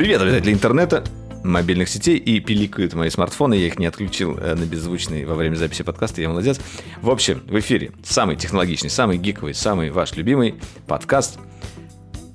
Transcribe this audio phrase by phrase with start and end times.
[0.00, 1.04] Привет, обитатели интернета,
[1.44, 3.52] мобильных сетей и пиликают мои смартфоны.
[3.52, 6.22] Я их не отключил э, на беззвучный во время записи подкаста.
[6.22, 6.58] Я молодец.
[7.02, 10.54] В общем, в эфире самый технологичный, самый гиковый, самый ваш любимый
[10.86, 11.38] подкаст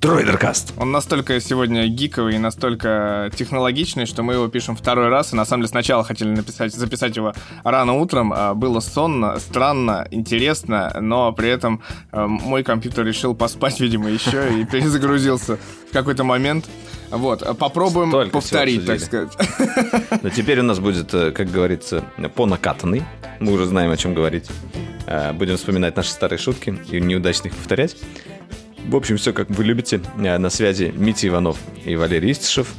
[0.06, 0.72] Дроидеркаст.
[0.78, 5.32] Он настолько сегодня гиковый и настолько технологичный, что мы его пишем второй раз.
[5.32, 7.34] И на самом деле сначала хотели написать, записать его
[7.64, 8.32] рано утром.
[8.32, 11.82] а Было сонно, странно, интересно, но при этом
[12.12, 15.58] э, мой компьютер решил поспать, видимо, еще и перезагрузился
[15.90, 16.66] в какой-то момент.
[17.10, 19.32] Вот, попробуем Столько повторить, так сказать.
[20.22, 22.04] Но теперь у нас будет, э, как говорится,
[22.36, 23.02] по накатанной.
[23.40, 24.46] Мы уже знаем, о чем говорить.
[25.06, 27.96] Э, Будем вспоминать наши старые шутки и неудачно их повторять.
[28.88, 30.00] В общем, все как вы любите.
[30.18, 32.72] Э, На связи Митя Иванов и Валерий Истишев.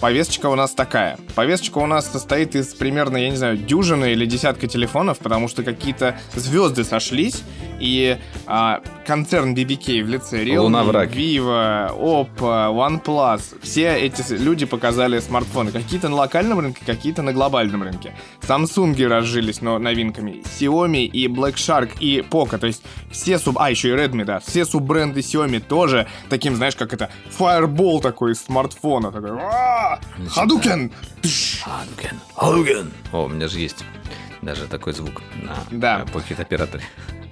[0.00, 1.18] Повесточка у нас такая.
[1.34, 5.64] Повесточка у нас состоит из примерно, я не знаю, дюжины или десятка телефонов, потому что
[5.64, 7.42] какие-то звезды сошлись,
[7.78, 11.10] и а, концерн BBK в лице Realme.
[11.10, 15.72] Vivo, Oppo, OnePlus, все эти люди показали смартфоны.
[15.72, 18.14] Какие-то на локальном рынке, какие-то на глобальном рынке.
[18.42, 23.58] Samsung разжились но новинками, Xiaomi и Black Shark и Poco, то есть все суб...
[23.58, 24.40] А, еще и Redmi, да.
[24.40, 29.12] Все суббренды Xiaomi тоже таким, знаешь, как это, Fireball такой из смартфона.
[29.12, 29.98] Такой, «А,
[30.36, 30.92] Hadouken!
[31.22, 32.20] Тш!» Халуген.
[32.34, 32.92] Халуген.
[33.12, 33.84] О, у меня же есть
[34.42, 36.04] даже такой звук на Да.
[36.12, 36.84] Pocket операторе.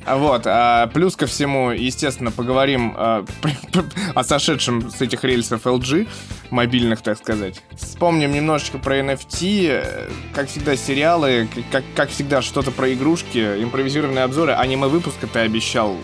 [0.07, 3.25] А Вот, а, плюс ко всему, естественно, поговорим а,
[4.15, 6.09] о сошедшем с этих рельсов LG,
[6.51, 7.61] мобильных, так сказать.
[7.73, 14.23] Вспомним немножечко про NFT, э, как всегда, сериалы, как, как всегда, что-то про игрушки, импровизированные
[14.23, 15.97] обзоры, аниме-выпуска ты обещал.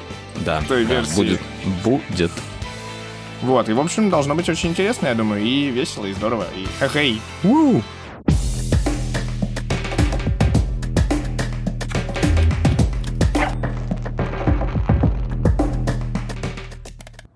[0.44, 1.14] Да, той версии.
[1.14, 1.40] будет.
[1.84, 2.32] Будет.
[3.40, 6.66] Вот, и, в общем, должно быть очень интересно, я думаю, и весело, и здорово, и
[6.80, 7.20] хе-хей.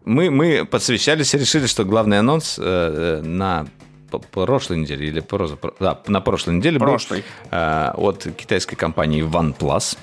[0.07, 3.67] Мы, мы подсвещались и решили, что главный анонс э, э, на
[4.31, 7.25] прошлой неделе или проза- про- да, на прошлой неделе был, Прошлой.
[7.51, 9.99] э, от китайской компании OnePlus,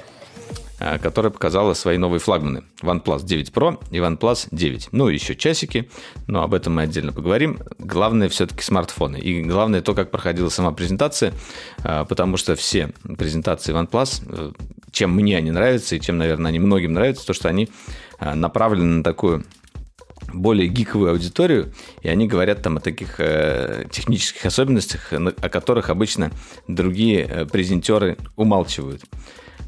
[0.80, 2.64] э, которая показала свои новые флагманы.
[2.82, 4.90] OnePlus 9 Pro и OnePlus 9.
[4.92, 5.90] Ну, еще часики,
[6.28, 7.60] но об этом мы отдельно поговорим.
[7.80, 9.18] Главное все-таки смартфоны.
[9.22, 11.32] И главное то, как проходила сама презентация,
[11.82, 14.52] э, потому что все презентации OnePlus, э,
[14.92, 17.70] чем мне они нравятся и чем, наверное, они многим нравятся, то, что они
[18.20, 19.46] э, направлены на такую
[20.34, 26.32] более гиковую аудиторию, и они говорят там о таких э, технических особенностях, о которых обычно
[26.68, 29.02] другие э, презентеры умалчивают.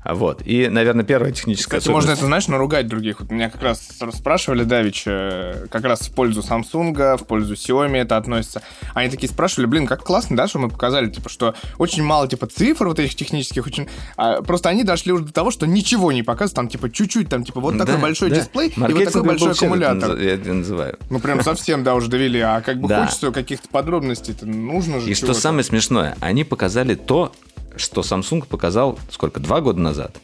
[0.05, 0.41] Вот.
[0.45, 2.21] И, наверное, первая техническая Кстати, можно особенность...
[2.21, 3.19] это, знаешь, наругать других.
[3.21, 3.81] Вот меня как раз
[4.13, 8.61] спрашивали Давич, э, как раз в пользу Samsung, в пользу Xiaomi это относится.
[8.93, 12.47] Они такие спрашивали, блин, как классно, да, что мы показали, типа, что очень мало, типа,
[12.47, 13.87] цифр вот этих технических, очень...
[14.17, 17.43] а, просто они дошли уже до того, что ничего не показывают, там, типа, чуть-чуть, там,
[17.43, 18.35] типа, вот такой Да, большой да.
[18.37, 20.17] дисплей и вот такой большой это аккумулятор.
[20.17, 20.97] Я это называю.
[21.09, 22.39] Ну, прям совсем, да, уже довели.
[22.39, 23.05] А как бы Да.
[23.05, 27.31] хочется каких-то подробностей-то нужно же И что самое смешное, они показали то,
[27.77, 30.15] что Samsung показал, сколько, два года назад?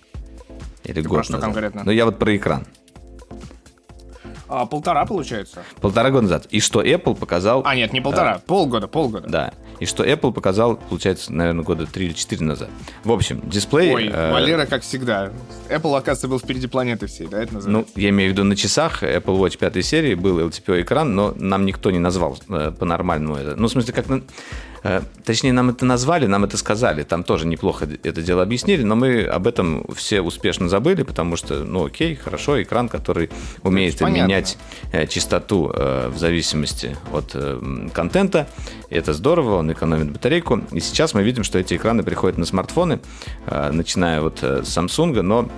[0.83, 1.41] Или про год назад?
[1.41, 1.83] конкретно?
[1.85, 2.65] Ну, я вот про экран.
[4.53, 5.63] А, полтора, получается?
[5.79, 6.47] Полтора года назад.
[6.49, 7.61] И что Apple показал...
[7.65, 9.29] А, нет, не полтора, полгода, полгода.
[9.29, 9.53] Да.
[9.79, 12.69] И что Apple показал, получается, наверное, года 3 или 4 назад.
[13.05, 13.95] В общем, дисплей...
[13.95, 15.31] Ой, э, Валера, как всегда.
[15.69, 17.93] Apple, оказывается, был впереди планеты всей, да, это Ну, называется?
[17.95, 21.89] я имею в виду на часах Apple Watch 5 серии был LTPO-экран, но нам никто
[21.89, 23.55] не назвал э, по-нормальному это.
[23.55, 24.09] Ну, в смысле, как...
[24.09, 24.21] на-
[25.25, 27.03] точнее, нам это назвали, нам это сказали.
[27.03, 31.63] Там тоже неплохо это дело объяснили, но мы об этом все успешно забыли, потому что,
[31.63, 33.29] ну, окей, хорошо, экран, который
[33.63, 34.23] умеет понятно.
[34.23, 34.57] менять
[34.91, 38.47] э, частоту э, в зависимости от э, контента.
[38.89, 40.61] Это здорово, он экономит батарейку.
[40.71, 42.99] И сейчас мы видим, что эти экраны приходят на смартфоны,
[43.45, 45.49] э, начиная вот э, с Samsung, но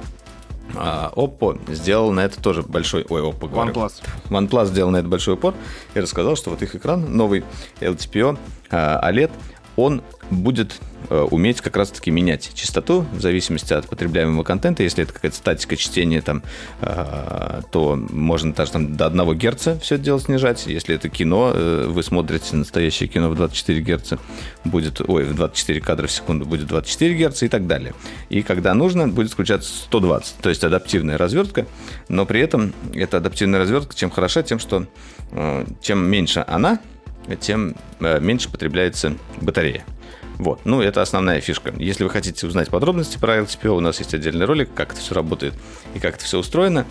[0.76, 3.06] а, Oppo сделал на это тоже большой...
[3.10, 3.74] Ой, Oppo говорю.
[3.74, 4.02] OnePlus.
[4.30, 5.54] OnePlus сделал на это большой упор
[5.94, 7.44] и рассказал, что вот их экран, новый
[7.80, 8.38] LTPO
[8.72, 9.32] а, OLED,
[9.76, 10.80] он будет
[11.10, 14.84] уметь как раз-таки менять частоту в зависимости от потребляемого контента.
[14.84, 16.44] Если это какая-то статика чтения, там,
[16.82, 20.66] э, то можно даже там, до 1 Гц все это дело снижать.
[20.68, 24.14] Если это кино, э, вы смотрите настоящее кино в 24 Гц,
[24.64, 27.94] будет, ой, в 24 кадра в секунду будет 24 Гц и так далее.
[28.30, 31.66] И когда нужно, будет включаться 120, то есть адаптивная развертка,
[32.10, 34.86] но при этом эта адаптивная развертка чем хороша, тем, что
[35.32, 36.80] э, чем меньше она,
[37.40, 39.86] тем э, меньше потребляется батарея.
[40.44, 41.74] Вот, ну это основная фишка.
[41.78, 45.16] Если вы хотите узнать подробности про LTPO, у нас есть отдельный ролик, как это все
[45.16, 45.54] работает
[45.94, 46.86] и как это все устроено.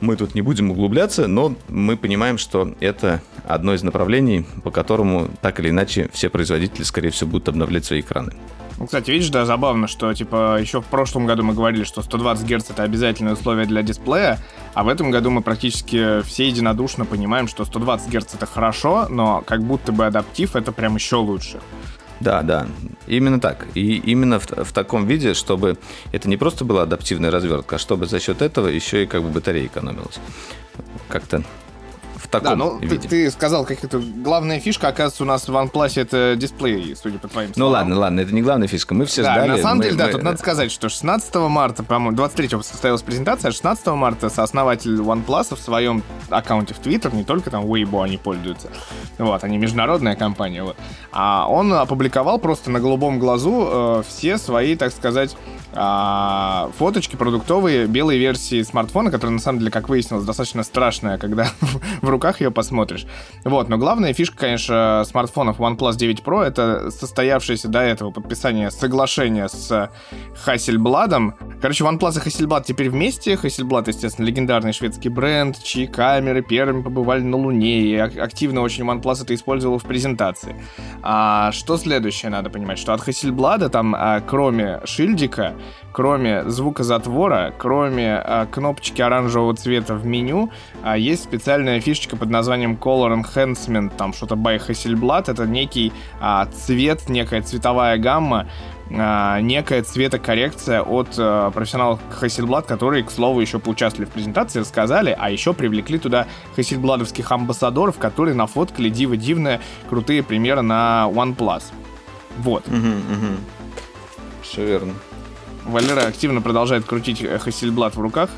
[0.00, 5.28] Мы тут не будем углубляться, но мы понимаем, что это одно из направлений, по которому
[5.42, 8.34] так или иначе все производители, скорее всего, будут обновлять свои экраны.
[8.78, 12.46] Ну, кстати, видишь, да, забавно, что, типа, еще в прошлом году мы говорили, что 120
[12.46, 14.38] Гц это обязательное условие для дисплея,
[14.74, 19.42] а в этом году мы практически все единодушно понимаем, что 120 Гц это хорошо, но
[19.44, 21.58] как будто бы адаптив это прям еще лучше.
[22.20, 22.66] Да, да,
[23.06, 23.66] именно так.
[23.74, 25.78] И именно в, в таком виде, чтобы
[26.12, 29.28] это не просто была адаптивная развертка, а чтобы за счет этого еще и как бы
[29.28, 30.18] батарея экономилась.
[31.08, 31.42] Как-то
[32.26, 32.98] в таком да, ну, виде.
[32.98, 37.18] Ты, ты сказал, как это главная фишка, оказывается, у нас в OnePlus это дисплей, судя
[37.18, 37.72] по твоим ну словам.
[37.72, 38.94] Ну ладно, ладно, это не главная фишка.
[38.94, 39.50] Мы все да, ждали.
[39.50, 39.98] на самом мы, деле, мы...
[39.98, 44.96] да, тут надо сказать, что 16 марта, по-моему, 23-го состоялась презентация, а 16 марта сооснователь
[44.96, 48.68] OnePlus в своем аккаунте в Twitter, не только там Weibo они пользуются,
[49.18, 50.76] вот, они международная компания, вот,
[51.12, 55.36] а он опубликовал просто на голубом глазу э, все свои, так сказать,
[55.78, 61.48] а, фоточки продуктовые белой версии смартфона, которая на самом деле, как выяснилось, достаточно страшная, когда
[62.00, 63.06] в руках ее посмотришь.
[63.44, 69.48] Вот, но главная фишка, конечно, смартфонов OnePlus 9 Pro это состоявшееся до этого подписание соглашения
[69.48, 69.90] с
[70.46, 71.34] Hasselblad.
[71.60, 73.34] Короче, OnePlus и Hasselblad теперь вместе.
[73.34, 79.22] Hasselblad, естественно, легендарный шведский бренд, чьи камеры первыми побывали на Луне, и активно очень OnePlus
[79.22, 80.56] это использовал в презентации.
[81.02, 82.78] А что следующее надо понимать?
[82.78, 85.54] Что от Hasselblad там, а, кроме шильдика,
[85.92, 90.50] кроме звукозатвора, кроме а, кнопочки оранжевого цвета в меню,
[90.82, 96.46] а, есть специальная фишечка под названием Color Enhancement, там что-то by Hasselblad, это некий а,
[96.46, 98.46] цвет, некая цветовая гамма,
[98.90, 105.16] а, некая цветокоррекция от а, профессионалов Hasselblad, которые, к слову, еще поучаствовали в презентации, рассказали,
[105.18, 111.64] а еще привлекли туда Hasselbladовских амбассадоров, которые нафоткали диво-дивные крутые примеры на OnePlus.
[112.38, 112.68] Вот.
[112.68, 113.36] Угу, угу.
[114.42, 114.92] Все верно.
[115.64, 118.30] Валера активно продолжает крутить Hasselblad в руках.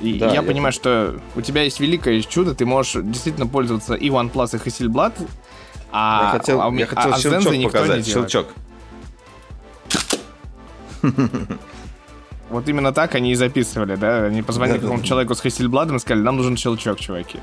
[0.00, 3.94] И да, я, я понимаю, что у тебя есть великое чудо, ты можешь действительно пользоваться
[3.94, 5.14] и OnePlus, и Hasselblad,
[5.90, 8.46] а, я хотел, а, я хотел а, щелчок а показать, щелчок.
[12.50, 14.24] Вот именно так они и записывали, да?
[14.24, 17.38] Они позвонили какому-то человеку с Hasselblad и сказали, нам нужен щелчок, чуваки.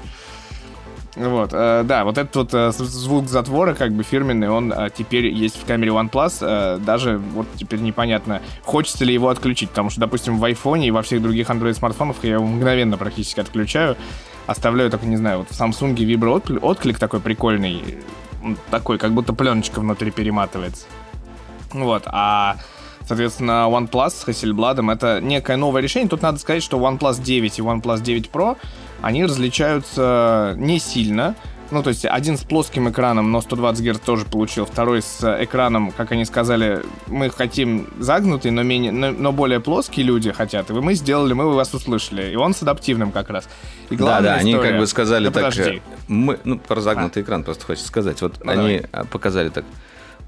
[1.16, 5.28] Вот, э, да, вот этот вот э, звук затвора, как бы фирменный, он э, теперь
[5.28, 6.40] есть в камере OnePlus.
[6.42, 10.92] Э, даже вот теперь непонятно, хочется ли его отключить, потому что, допустим, в iPhone и
[10.92, 13.96] во всех других Android-смартфонах я его мгновенно практически отключаю.
[14.46, 17.98] Оставляю только, не знаю, вот в Samsung виброотклик отклик такой прикольный,
[18.70, 20.86] такой, как будто пленочка внутри перематывается.
[21.72, 22.58] Вот, а
[23.08, 26.10] Соответственно, OnePlus с Hasselblad это некое новое решение.
[26.10, 28.58] Тут надо сказать, что OnePlus 9 и OnePlus 9 Pro,
[29.02, 31.36] они различаются не сильно.
[31.72, 35.92] Ну, то есть один с плоским экраном, но 120 Гц тоже получил, второй с экраном,
[35.92, 40.74] как они сказали, мы хотим загнутый, но, менее, но, но более плоские люди хотят, и
[40.74, 43.50] мы сделали, мы вас услышали, и он с адаптивным как раз.
[43.90, 44.58] И да, да, история...
[44.58, 45.82] они как бы сказали да так, подожди.
[46.08, 47.26] мы, ну, про загнутый а.
[47.26, 49.08] экран просто хочется сказать, вот ну, они давай.
[49.08, 49.66] показали так,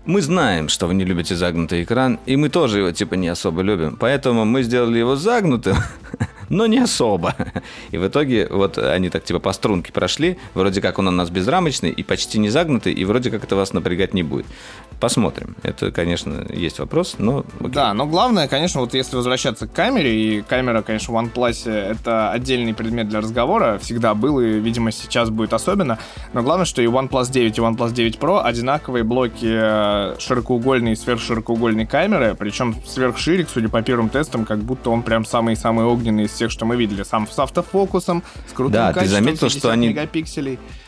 [0.08, 3.62] мы знаем, что вы не любите загнутый экран, и мы тоже его типа не особо
[3.62, 3.98] любим.
[4.00, 5.76] Поэтому мы сделали его загнутым,
[6.50, 7.36] но не особо.
[7.92, 11.30] И в итоге вот они так типа по струнке прошли, вроде как он у нас
[11.30, 14.46] безрамочный и почти не загнутый, и вроде как это вас напрягать не будет.
[15.00, 15.56] Посмотрим.
[15.64, 17.46] Это, конечно, есть вопрос, но...
[17.60, 17.70] Окей.
[17.70, 22.32] Да, но главное, конечно, вот если возвращаться к камере, и камера, конечно, в OnePlus это
[22.32, 26.00] отдельный предмет для разговора, всегда был, и, видимо, сейчас будет особенно,
[26.34, 30.96] но главное, что и OnePlus 9, и OnePlus 9 Pro одинаковые блоки э, широкоугольной и
[30.96, 36.37] сверхширокоугольной камеры, причем сверхширик, судя по первым тестам, как будто он прям самый-самый огненный из
[36.38, 37.04] всех, что мы видели.
[37.04, 39.90] Сам с автофокусом, с крутым да, качеством, ты заметил, что они...
[39.90, 40.54] мегапикселей.
[40.54, 40.87] Они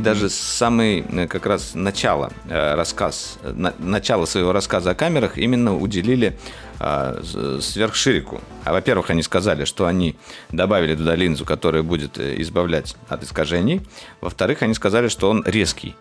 [0.00, 5.38] даже с самой э, как раз начала э, рассказ, на, начало своего рассказа о камерах
[5.38, 6.38] именно уделили
[6.78, 7.22] э,
[7.60, 8.40] сверхширику.
[8.64, 10.16] А во-первых, они сказали, что они
[10.50, 13.80] добавили туда линзу, которая будет э, избавлять от искажений.
[14.20, 15.94] Во-вторых, они сказали, что он резкий.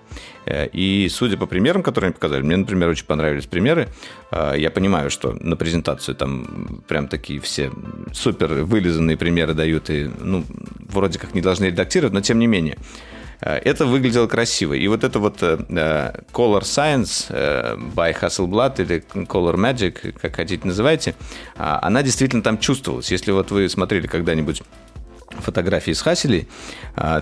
[0.45, 3.87] Э, и судя по примерам, которые они показали, мне, например, очень понравились примеры.
[4.31, 7.71] Э, я понимаю, что на презентацию там прям такие все
[8.13, 10.43] супер вылизанные примеры дают и, ну,
[10.89, 12.77] вроде как не должны редактировать, но тем не менее.
[13.41, 14.73] Э, это выглядело красиво.
[14.73, 17.29] И вот это вот Color Science
[17.95, 21.15] by Hasselblad или Color Magic, как хотите называйте,
[21.55, 23.11] она действительно там чувствовалась.
[23.11, 24.63] Если вот вы смотрели когда-нибудь
[25.39, 26.47] фотографии с Хасселей,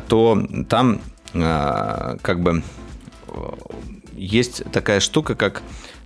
[0.08, 2.64] то там как бы
[4.16, 5.62] есть такая штука, как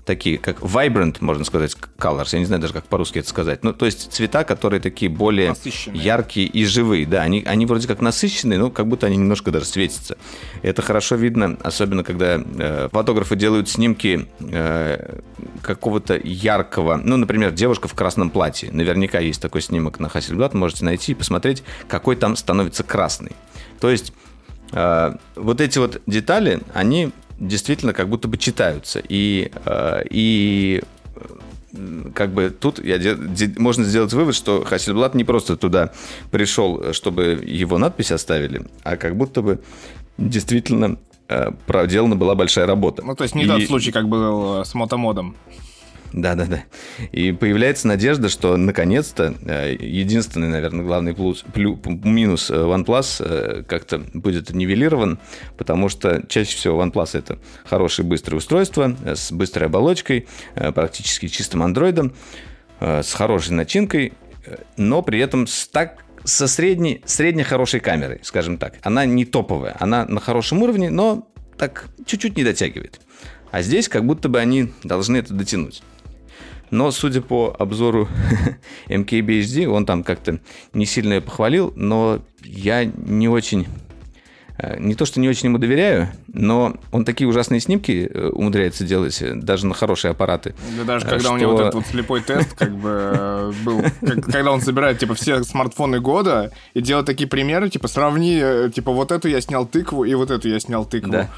[0.05, 2.29] такие, как vibrant, можно сказать, colors.
[2.33, 3.63] Я не знаю даже, как по-русски это сказать.
[3.63, 5.55] Ну, то есть цвета, которые такие более
[5.93, 7.05] яркие и живые.
[7.05, 10.17] Да, они, они вроде как насыщенные, но как будто они немножко даже светятся.
[10.61, 15.19] Это хорошо видно, особенно когда э, фотографы делают снимки э,
[15.61, 18.71] какого-то яркого, ну, например, девушка в красном платье.
[18.71, 23.31] Наверняка есть такой снимок на Hasselblad, можете найти и посмотреть, какой там становится красный.
[23.79, 24.13] То есть
[24.73, 29.01] э, вот эти вот детали, они действительно как будто бы читаются.
[29.07, 30.81] И, э, и
[32.13, 33.17] как бы тут я,
[33.57, 35.91] можно сделать вывод, что Хасельблад не просто туда
[36.31, 39.59] пришел, чтобы его надпись оставили, а как будто бы
[40.17, 40.97] действительно
[41.27, 43.03] э, проделана была большая работа.
[43.03, 43.47] Ну, то есть не и...
[43.47, 45.35] тот случай, как был э, с мотомодом.
[46.13, 46.63] Да-да-да.
[47.11, 53.63] И появляется надежда, что наконец-то э, единственный, наверное, главный плюс, плюс, минус э, OnePlus э,
[53.63, 55.19] как-то будет нивелирован,
[55.57, 60.27] потому что чаще всего OnePlus это хорошее быстрое устройство с быстрой оболочкой,
[60.75, 62.13] практически чистым андроидом,
[62.79, 64.13] с хорошей начинкой,
[64.77, 68.75] но при этом с так со средней, средней хорошей камерой, скажем так.
[68.83, 71.27] Она не топовая, она на хорошем уровне, но
[71.57, 73.01] так чуть-чуть не дотягивает.
[73.51, 75.83] А здесь как будто бы они должны это дотянуть.
[76.73, 78.07] Но, судя по обзору
[78.87, 80.39] MKBHD, он там как-то
[80.73, 83.67] не сильно ее похвалил, но я не очень...
[84.57, 88.85] Э, не то, что не очень ему доверяю, но он такие ужасные снимки э, умудряется
[88.85, 90.55] делать, э, даже на хорошие аппараты.
[90.75, 91.33] Да даже когда что...
[91.33, 95.43] у него вот этот вот слепой тест как бы был, когда он собирает типа все
[95.43, 98.41] смартфоны года и делает такие примеры, типа сравни,
[98.73, 101.11] типа вот эту я снял тыкву и вот эту я снял тыкву.
[101.11, 101.29] Да.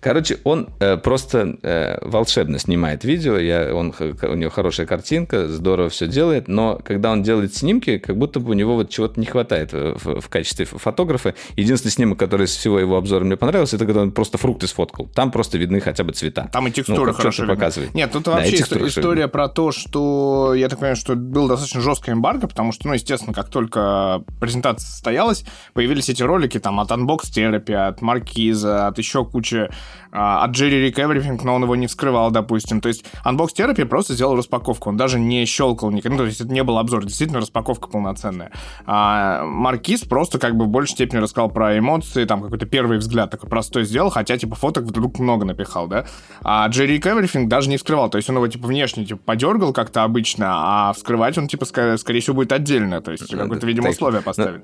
[0.00, 5.88] Короче, он э, просто э, волшебно снимает видео, я, он, у него хорошая картинка, здорово
[5.88, 9.26] все делает, но когда он делает снимки, как будто бы у него вот чего-то не
[9.26, 11.34] хватает в, в качестве фотографа.
[11.56, 15.08] Единственный снимок, который из всего его обзора мне понравился, это когда он просто фрукты сфоткал.
[15.14, 16.48] Там просто видны хотя бы цвета.
[16.52, 17.92] Там и текстуры ну, хорошо показывает.
[17.94, 22.14] Нет, тут да, вообще история про то, что, я так понимаю, что был достаточно жесткая
[22.14, 27.22] эмбарго, потому что, ну, естественно, как только презентация состоялась, появились эти ролики там от Unbox
[27.34, 29.68] Therapy, от Маркиза, от еще кучи
[30.10, 32.80] от Jerry Rick Everything, но он его не вскрывал, допустим.
[32.80, 36.40] То есть Unbox Therapy просто сделал распаковку, он даже не щелкал никогда, ну, то есть
[36.40, 38.50] это не был обзор, действительно распаковка полноценная.
[38.86, 43.30] А Маркиз просто как бы в большей степени рассказал про эмоции, там какой-то первый взгляд
[43.30, 46.06] такой простой сделал, хотя типа фоток вдруг много напихал, да.
[46.42, 49.72] А Jerry Rick Everything даже не вскрывал, то есть он его типа внешне типа подергал
[49.72, 54.22] как-то обычно, а вскрывать он типа скорее, всего будет отдельно, то есть какое-то, видимо, условие
[54.22, 54.62] поставить.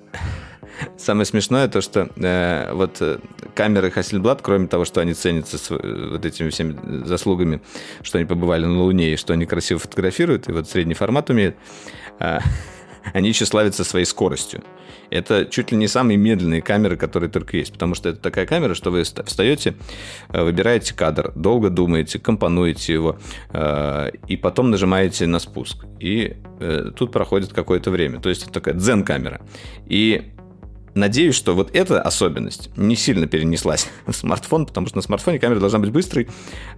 [0.97, 3.19] Самое смешное то, что э, вот э,
[3.54, 7.61] камеры Hasselblad, кроме того, что они ценятся с, вот этими всеми заслугами,
[8.02, 11.57] что они побывали на Луне и что они красиво фотографируют, и вот средний формат умеют,
[12.19, 12.38] э,
[13.12, 14.62] они еще славятся своей скоростью.
[15.11, 18.75] Это чуть ли не самые медленные камеры, которые только есть, потому что это такая камера,
[18.75, 19.75] что вы встаете,
[20.31, 23.19] э, выбираете кадр, долго думаете, компонуете его,
[23.50, 25.85] э, и потом нажимаете на спуск.
[26.00, 26.37] И
[26.97, 28.21] тут проходит какое-то время.
[28.21, 29.40] То есть это такая дзен-камера.
[29.87, 30.34] И
[30.95, 35.59] Надеюсь, что вот эта особенность не сильно перенеслась в смартфон, потому что на смартфоне камера
[35.59, 36.29] должна быть быстрой.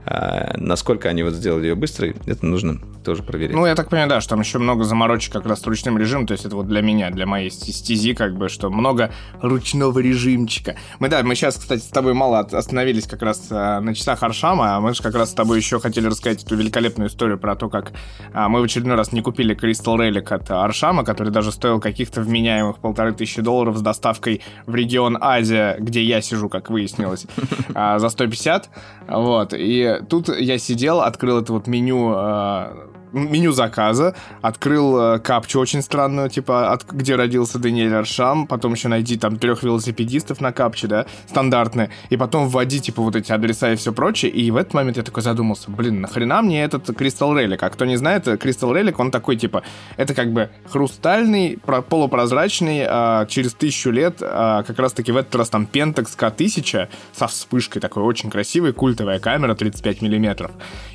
[0.07, 3.55] А насколько они вот сделали ее быстрой, это нужно тоже проверить.
[3.55, 6.27] Ну, я так понимаю, да, что там еще много заморочек как раз с ручным режимом,
[6.27, 10.77] то есть это вот для меня, для моей стези, как бы, что много ручного режимчика.
[10.99, 14.77] Мы, да, мы сейчас, кстати, с тобой мало остановились как раз а, на часах Аршама,
[14.77, 17.69] а мы же как раз с тобой еще хотели рассказать эту великолепную историю про то,
[17.69, 17.93] как
[18.33, 22.23] а, мы в очередной раз не купили Crystal Relic от Аршама, который даже стоил каких-то
[22.23, 27.27] вменяемых полторы тысячи долларов с доставкой доставкой в регион Азия, где я сижу, как выяснилось,
[27.75, 28.69] а, за 150.
[29.09, 29.53] Вот.
[29.53, 35.83] И тут я сидел, открыл это вот меню а, меню заказа, открыл э, капчу очень
[35.83, 40.87] странную, типа, от, где родился Даниэль Аршам, потом еще найди там трех велосипедистов на капче,
[40.87, 44.75] да, стандартные, и потом вводи, типа, вот эти адреса и все прочее, и в этот
[44.75, 47.59] момент я такой задумался, блин, нахрена мне этот Crystal Relic?
[47.61, 49.63] А кто не знает, Crystal Relic, он такой, типа,
[49.97, 51.59] это как бы хрустальный,
[51.89, 57.27] полупрозрачный, а, через тысячу лет, а, как раз-таки в этот раз там Pentax K1000 со
[57.27, 60.51] вспышкой такой, очень красивый, культовая камера 35 миллиметров.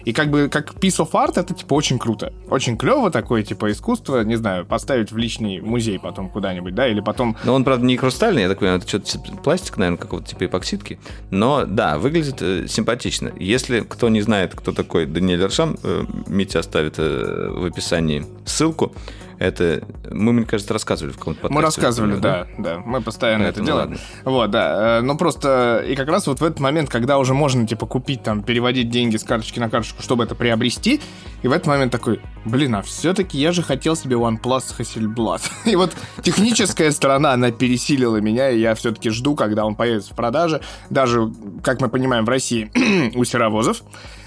[0.06, 2.34] И как бы, как piece of art, это, типа, очень круто.
[2.50, 7.00] Очень клево такое, типа, искусство, не знаю, поставить в личный музей потом куда-нибудь, да, или
[7.00, 7.38] потом...
[7.44, 11.00] Ну, он, правда, не хрустальный, я так понимаю, это что-то пластик, наверное, какого-то типа эпоксидки.
[11.30, 13.32] Но, да, выглядит э, симпатично.
[13.40, 18.94] Если кто не знает, кто такой Даниэль Аршам, э, Митя оставит э, в описании ссылку.
[19.42, 19.82] Это
[20.12, 21.56] мы, мне кажется, рассказывали в каком-то подкасте.
[21.56, 22.78] Мы рассказывали, да, да.
[22.86, 23.90] Мы постоянно это, это делаем.
[23.90, 23.98] Ладно.
[24.24, 25.00] Вот, да.
[25.00, 28.22] Э, но просто и как раз вот в этот момент, когда уже можно типа купить
[28.22, 31.02] там, переводить деньги с карточки на карточку, чтобы это приобрести,
[31.42, 35.42] и в этот момент такой, блин, а все-таки я же хотел себе OnePlus Hasselblad.
[35.66, 40.16] и вот техническая сторона, она пересилила меня, и я все-таки жду, когда он появится в
[40.16, 40.62] продаже.
[40.92, 41.32] Даже,
[41.64, 42.72] как мы понимаем, в России
[43.16, 43.82] у серовозов.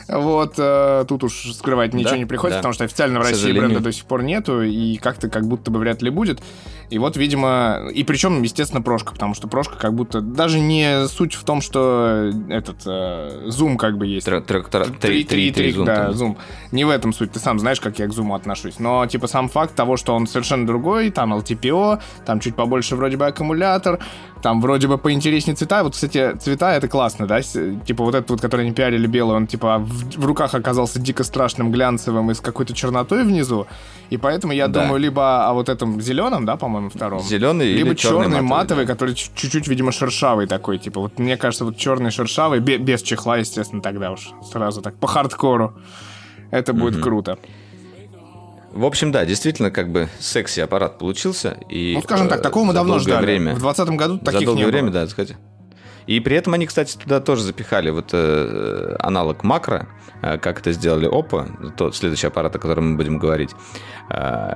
[0.09, 2.61] Вот, э, тут уж скрывать ничего да, не приходится, да.
[2.61, 5.79] потому что официально в России бренда до сих пор нету, и как-то как будто бы
[5.79, 6.43] вряд ли будет.
[6.91, 11.35] И вот, видимо, и причем, естественно, прошка, потому что прошка как будто даже не суть
[11.35, 14.27] в том, что этот э, зум как бы есть.
[14.27, 16.37] Три, три, три, да, зум.
[16.73, 17.33] Не в этом суть.
[17.33, 18.79] Ты сам знаешь, как я к зуму отношусь.
[18.79, 23.17] Но типа сам факт того, что он совершенно другой, там LTPO, там чуть побольше вроде
[23.17, 23.99] бы аккумулятор,
[24.45, 25.83] Там вроде бы поинтереснее цвета.
[25.83, 27.41] Вот, кстати, цвета это классно, да?
[27.41, 31.25] Типа вот этот вот, который они пиарили белый, он типа в, в руках оказался дико
[31.25, 33.67] страшным, глянцевым и с какой-то чернотой внизу.
[34.11, 34.83] И поэтому я да.
[34.83, 37.23] думаю, либо о вот этом зеленом, да, по-моему, втором.
[37.23, 38.93] Зеленый либо или черный, черный матовый, матовый, да.
[38.93, 40.77] который чуть-чуть, видимо, шершавый такой.
[40.77, 45.07] Типа вот мне кажется, вот черный шершавый, без чехла, естественно, тогда уж сразу так по
[45.07, 45.73] хардкору.
[46.51, 47.01] Это будет mm-hmm.
[47.01, 47.39] круто.
[48.75, 51.57] В общем, да, действительно, как бы секси аппарат получился.
[51.69, 53.25] И, ну, скажем так, такого мы давно ждали.
[53.25, 55.03] Время, в 2020 году таких за долгое не время, было.
[55.03, 55.37] да, сказать.
[56.09, 59.87] И при этом они, кстати, туда тоже запихали вот э, аналог макро,
[60.23, 63.51] э, как это сделали Oppo, тот следующий аппарат, о котором мы будем говорить.
[64.11, 64.55] Э,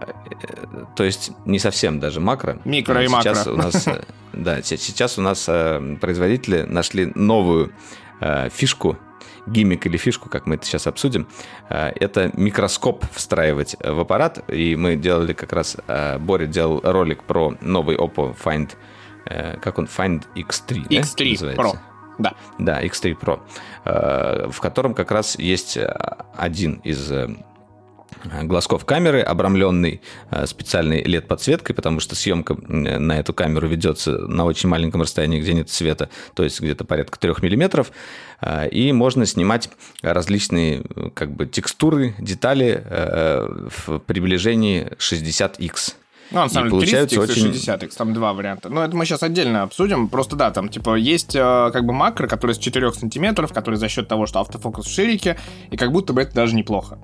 [0.00, 2.58] э, то есть не совсем даже макро.
[2.64, 3.52] Микро и сейчас макро.
[3.52, 7.72] У нас, э, да, сейчас у нас э, производители нашли новую
[8.20, 8.98] э, фишку
[9.50, 11.26] гиммик или фишку, как мы это сейчас обсудим,
[11.68, 14.44] э, это микроскоп встраивать в аппарат.
[14.50, 18.70] И мы делали как раз, э, Боря делал ролик про новый Oppo Find,
[19.26, 21.78] э, как он, Find X3, X3 да, Pro.
[22.18, 22.34] Да.
[22.58, 23.40] Да, X3 Pro,
[24.52, 25.78] в котором как раз есть
[26.36, 27.10] один из
[28.42, 30.00] глазков камеры, обрамленный
[30.30, 35.54] э, специальной LED-подсветкой, потому что съемка на эту камеру ведется на очень маленьком расстоянии, где
[35.54, 37.92] нет света, то есть где-то порядка 3 миллиметров,
[38.40, 39.70] э, и можно снимать
[40.02, 40.82] различные
[41.14, 45.94] как бы текстуры, детали э, в приближении 60x.
[46.32, 47.48] Ну, на самом деле, 30 очень...
[47.48, 48.68] и 60 x там два варианта.
[48.68, 50.08] Но это мы сейчас отдельно обсудим.
[50.08, 54.06] Просто да, там, типа, есть как бы макро, который с 4 сантиметров, который за счет
[54.06, 55.36] того, что автофокус в ширике,
[55.72, 57.00] и как будто бы это даже неплохо.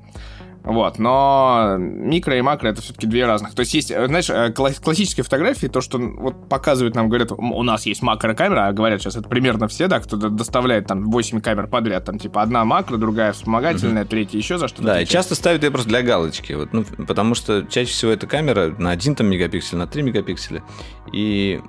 [0.67, 3.55] Вот, но микро и макро это все-таки две разных.
[3.55, 7.63] То есть есть, э, знаешь, э, классические фотографии, то, что вот показывают нам, говорят, у
[7.63, 11.69] нас есть макрокамера, а говорят сейчас это примерно все, да, кто доставляет там 8 камер
[11.69, 14.11] подряд, там типа одна макро, другая вспомогательная, угу.
[14.11, 14.83] третья еще за что-то.
[14.83, 18.27] Да, и часто ставят ее просто для галочки, вот, ну, потому что чаще всего эта
[18.27, 20.65] камера на 1 там мегапиксель, на 3 мегапикселя,
[21.13, 21.61] и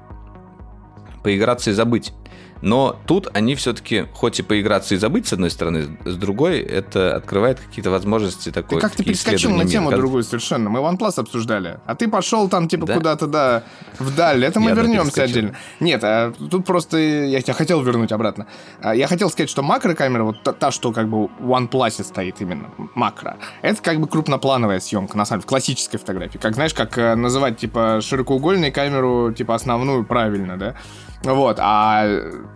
[1.22, 2.14] поиграться и забыть.
[2.62, 7.16] Но тут они все-таки, хоть и поиграться и забыть, с одной стороны, с другой, это
[7.16, 8.80] открывает какие-то возможности такой.
[8.80, 9.98] Ты как-то перескочил на тему мира.
[9.98, 10.70] другую совершенно.
[10.70, 11.80] Мы OnePlus обсуждали.
[11.86, 12.94] А ты пошел там, типа, да?
[12.94, 13.64] куда-то, да,
[14.00, 14.44] вдаль.
[14.46, 15.56] Это мы Я вернемся отдельно.
[15.80, 18.48] Нет, а тут просто я тебя хотел вернуть обратно.
[18.82, 22.42] А, я хотел сказать, что макрокамера, вот та, та, что как бы в OnePlus стоит
[22.42, 26.38] именно, макро, это как бы крупноплановая съемка, на самом деле, в классической фотографии.
[26.38, 30.76] Как, знаешь, как э, называть, типа, широкоугольную камеру, типа, основную правильно, да?
[31.24, 32.06] Вот, а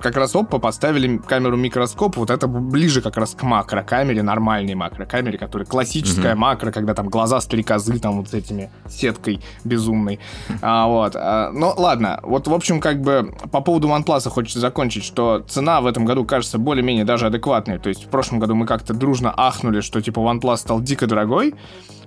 [0.01, 5.37] как раз Oppo поставили камеру микроскоп, вот это ближе как раз к макрокамере, нормальной макрокамере,
[5.37, 6.37] которая классическая mm-hmm.
[6.37, 10.19] макро, когда там глаза стрекозы там вот с этими сеткой безумной.
[10.63, 15.03] А, вот, а, ну ладно, вот в общем как бы по поводу OnePlus хочется закончить,
[15.03, 18.67] что цена в этом году кажется более-менее даже адекватной, то есть в прошлом году мы
[18.67, 21.55] как-то дружно ахнули, что типа OnePlus стал дико дорогой,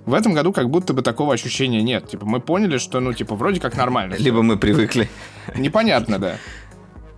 [0.05, 2.07] в этом году как будто бы такого ощущения нет.
[2.07, 4.15] Типа мы поняли, что, ну, типа, вроде как нормально.
[4.19, 5.09] Либо мы привыкли.
[5.55, 6.37] Непонятно, да.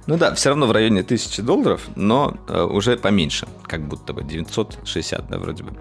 [0.07, 4.23] Ну да, все равно в районе 1000 долларов, но э, уже поменьше, как будто бы
[4.23, 5.73] 960, да, вроде бы.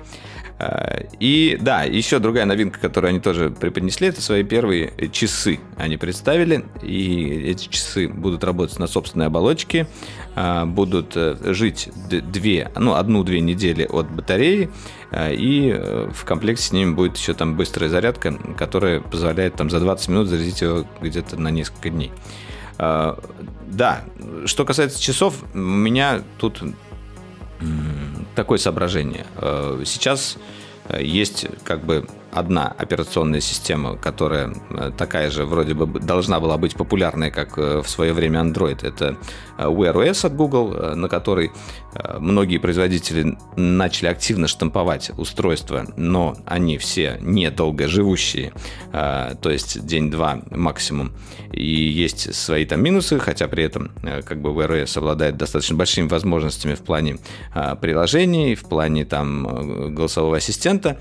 [0.59, 5.97] Э, и да, еще другая новинка, которую они тоже преподнесли, это свои первые часы они
[5.97, 9.87] представили, и эти часы будут работать на собственной оболочке,
[10.35, 14.71] э, будут э, жить две, ну, одну-две недели от батареи,
[15.13, 15.73] и
[16.13, 20.27] в комплекте с ними будет еще там быстрая зарядка, которая позволяет там за 20 минут
[20.27, 22.11] зарядить его где-то на несколько дней.
[22.77, 24.03] Да,
[24.47, 26.61] что касается часов, у меня тут
[28.35, 29.27] такое соображение.
[29.37, 30.37] А, сейчас
[30.89, 36.59] э, есть как бы одна операционная система, которая э, такая же вроде бы должна была
[36.59, 38.87] быть популярной, как э, в свое время Android.
[38.87, 39.17] Это
[39.59, 41.51] Wear OS от Google, на которой
[42.19, 48.53] многие производители начали активно штамповать устройства, но они все недолго живущие,
[48.93, 51.13] то есть день-два максимум.
[51.53, 53.93] И есть свои там минусы, хотя при этом
[54.27, 57.17] как бы Wear OS обладает достаточно большими возможностями в плане
[57.81, 60.99] приложений, в плане там голосового ассистента.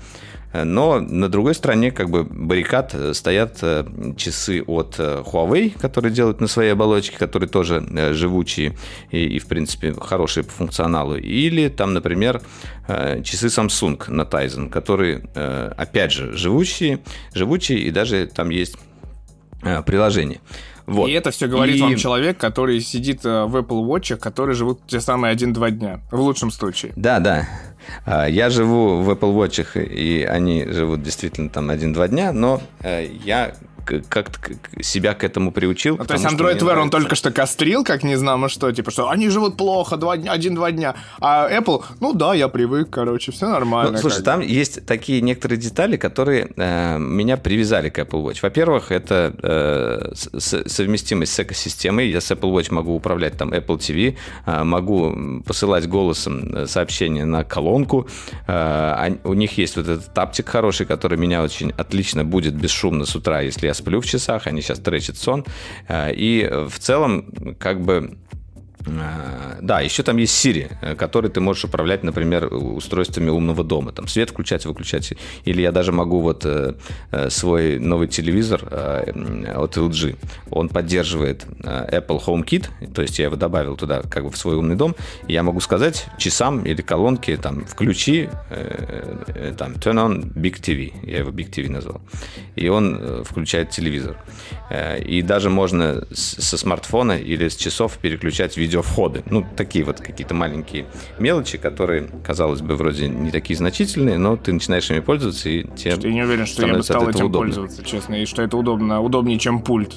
[0.64, 3.84] Но на другой стороне как бы баррикад э, стоят э,
[4.16, 8.76] часы от э, Huawei, которые делают на своей оболочке, которые тоже живучие
[9.10, 11.16] и, и в принципе, хорошие по функционалу.
[11.16, 12.42] Или там, например,
[13.22, 15.28] часы Samsung на Tizen, которые,
[15.76, 17.00] опять же, живучие,
[17.34, 18.76] живучие и даже там есть
[19.86, 20.40] приложение.
[20.86, 21.08] Вот.
[21.08, 21.80] И это все говорит и...
[21.80, 26.50] вам человек, который сидит в Apple Watch, которые живут те самые 1-2 дня, в лучшем
[26.50, 26.92] случае.
[26.94, 27.48] Да, да.
[28.04, 33.08] А, я живу в Apple Watch, и они живут действительно там один-два дня, но э,
[33.24, 33.52] я
[34.08, 34.38] как-то
[34.82, 35.96] себя к этому приучил.
[35.96, 39.08] Ну, то есть Android Wear он только что кострил, как не знамо что, типа, что
[39.08, 40.94] они живут плохо, два дня, один-два дня.
[41.20, 43.92] А Apple, ну да, я привык, короче, все нормально.
[43.92, 48.38] Ну, слушай, там есть такие некоторые детали, которые э, меня привязали к Apple Watch.
[48.42, 52.10] Во-первых, это э, совместимость с экосистемой.
[52.10, 57.24] Я с Apple Watch могу управлять там Apple TV, э, могу посылать голосом э, сообщения
[57.24, 58.08] на колонку.
[58.46, 63.14] Э, у них есть вот этот таптик хороший, который меня очень отлично будет бесшумно с
[63.14, 64.46] утра, если я сплю в часах.
[64.46, 65.44] Они сейчас тречат сон.
[65.88, 68.18] Э, и в целом, как бы
[68.86, 73.92] да, еще там есть Siri, э, который ты можешь управлять, например, устройствами умного дома.
[73.92, 75.14] Там свет включать, выключать.
[75.44, 76.74] Или я даже могу вот э,
[77.28, 80.16] свой новый телевизор от LG,
[80.50, 84.76] он поддерживает Apple HomeKit, то есть я его добавил туда как бы в свой умный
[84.76, 84.94] дом,
[85.26, 88.28] и я могу сказать часам или колонке там включи
[89.58, 92.00] там turn on Big TV, я его Big TV назвал,
[92.54, 94.16] и он включает телевизор.
[95.04, 99.22] И даже можно со смартфона или с часов переключать видео видеовходы.
[99.26, 100.86] Ну, такие вот какие-то маленькие
[101.18, 105.92] мелочи, которые, казалось бы, вроде не такие значительные, но ты начинаешь ими пользоваться, и тебе
[105.92, 107.38] что Я не уверен, что я бы стал этим удобно.
[107.38, 109.94] пользоваться, честно, и что это удобно, удобнее, чем пульт.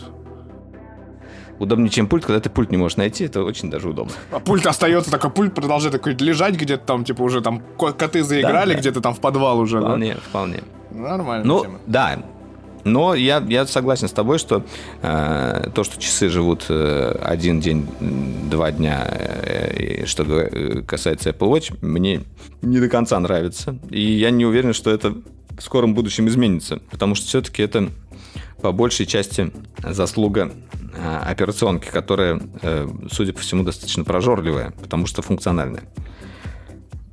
[1.60, 4.14] Удобнее, чем пульт, когда ты пульт не можешь найти, это очень даже удобно.
[4.32, 8.70] А пульт остается такой, пульт продолжает такой лежать где-то там, типа уже там коты заиграли
[8.70, 8.80] да, да.
[8.80, 10.20] где-то там в подвал уже, вполне, да?
[10.22, 10.60] Вполне,
[10.92, 11.46] Нормально.
[11.46, 11.80] Ну, тема.
[11.86, 12.24] да,
[12.84, 14.64] но я, я согласен с тобой, что
[15.02, 17.88] э, то, что часы живут э, один день,
[18.50, 22.24] два дня, э, что касается Apple Watch, мне
[22.62, 23.78] не до конца нравится.
[23.90, 25.16] И я не уверен, что это
[25.58, 26.80] в скором будущем изменится.
[26.90, 27.90] Потому что все-таки это
[28.62, 29.52] по большей части
[29.84, 30.52] заслуга
[30.94, 35.84] э, операционки, которая, э, судя по всему, достаточно прожорливая, потому что функциональная.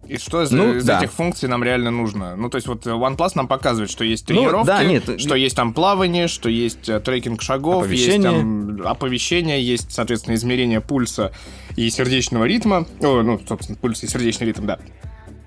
[0.08, 0.98] И что из, ну, из да.
[0.98, 2.36] этих функций нам реально нужно?
[2.36, 5.56] Ну, то есть вот OnePlus нам показывает, что есть тренировки, ну, да, нет, что есть
[5.56, 8.14] там плавание, что есть э, трекинг шагов, оповещение.
[8.16, 11.32] есть там оповещение, есть, соответственно, измерение пульса
[11.76, 12.86] и сердечного ритма.
[13.00, 14.78] О, ну, собственно, пульс и сердечный ритм, да.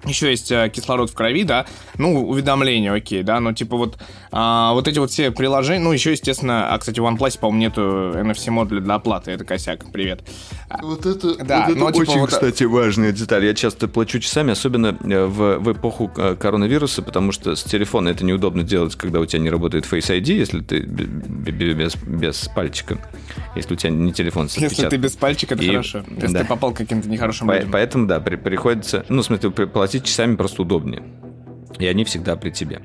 [0.06, 1.66] Еще есть э, кислород в крови, да,
[1.98, 3.98] ну, уведомления, окей, да, но типа вот,
[4.32, 7.82] а, вот эти вот все приложения, ну, еще, естественно, а, кстати, в OnePlus, по-моему, нету
[7.82, 10.22] NFC-модуля для оплаты, это косяк, привет.
[10.82, 12.30] Вот это, да, вот это но, типа, очень, вот...
[12.30, 13.46] кстати, важная деталь.
[13.46, 18.10] Я часто плачу часами, особенно э, в, в эпоху э, коронавируса, потому что с телефона
[18.10, 23.00] это неудобно делать, когда у тебя не работает Face ID, если ты без, без пальчика,
[23.56, 26.04] если у тебя не телефон с Если ты без пальчика, это И, хорошо.
[26.10, 26.42] Если да.
[26.42, 27.72] ты попал каким-то нехорошим По, людям.
[27.72, 31.04] Поэтому, да, при, приходится, ну, в смысле, платить часами просто удобнее.
[31.80, 32.82] И они всегда при тебе.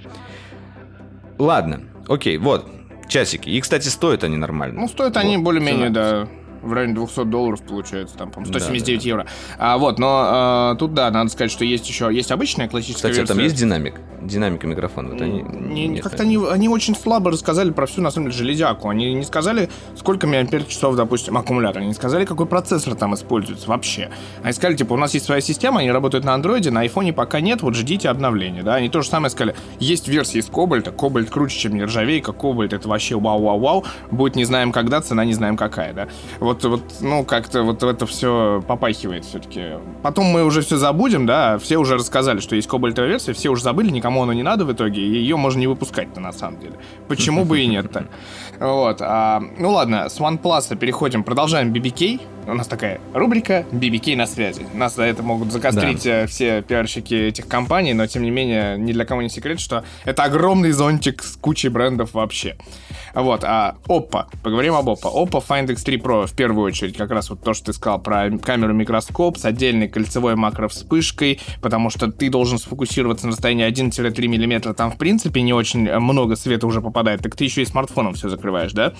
[1.38, 2.68] Ладно, окей, вот,
[3.08, 3.48] часики.
[3.48, 4.80] И, кстати, стоят они нормально.
[4.80, 6.28] Ну, стоят вот, они более-менее, да
[6.64, 9.08] в районе 200 долларов получается, там, по 179 да, да.
[9.08, 9.26] евро.
[9.58, 13.16] А, вот, но а, тут, да, надо сказать, что есть еще, есть обычная классическая Кстати,
[13.16, 13.34] версия.
[13.34, 13.94] там есть динамик?
[14.22, 15.10] Динамика микрофона?
[15.10, 18.88] Вот они, не, как-то они, они очень слабо рассказали про всю, на самом деле, железяку.
[18.88, 21.78] Они не сказали, сколько миллиампер часов, допустим, аккумулятор.
[21.78, 24.10] Они не сказали, какой процессор там используется вообще.
[24.42, 27.40] Они сказали, типа, у нас есть своя система, они работают на андроиде, на айфоне пока
[27.40, 28.74] нет, вот ждите обновления, да.
[28.74, 32.88] Они то же самое сказали, есть версии из кобальта, кобальт круче, чем нержавейка, кобальт это
[32.88, 36.08] вообще вау-вау-вау, будет не знаем когда, цена не знаем какая, да.
[36.40, 39.78] Вот, вот, ну, как-то вот это все попахивает все-таки.
[40.02, 43.62] Потом мы уже все забудем, да, все уже рассказали, что есть кобальтовая версия, все уже
[43.62, 46.74] забыли, никому она не надо в итоге, и ее можно не выпускать-то на самом деле.
[47.08, 48.06] Почему бы и нет-то?
[48.60, 48.98] Вот.
[49.00, 52.20] А, ну ладно, с OnePlus переходим, продолжаем BBK.
[52.46, 54.66] У нас такая рубрика BBK на связи.
[54.74, 56.22] Нас за это могут закострить да.
[56.22, 59.84] Э, все пиарщики этих компаний, но тем не менее, ни для кого не секрет, что
[60.04, 62.56] это огромный зонтик с кучей брендов вообще.
[63.14, 65.12] Вот, а Oppo, поговорим об Oppo.
[65.14, 68.30] Oppo Find X3 Pro в первую очередь, как раз вот то, что ты сказал про
[68.38, 74.74] камеру микроскоп с отдельной кольцевой макровспышкой, потому что ты должен сфокусироваться на расстоянии 1-3 мм,
[74.74, 78.28] там в принципе не очень много света уже попадает, так ты еще и смартфоном все
[78.28, 78.92] закрываешь, да?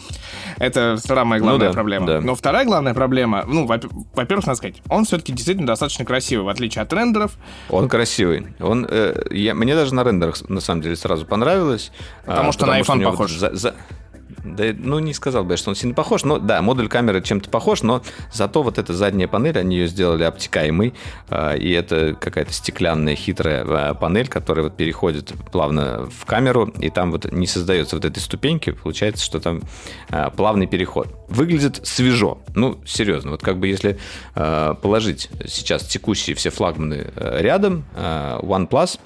[0.58, 2.06] Это самая главная ну, да, проблема.
[2.06, 2.20] Да.
[2.20, 6.82] Но вторая главная проблема, ну, во-первых, надо сказать, он все-таки действительно достаточно красивый, в отличие
[6.82, 7.36] от рендеров.
[7.68, 8.46] Он красивый.
[8.60, 11.90] Он, э, я, мне даже на рендерах на самом деле сразу понравилось.
[12.24, 13.32] Потому а, что потому на iPhone похож.
[13.32, 13.74] Вот за, за,
[14.44, 17.82] да, ну, не сказал бы, что он сильно похож, но да, модуль камеры чем-то похож,
[17.82, 20.94] но зато вот эта задняя панель, они ее сделали обтекаемой,
[21.28, 26.90] а, и это какая-то стеклянная хитрая а, панель, которая вот переходит плавно в камеру, и
[26.90, 29.62] там вот не создается вот этой ступеньки, получается, что там
[30.10, 31.08] а, плавный переход.
[31.28, 33.98] Выглядит свежо, ну, серьезно, вот как бы если
[34.34, 38.98] положить сейчас текущие все флагманы рядом, OnePlus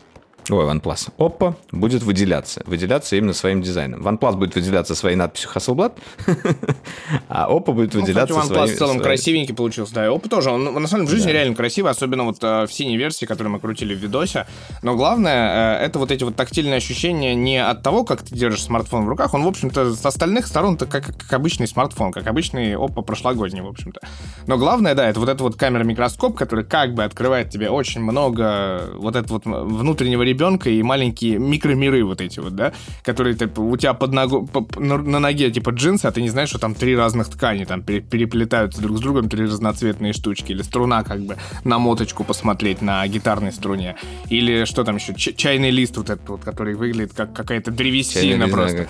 [0.50, 2.62] ой, OnePlus, Oppo будет выделяться.
[2.66, 4.06] Выделяться именно своим дизайном.
[4.06, 5.92] OnePlus будет выделяться своей надписью Hasselblad,
[7.28, 8.62] а Oppo будет выделяться ну, своим...
[8.62, 10.50] OnePlus в целом красивенький получился, да, и Oppo тоже.
[10.50, 13.52] Он, на самом деле, в жизни реально красивый, особенно вот э, в синей версии, которую
[13.52, 14.46] мы крутили в видосе.
[14.82, 18.62] Но главное, э, это вот эти вот тактильные ощущения не от того, как ты держишь
[18.62, 22.26] смартфон в руках, он, в общем-то, с остальных сторон это как, как обычный смартфон, как
[22.26, 24.00] обычный Oppo прошлогодний, в общем-то.
[24.46, 28.90] Но главное, да, это вот эта вот камера-микроскоп, который как бы открывает тебе очень много
[28.94, 30.37] вот этого вот внутреннего ребенка
[30.70, 32.72] и маленькие микромиры вот эти вот, да,
[33.02, 36.28] которые типа, у тебя под ногу, по, на, на ноге типа джинсы, а ты не
[36.28, 40.62] знаешь, что там три разных ткани там переплетаются друг с другом, три разноцветные штучки, или
[40.62, 43.96] струна как бы на моточку посмотреть на гитарной струне,
[44.28, 48.88] или что там еще, чайный лист вот этот вот, который выглядит как какая-то древесина просто.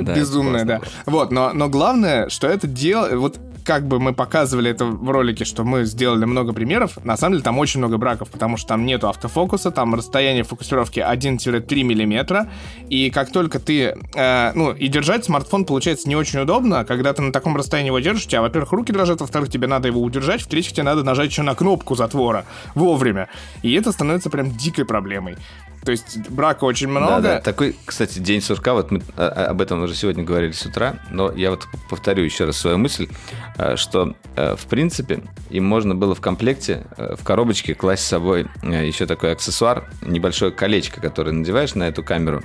[0.00, 0.80] Безумная, да.
[1.06, 5.44] Вот, но, но главное, что это дело, вот как бы мы показывали это в ролике,
[5.44, 8.84] что мы сделали много примеров, на самом деле там очень много браков, потому что там
[8.84, 12.50] нету автофокуса, там расстояние фокусировки 1-3 миллиметра,
[12.88, 17.22] и как только ты, э, ну, и держать смартфон получается не очень удобно, когда ты
[17.22, 20.42] на таком расстоянии его держишь, у тебя, во-первых, руки дрожат, во-вторых, тебе надо его удержать,
[20.42, 23.28] в-третьих, тебе надо нажать еще на кнопку затвора вовремя,
[23.62, 25.36] и это становится прям дикой проблемой.
[25.84, 27.22] То есть брака очень много.
[27.22, 27.40] Да, да.
[27.40, 30.96] Такой, кстати, день сурка, вот мы а, а, об этом уже сегодня говорили с утра,
[31.10, 33.08] но я вот повторю еще раз свою мысль,
[33.56, 39.06] а, что, в принципе, им можно было в комплекте, в коробочке класть с собой еще
[39.06, 42.42] такой аксессуар, небольшое колечко, которое надеваешь на эту камеру,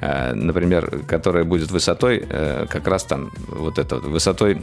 [0.00, 2.20] например, которое будет высотой,
[2.68, 4.56] как раз там, вот это, высотой,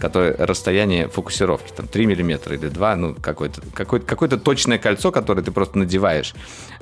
[0.00, 5.42] которое расстояние фокусировки, там 3 миллиметра или 2, ну, какое-то какое какое точное кольцо, которое
[5.42, 6.34] ты просто надеваешь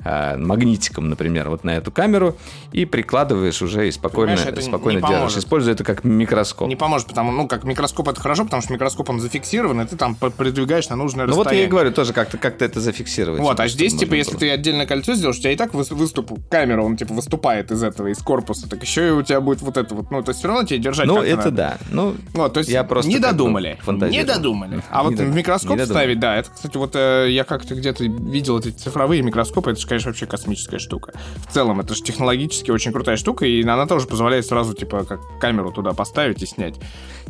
[0.03, 2.37] Э, магнитиком, например, вот на эту камеру
[2.71, 5.37] и прикладываешь уже и спокойно, спокойно держишь.
[5.37, 6.69] Используя это как микроскоп.
[6.69, 9.97] Не поможет, потому ну как микроскоп это хорошо, потому что микроскоп он зафиксирован, и ты
[9.97, 11.43] там передвигаешь на нужное ну, расстояние.
[11.43, 13.41] Ну вот я и говорю тоже как-то как это зафиксировать.
[13.41, 16.83] Вот, а здесь типа если ты отдельное кольцо сделаешь, у тебя и так выступ камера,
[16.83, 19.95] он типа выступает из этого из корпуса, так еще и у тебя будет вот это
[19.95, 21.07] вот, ну то есть все равно тебе держать.
[21.07, 21.51] Ну это надо.
[21.51, 23.77] да, ну вот, то есть я просто не додумали,
[24.09, 24.81] не додумали.
[24.89, 28.69] А вот в микроскоп ставить, да, это кстати вот э, я как-то где-то видел эти
[28.69, 31.13] цифровые микроскопы, это же конечно вообще космическая космическая штука.
[31.47, 35.19] В целом, это же технологически очень крутая штука, и она тоже позволяет сразу, типа, как
[35.39, 36.75] камеру туда поставить и снять.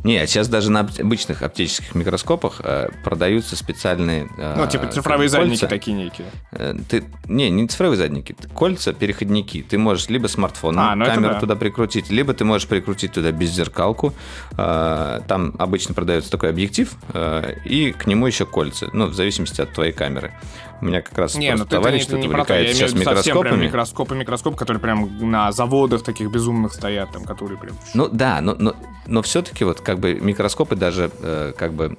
[0.03, 5.29] Не, а сейчас даже на обычных оптических микроскопах э, продаются специальные э, Ну, типа цифровые
[5.29, 5.43] кольца.
[5.43, 6.27] задники такие некие.
[6.51, 9.56] Э, ты, не, не цифровые задники, кольца, переходники.
[9.61, 11.39] Ты можешь либо смартфоном а, ну камеру да.
[11.39, 14.13] туда прикрутить, либо ты можешь прикрутить туда беззеркалку.
[14.57, 19.61] Э, там обычно продается такой объектив, э, и к нему еще кольца, ну, в зависимости
[19.61, 20.33] от твоей камеры.
[20.81, 23.49] У меня как раз не, ну, товарищ тут увлекается сейчас микроскопами.
[23.49, 27.75] Прям микроскопы, микроскоп, которые прям на заводах таких безумных стоят, там, которые прям...
[27.93, 28.75] Ну да, но, но,
[29.07, 31.97] но все-таки вот как бы микроскопы даже э, как бы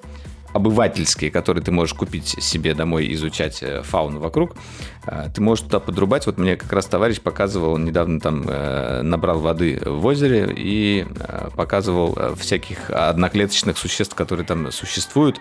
[0.53, 4.57] обывательские, которые ты можешь купить себе домой, изучать э, фауну вокруг,
[5.07, 6.27] э, ты можешь туда подрубать.
[6.27, 11.07] Вот мне как раз товарищ показывал, недавно там э, набрал воды в озере и
[11.57, 15.41] показывал всяких одноклеточных существ, которые там существуют,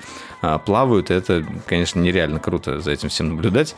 [0.66, 1.12] плавают.
[1.12, 3.76] это, конечно, нереально круто за этим всем наблюдать.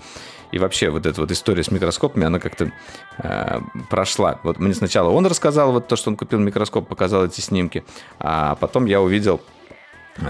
[0.52, 2.72] И вообще вот эта вот история с микроскопами, она как-то
[3.20, 4.39] э, прошла.
[4.44, 7.84] Вот мне сначала он рассказал вот то, что он купил микроскоп, показал эти снимки,
[8.20, 9.42] а потом я увидел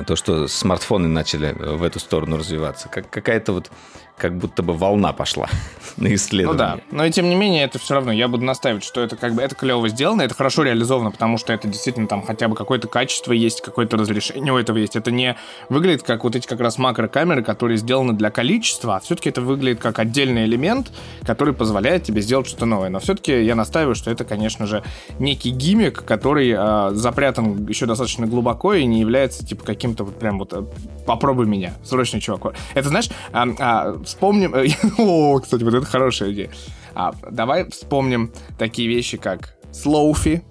[0.06, 2.90] то, что смартфоны начали в эту сторону развиваться.
[2.90, 3.72] Как какая-то вот
[4.20, 5.48] как будто бы волна пошла
[5.98, 6.52] на исследование.
[6.52, 9.16] Ну да, но и тем не менее, это все равно, я буду настаивать, что это
[9.16, 12.56] как бы, это клево сделано, это хорошо реализовано, потому что это действительно там хотя бы
[12.56, 14.96] какое-то качество есть, какое-то разрешение у этого есть.
[14.96, 15.36] Это не
[15.70, 19.80] выглядит как вот эти как раз макрокамеры, которые сделаны для количества, а все-таки это выглядит
[19.80, 20.92] как отдельный элемент,
[21.26, 22.90] который позволяет тебе сделать что-то новое.
[22.90, 24.84] Но все-таки я настаиваю, что это, конечно же,
[25.20, 30.40] некий гиммик, который э, запрятан еще достаточно глубоко и не является типа каким-то вот прям
[30.40, 30.64] вот э,
[31.06, 32.56] попробуй меня, срочно, чувак.
[32.74, 34.54] Это знаешь, а, а, вспомним...
[34.98, 36.50] О, кстати, вот это хорошая идея.
[36.96, 40.44] А, давай вспомним такие вещи, как слоуфи,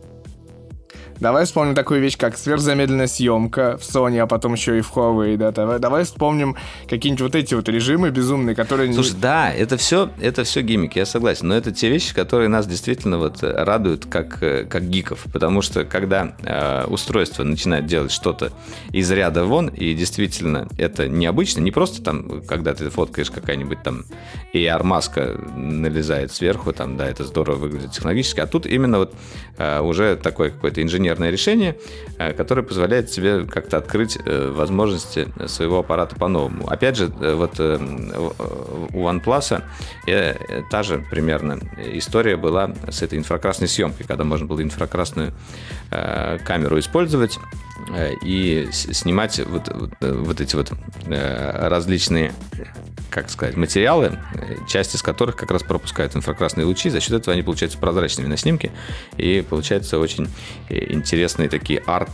[1.20, 5.36] Давай вспомним такую вещь, как сверхзамедленная съемка в Sony, а потом еще и в Huawei,
[5.36, 5.50] да.
[5.50, 6.56] Давай, давай вспомним
[6.88, 8.92] какие-нибудь вот эти вот режимы безумные, которые...
[8.92, 11.48] Слушай, да, это все, это все гиммики, я согласен.
[11.48, 15.26] Но это те вещи, которые нас действительно вот радуют как, как гиков.
[15.32, 18.52] Потому что когда э, устройство начинает делать что-то
[18.92, 24.04] из ряда вон, и действительно это необычно, не просто там, когда ты фоткаешь какая-нибудь там
[24.54, 29.14] AR-маска налезает сверху, там, да, это здорово выглядит технологически, а тут именно вот
[29.56, 31.76] э, уже такой какой-то инженер инженерное решение,
[32.18, 36.68] э, которое позволяет тебе как-то открыть э, возможности своего аппарата по-новому.
[36.68, 39.62] Опять же, э, вот у OnePlus
[40.70, 41.58] та же примерно
[41.94, 45.32] история была с этой инфракрасной съемкой, когда можно было инфракрасную
[45.90, 47.38] камеру использовать
[48.24, 49.68] и снимать вот,
[50.00, 50.72] вот, эти вот
[51.08, 52.32] различные
[53.10, 57.32] как сказать, материалы, э, часть из которых как раз пропускают инфракрасные лучи, за счет этого
[57.34, 58.70] они получаются прозрачными на снимке,
[59.16, 60.28] и получается очень
[60.68, 62.10] э, интересные такие арт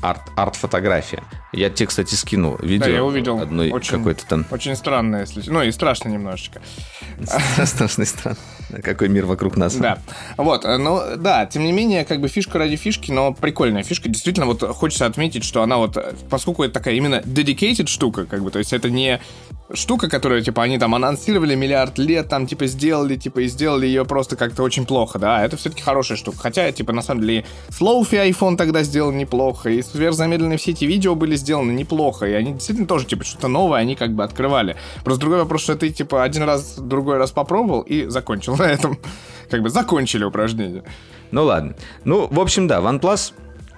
[0.00, 1.22] арт, арт-фотография.
[1.52, 2.86] Я тебе, кстати, скинул видео.
[2.86, 3.40] Да, я увидел.
[3.40, 4.46] Одной очень, какой-то там...
[4.50, 5.42] Очень странное, если...
[5.50, 6.60] Ну, и страшно немножечко.
[7.64, 8.38] Страшно и странно.
[8.82, 9.74] Какой мир вокруг нас.
[9.76, 9.98] Да.
[10.36, 14.08] Вот, э, ну, да, тем не менее, как бы фишка ради фишки, но прикольная фишка.
[14.08, 18.42] Действительно, вот хочется отметить, что она вот, э, поскольку это такая именно dedicated штука, как
[18.42, 19.20] бы, то есть это не
[19.72, 24.04] штука, которую, типа, они там анонсировали миллиард лет, там, типа, сделали, типа, и сделали ее
[24.04, 26.38] просто как-то очень плохо, да, это все-таки хорошая штука.
[26.38, 31.14] Хотя, типа, на самом деле, Слоуфи iPhone тогда сделал неплохо, и сверхзамедленные все эти видео
[31.14, 34.76] были сделаны неплохо, и они действительно тоже, типа, что-то новое они как бы открывали.
[35.04, 38.98] Просто другой вопрос, что ты, типа, один раз, другой раз попробовал и закончил на этом.
[39.50, 40.84] Как бы закончили упражнение.
[41.30, 41.74] Ну ладно.
[42.04, 43.32] Ну, в общем, да, OnePlus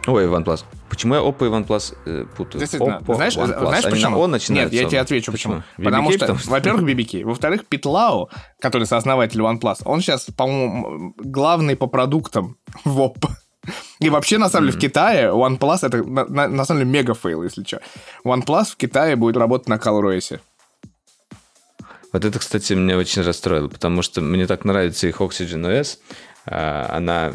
[0.08, 0.64] Ой, OnePlus.
[0.88, 2.60] Почему я Oppo и OnePlus э, путаю?
[2.60, 3.00] Действительно.
[3.02, 3.58] Oppo, знаешь, OnePlus.
[3.58, 4.18] знаешь Они почему?
[4.18, 5.62] Он Нет, я тебе отвечу, почему.
[5.76, 5.84] почему?
[5.84, 7.24] Потому что, потому что, во-первых, BBK.
[7.24, 13.28] Во-вторых, Питлау, который сооснователь OnePlus, он сейчас, по-моему, главный по продуктам в Oppo.
[14.00, 14.80] И вообще, на самом деле, mm-hmm.
[14.80, 17.80] в Китае OnePlus это, на, на, на самом деле, мега fail, если что.
[18.24, 20.40] OnePlus в Китае будет работать на ColorOS.
[22.12, 25.98] Вот это, кстати, меня очень расстроило, потому что мне так нравится их Oxygen OS,
[26.46, 27.34] а, она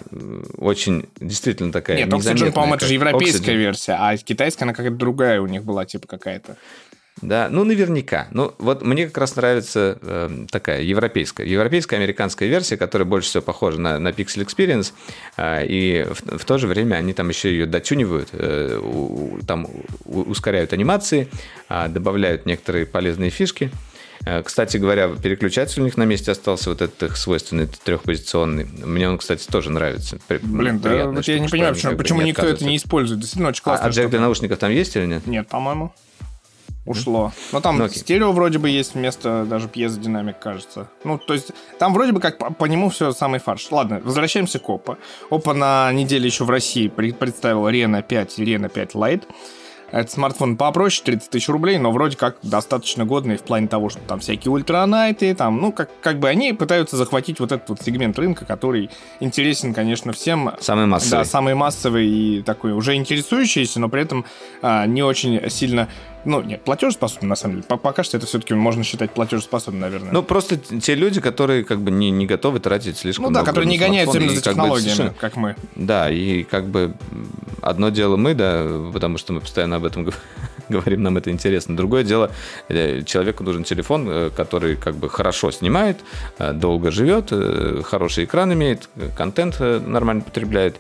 [0.58, 3.58] очень действительно такая Нет, Oxygen, по-моему, это же европейская Oxygen.
[3.58, 6.58] версия, а китайская, она какая-то другая у них была, типа какая-то.
[7.22, 8.28] Да, ну наверняка.
[8.32, 13.44] Ну вот мне как раз нравится э, такая европейская, европейская американская версия, которая больше всего
[13.44, 14.94] похожа на, на Pixel Experience,
[15.38, 19.68] э, и в, в то же время они там еще ее дотюнивают, э, у, там
[20.06, 21.30] ускоряют анимации,
[21.70, 23.66] э, добавляют некоторые полезные фишки.
[23.72, 23.93] Э,
[24.44, 28.66] кстати говоря, переключатель у них на месте остался, вот этот их свойственный трехпозиционный.
[28.66, 30.18] Мне он, кстати, тоже нравится.
[30.42, 33.20] Блин, да, вот я не понимаю, почему, почему никто это не использует.
[33.20, 33.86] Действительно очень классно.
[33.86, 35.28] А, а джек для наушников там есть или нет?
[35.28, 35.94] Нет, по-моему.
[36.86, 37.32] Ушло.
[37.54, 40.90] Но там ну, стерео вроде бы есть вместо даже пьезодинамик, кажется.
[41.06, 43.72] Ну, то есть там вроде бы как по, по нему все самый фарш.
[43.72, 44.98] Ладно, возвращаемся к Oppo.
[45.30, 49.24] Oppo на неделе еще в России представил Reno 5 и Reno 5 Lite.
[49.94, 54.00] Это смартфон попроще, 30 тысяч рублей, но вроде как достаточно годный в плане того, что
[54.00, 58.18] там всякие ультранайты, там, ну, как, как бы они пытаются захватить вот этот вот сегмент
[58.18, 60.54] рынка, который интересен, конечно, всем.
[60.60, 61.20] Самый массовый.
[61.20, 64.26] Да, самый массовый и такой уже интересующийся, но при этом
[64.64, 65.88] а, не очень сильно
[66.26, 67.68] ну, нет, платежеспособный, на самом деле.
[67.68, 70.12] Пока что это все-таки можно считать платежеспособным, наверное.
[70.12, 73.50] Ну, просто те люди, которые как бы не, не готовы тратить слишком много Ну да,
[73.50, 75.56] которые не гоняются именно за технологиями, как, бы, как мы.
[75.76, 76.94] Да, и как бы
[77.62, 80.12] одно дело мы, да, потому что мы постоянно об этом
[80.70, 81.76] говорим, нам это интересно.
[81.76, 82.32] Другое дело,
[82.70, 85.98] э, человеку нужен телефон, э, который как бы хорошо снимает,
[86.40, 87.32] э, долго живет,
[87.86, 90.78] хороший экран имеет, контент нормально потребляет,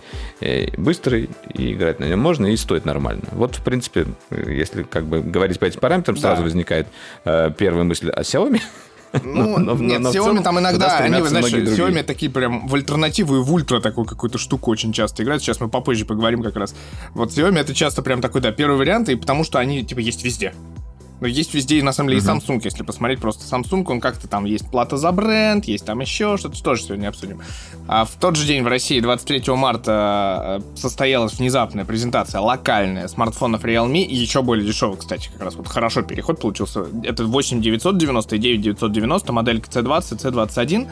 [0.78, 3.24] быстрый, и играть на нем можно, и стоит нормально.
[3.32, 6.43] Вот, в принципе, если как бы говорить по этим параметрам, сразу да.
[6.43, 6.88] возникает
[7.24, 8.62] первая мысль о Xiaomi.
[9.23, 13.39] Ну, но, нет, но Xiaomi там иногда, они, знаешь, Xiaomi такие прям в альтернативу и
[13.39, 15.43] в ультра такую какую-то штуку очень часто играют.
[15.43, 16.76] Сейчас мы попозже поговорим как раз.
[17.13, 20.23] Вот Xiaomi это часто прям такой, да, первый вариант, и потому что они, типа, есть
[20.23, 20.54] везде.
[21.23, 24.43] Но есть везде, на самом деле, и Samsung, если посмотреть просто Samsung, он как-то там
[24.43, 27.39] есть плата за бренд, есть там еще что-то, тоже сегодня обсудим.
[27.88, 33.63] А в тот же день в России, 23 марта, э, состоялась внезапная презентация локальная смартфонов
[33.63, 36.88] Realme, и еще более дешевых, кстати, как раз вот хорошо переход получился.
[37.03, 40.89] Это 8990 и 9990, моделька C20, C21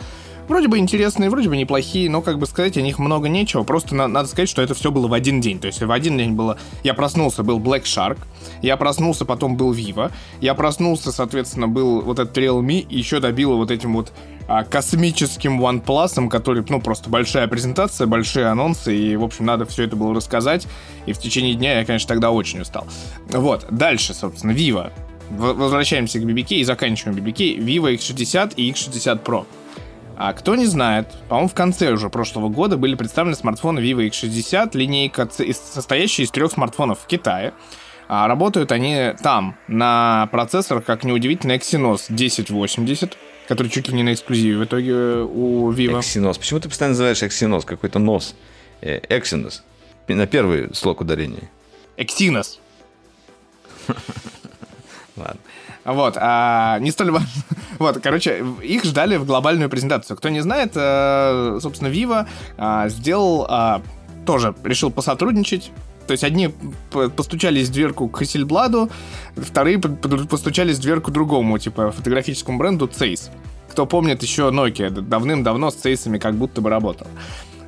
[0.47, 3.63] вроде бы интересные, вроде бы неплохие, но, как бы сказать, о них много нечего.
[3.63, 5.59] Просто на- надо сказать, что это все было в один день.
[5.59, 6.57] То есть в один день было...
[6.83, 8.17] Я проснулся, был Black Shark,
[8.61, 13.55] я проснулся, потом был Vivo, я проснулся, соответственно, был вот этот Realme, и еще добило
[13.55, 14.11] вот этим вот
[14.47, 19.83] а, космическим OnePlus, который, ну, просто большая презентация, большие анонсы, и, в общем, надо все
[19.83, 20.67] это было рассказать.
[21.05, 22.85] И в течение дня я, конечно, тогда очень устал.
[23.29, 24.91] Вот, дальше, собственно, Vivo.
[25.29, 27.57] Возвращаемся к BBK и заканчиваем BBK.
[27.59, 29.45] Vivo X60 и X60 Pro.
[30.17, 34.77] А кто не знает, по-моему, в конце уже прошлого года были представлены смартфоны Vivo X60,
[34.77, 37.53] линейка, состоящая из трех смартфонов в Китае.
[38.07, 44.13] А работают они там, на процессорах, как неудивительно, Exynos 1080, который чуть ли не на
[44.13, 45.99] эксклюзиве в итоге у Vivo.
[45.99, 46.37] Exynos.
[46.37, 47.65] Почему ты постоянно называешь Exynos?
[47.65, 48.35] Какой-то нос.
[48.81, 49.61] Э, Exynos.
[50.07, 51.49] На первый слог ударения.
[51.97, 52.59] Exynos.
[55.15, 55.39] Ладно.
[55.83, 57.27] Вот, а не столь важно.
[57.79, 60.15] Вот, короче, их ждали в глобальную презентацию.
[60.15, 63.79] Кто не знает, э, собственно, Vivo э, сделал, э,
[64.25, 65.71] тоже решил посотрудничать
[66.07, 66.49] то есть одни
[67.15, 68.91] постучались в дверку к Hasselblad,
[69.37, 73.29] вторые постучались в дверку другому, типа фотографическому бренду Zeiss.
[73.69, 77.07] Кто помнит, еще Nokia давным-давно с Zeiss как будто бы работал.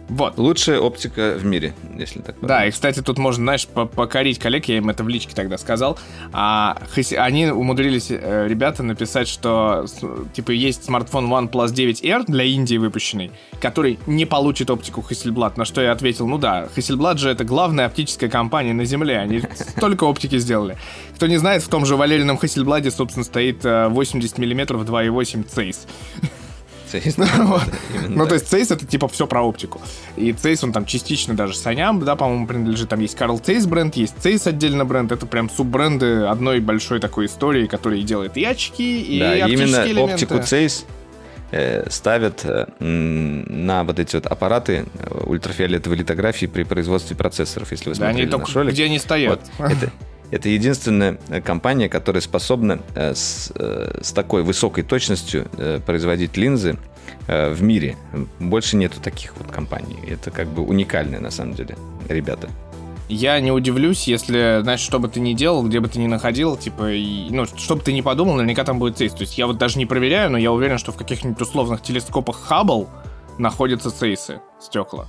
[0.10, 0.38] Вот.
[0.38, 2.48] Лучшая оптика в мире, если так подумать.
[2.48, 5.98] Да, и, кстати, тут можно, знаешь, покорить коллег, я им это в личке тогда сказал.
[6.32, 6.78] А,
[7.18, 9.86] они умудрились, э, ребята, написать, что,
[10.34, 13.32] типа, есть смартфон OnePlus 9R для Индии выпущенный,
[13.62, 15.54] который не получит оптику Hasselblad.
[15.56, 19.42] На что я ответил, ну да, Hasselblad же это главная оптическая компания на Земле, они
[19.78, 20.78] столько оптики сделали.
[21.16, 25.78] Кто не знает, в том же Валерином Hasselblad, собственно, стоит 80 мм 2.8 Zeiss.
[26.94, 27.18] Zeiss.
[27.18, 29.82] Ну, то есть Цейс это типа все про оптику.
[30.16, 32.90] И Цейс, он там частично даже Sony ям, да, по-моему, принадлежит.
[32.90, 35.12] Там есть Carl Zeiss бренд, есть Цейс отдельно бренд.
[35.12, 40.40] Это прям суббренды одной большой такой истории, которые делает и очки, и Да, именно оптику
[40.44, 40.86] Цейс
[41.52, 47.90] э, ставят э, на вот эти вот аппараты э, ультрафиолетовой литографии при производстве процессоров, если
[47.90, 49.42] вы смотрели да, они только Где они стоят.
[49.58, 49.92] Вот, это,
[50.34, 56.78] это единственная компания, которая способна э, с, э, с такой высокой точностью э, производить линзы
[57.28, 57.96] в мире.
[58.40, 59.98] Больше нету таких вот компаний.
[60.10, 61.78] Это как бы уникальные на самом деле
[62.10, 62.50] ребята.
[63.08, 66.58] Я не удивлюсь, если, знаешь, что бы ты ни делал, где бы ты ни находил,
[66.58, 69.14] типа, и, ну, что бы ты ни подумал, наверняка там будет цейс.
[69.14, 72.42] То есть я вот даже не проверяю, но я уверен, что в каких-нибудь условных телескопах
[72.42, 72.90] Хаббл
[73.38, 75.08] находятся цейсы, стекла.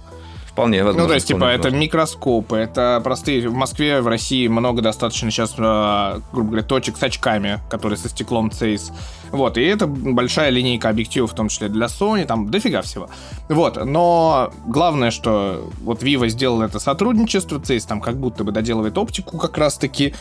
[0.55, 1.03] Вполне возможно.
[1.03, 1.69] Ну, то есть, типа, возможно.
[1.69, 3.49] это микроскопы, это простые...
[3.49, 8.09] В Москве, в России много достаточно сейчас, э, грубо говоря, точек с очками, которые со
[8.09, 8.93] стеклом Цейс.
[9.33, 13.11] Вот, и это большая линейка объективов, в том числе для Sony, там дофига всего.
[13.49, 18.97] Вот, но главное, что вот Vivo сделал это сотрудничество, Цейс там как будто бы доделывает
[18.97, 20.15] оптику как раз-таки,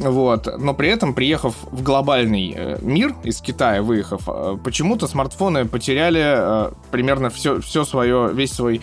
[0.00, 0.58] вот.
[0.58, 6.22] Но при этом, приехав в глобальный э, мир, из Китая выехав, э, почему-то смартфоны потеряли
[6.24, 8.80] э, примерно все, все свое, весь свой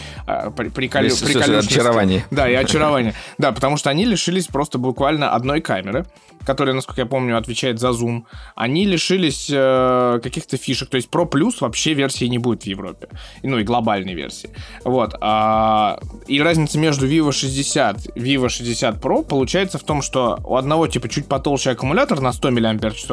[0.56, 2.26] приколю, очарование.
[2.30, 3.14] Да, и очарование.
[3.38, 6.06] Да, потому что они лишились просто буквально одной камеры,
[6.48, 8.26] которая, насколько я помню, отвечает за зум.
[8.56, 10.90] Они лишились э, каких-то фишек.
[10.90, 13.10] То есть Pro Plus вообще версии не будет в Европе.
[13.44, 14.50] Ну и глобальной версии.
[14.86, 15.14] Вот.
[15.20, 20.56] А, и разница между Vivo 60 и Vivo 60 Pro получается в том, что у
[20.56, 23.04] одного типа чуть потолще аккумулятор на 100 мАч,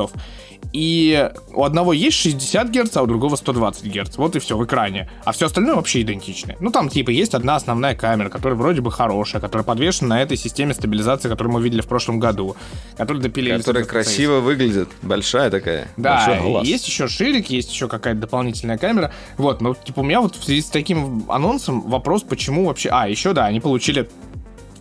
[0.72, 4.16] и у одного есть 60 Гц, а у другого 120 Гц.
[4.16, 5.08] Вот и все в экране.
[5.24, 6.56] А все остальное вообще идентичное.
[6.60, 10.36] Ну, там, типа, есть одна основная камера, которая вроде бы хорошая, которая подвешена на этой
[10.36, 12.56] системе стабилизации, которую мы видели в прошлом году.
[12.96, 13.58] Которая допилили...
[13.58, 14.88] Которая красиво выглядит.
[15.02, 15.88] Большая такая.
[15.96, 19.12] Да, есть еще ширик, есть еще какая-то дополнительная камера.
[19.36, 22.90] Вот, но, типа, у меня вот в связи с таким анонсом вопрос, почему вообще...
[22.90, 24.08] А, еще, да, они получили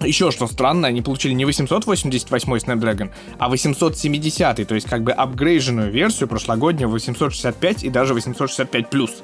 [0.01, 5.91] еще что странно, они получили не 888 Snapdragon, а 870, то есть как бы апгрейженную
[5.91, 9.23] версию прошлогоднюю 865 и даже 865 плюс.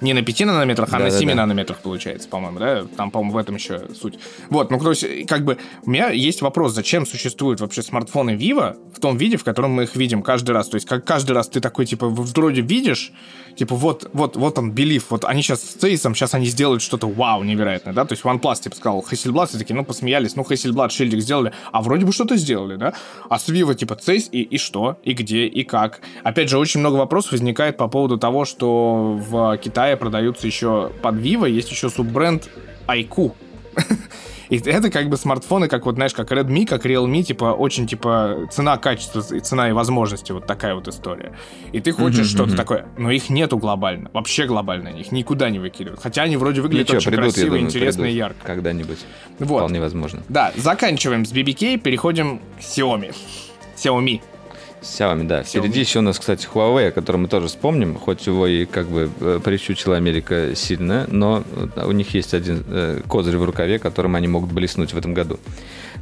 [0.00, 1.40] Не на 5 нанометрах, а да, на 7 да, да.
[1.42, 2.84] нанометрах получается, по-моему, да?
[2.96, 4.18] Там, по-моему, в этом еще суть.
[4.48, 8.76] Вот, ну, то есть, как бы, у меня есть вопрос, зачем существуют вообще смартфоны Vivo
[8.94, 10.68] в том виде, в котором мы их видим каждый раз?
[10.68, 13.12] То есть, как каждый раз ты такой, типа, вроде видишь,
[13.56, 17.06] типа, вот, вот, вот он, Belief, вот они сейчас с Цейсом, сейчас они сделают что-то
[17.06, 18.04] вау, невероятное, да?
[18.04, 21.82] То есть, OnePlus, типа, сказал, Hasselblad, все такие, ну, посмеялись, ну, Hasselblad, шильдик сделали, а
[21.82, 22.94] вроде бы что-то сделали, да?
[23.28, 26.00] А с Vivo, типа, Цейс и, и что, и где, и как?
[26.22, 31.16] Опять же, очень много вопросов возникает по поводу того, что в Китае продаются еще под
[31.16, 32.48] Vivo, есть еще суббренд
[32.86, 33.32] IQ.
[34.50, 38.48] И это как бы смартфоны, как вот, знаешь, как Redmi, как Realme, типа, очень, типа,
[38.50, 41.36] цена, качество, цена и возможности, вот такая вот история.
[41.72, 42.56] И ты хочешь mm-hmm, что-то mm-hmm.
[42.56, 46.02] такое, но их нету глобально, вообще глобально, их никуда не выкидывают.
[46.02, 48.44] Хотя они вроде выглядят Ничего, очень придут, красиво, думаю, интересно и ярко.
[48.44, 48.98] Когда-нибудь.
[49.38, 49.58] Вот.
[49.58, 50.20] Вполне возможно.
[50.28, 53.14] Да, заканчиваем с BBK, переходим к Xiaomi.
[53.76, 54.20] Xiaomi.
[54.82, 55.40] Xiaomi, да.
[55.40, 55.60] Xiaomi.
[55.60, 58.86] Впереди еще у нас, кстати, Huawei, о котором мы тоже вспомним, хоть его и как
[58.88, 61.42] бы э, прищучила Америка сильно, но
[61.76, 65.14] э, у них есть один э, козырь в рукаве, которым они могут блеснуть в этом
[65.14, 65.38] году.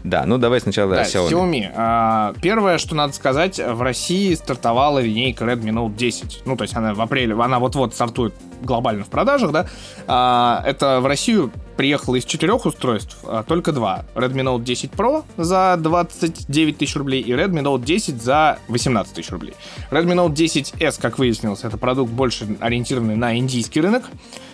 [0.05, 1.31] Да, ну давай сначала да, Xiaomi.
[1.31, 1.73] Xiaomi.
[1.75, 6.43] А, первое, что надо сказать, в России стартовала линейка Redmi Note 10.
[6.45, 9.67] Ну, то есть она в апреле, она вот-вот стартует глобально в продажах, да.
[10.07, 14.05] А, это в Россию приехало из четырех устройств а, только два.
[14.17, 19.31] Redmi Note 10 Pro за 29 тысяч рублей и Redmi Note 10 за 18 тысяч
[19.31, 19.55] рублей.
[19.93, 24.03] Redmi Note 10S, как выяснилось, это продукт больше ориентированный на индийский рынок.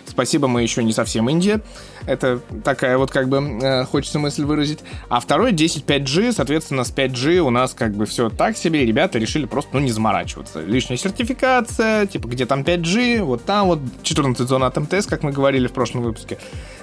[0.05, 1.61] Спасибо, мы еще не совсем Индия.
[2.05, 4.79] Это такая вот как бы э, хочется мысль выразить.
[5.09, 8.85] А второй 10 5G, соответственно, с 5G у нас как бы все так себе.
[8.85, 10.61] Ребята решили просто, ну, не заморачиваться.
[10.61, 15.31] Лишняя сертификация, типа, где там 5G, вот там вот 14 зон от МТС, как мы
[15.31, 16.37] говорили в прошлом выпуске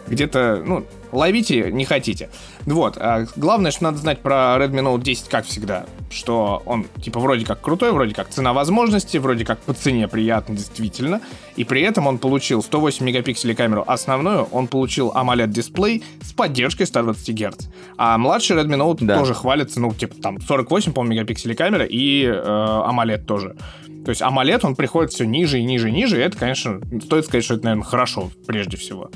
[0.06, 2.28] где-то, ну, ловите, не хотите.
[2.66, 2.96] Вот.
[2.98, 7.46] А главное, что надо знать про Redmi Note 10, как всегда, что он, типа, вроде
[7.46, 11.20] как крутой, вроде как цена возможности, вроде как по цене приятно, действительно.
[11.56, 17.34] И при этом он получил 108 мегапикселей камеру основную, он получил AMOLED-дисплей с поддержкой 120
[17.34, 17.66] Гц.
[17.96, 19.18] А младший Redmi Note да.
[19.18, 23.56] тоже хвалится, ну, типа, там, 48, по мегапикселей камера и э, AMOLED тоже.
[24.04, 27.26] То есть AMOLED, он приходит все ниже и ниже и ниже, и это, конечно, стоит
[27.26, 29.10] сказать, что это, наверное, хорошо, прежде всего.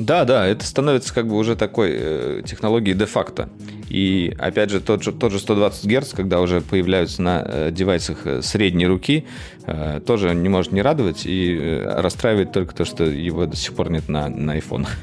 [0.00, 3.50] Да, да, это становится как бы уже такой э, технологией де-факто.
[3.90, 8.26] И опять же тот, же, тот же 120 Гц, когда уже появляются на э, девайсах
[8.26, 9.26] э, средней руки,
[9.66, 13.74] э, тоже не может не радовать и э, расстраивает только то, что его до сих
[13.74, 14.86] пор нет на, на iPhone.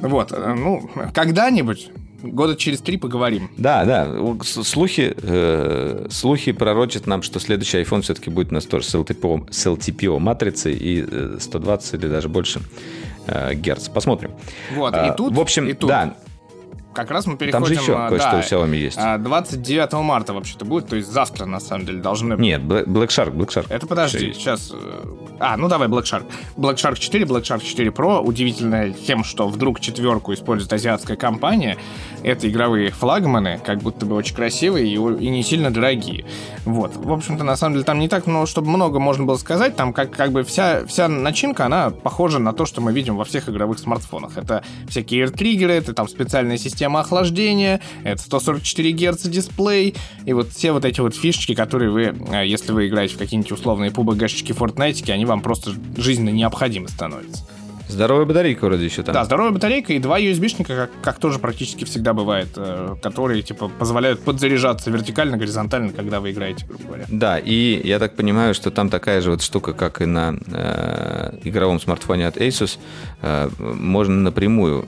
[0.00, 1.90] Вот, э, ну, когда-нибудь
[2.22, 3.50] года через три поговорим.
[3.56, 4.08] Да, да.
[4.42, 9.52] Слухи, э, слухи пророчат нам, что следующий iPhone все-таки будет у нас тоже с LTPO,
[9.52, 11.04] с LTPO матрицей и
[11.38, 12.60] 120 э, или даже больше
[13.26, 13.88] э, герц.
[13.88, 14.32] Посмотрим.
[14.74, 15.88] Вот, а, и тут, в общем, и тут.
[15.88, 16.14] да,
[16.92, 17.64] как раз мы переходим...
[17.64, 18.98] Там же еще кое-что да, у Xiaomi есть.
[18.98, 22.34] 29 марта вообще-то будет, то есть завтра, на самом деле, должны...
[22.34, 23.66] Нет, Black Shark, Black Shark.
[23.70, 24.72] Это подожди, сейчас...
[25.38, 26.24] А, ну давай Black Shark.
[26.56, 28.20] Black Shark 4, Black Shark 4 Pro.
[28.20, 31.78] Удивительно тем, что вдруг четверку использует азиатская компания.
[32.22, 36.24] Это игровые флагманы, как будто бы очень красивые и, и не сильно дорогие.
[36.64, 36.96] Вот.
[36.96, 39.76] В общем-то, на самом деле, там не так много, чтобы много можно было сказать.
[39.76, 43.24] Там как, как бы вся, вся начинка, она похожа на то, что мы видим во
[43.24, 44.38] всех игровых смартфонах.
[44.38, 49.94] Это всякие AirTrigger, это там специальная система охлаждения, это 144 Гц дисплей,
[50.24, 53.52] и вот все вот эти вот фишечки, которые вы, э, если вы играете в какие-нибудь
[53.52, 57.44] условные PUBG-шечки, Fortnite, они вам просто жизненно необходимы становятся.
[57.92, 59.14] Здоровая батарейка вроде еще там.
[59.14, 63.68] Да, здоровая батарейка и два USB-шника, как, как тоже практически всегда бывает, э, которые, типа,
[63.68, 67.04] позволяют подзаряжаться вертикально, горизонтально, когда вы играете, грубо говоря.
[67.08, 71.38] Да, и я так понимаю, что там такая же вот штука, как и на э,
[71.44, 72.78] игровом смартфоне от Asus,
[73.20, 74.86] э, можно напрямую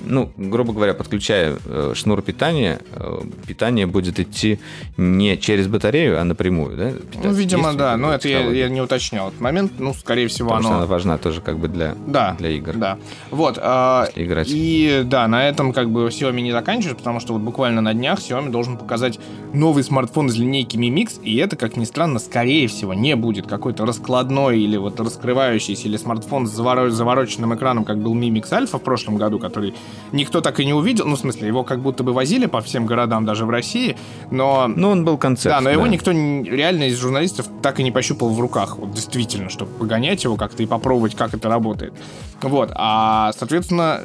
[0.00, 4.58] ну, грубо говоря, подключая э, шнур питания, э, питание будет идти
[4.96, 6.92] не через батарею, а напрямую, да?
[7.22, 10.68] Ну, видимо, да, но это я, я не уточнял этот момент, ну, скорее всего, Потому
[10.68, 10.68] оно...
[10.68, 12.74] что она важна тоже как бы для, да, для игр.
[12.74, 12.98] Да,
[13.30, 13.58] вот.
[13.60, 14.48] Э, играть.
[14.50, 18.18] И да, на этом как бы Xiaomi не заканчивает, потому что вот буквально на днях
[18.18, 19.18] Xiaomi должен показать
[19.52, 23.46] новый смартфон из линейки Mi Mix, и это, как ни странно, скорее всего, не будет
[23.46, 28.78] какой-то раскладной или вот раскрывающийся, или смартфон с завороченным экраном, как был Mi Mix Alpha
[28.78, 29.71] в прошлом году, который
[30.12, 31.06] никто так и не увидел.
[31.06, 33.96] Ну, в смысле, его как будто бы возили по всем городам, даже в России,
[34.30, 34.68] но...
[34.68, 35.54] Ну, он был концепт.
[35.54, 39.48] Да, но его никто реально из журналистов так и не пощупал в руках, вот действительно,
[39.48, 41.94] чтобы погонять его как-то и попробовать, как это работает.
[42.42, 44.00] Вот, а, соответственно,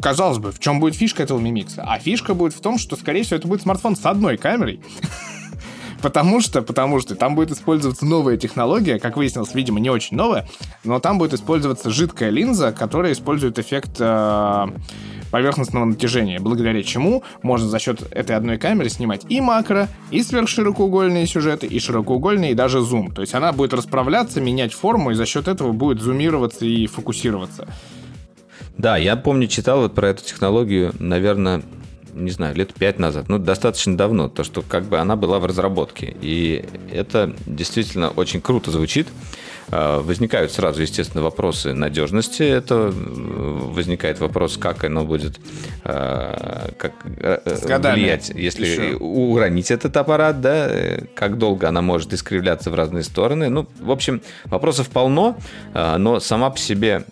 [0.00, 1.84] казалось бы, в чем будет фишка этого мимикса?
[1.86, 4.80] А фишка будет в том, что, скорее всего, это будет смартфон с одной камерой,
[6.02, 10.48] Потому что, потому что там будет использоваться новая технология, как выяснилось, видимо, не очень новая,
[10.84, 14.66] но там будет использоваться жидкая линза, которая использует эффект э,
[15.30, 21.26] поверхностного натяжения, благодаря чему можно за счет этой одной камеры снимать и макро, и сверхширокоугольные
[21.26, 23.12] сюжеты, и широкоугольные, и даже зум.
[23.12, 27.68] То есть она будет расправляться, менять форму, и за счет этого будет зумироваться и фокусироваться.
[28.78, 31.62] Да, я помню, читал вот про эту технологию, наверное,
[32.14, 35.44] не знаю, лет пять назад, ну, достаточно давно, то, что как бы она была в
[35.44, 36.16] разработке.
[36.20, 39.08] И это действительно очень круто звучит.
[39.70, 42.42] А, возникают сразу, естественно, вопросы надежности.
[42.42, 45.38] Это возникает вопрос, как оно будет
[45.84, 47.38] а, как, э,
[47.94, 48.96] влиять, если Еще.
[48.96, 50.70] уронить этот аппарат, да,
[51.14, 53.48] как долго она может искривляться в разные стороны.
[53.48, 55.36] Ну, в общем, вопросов полно,
[55.72, 57.04] а, но сама по себе,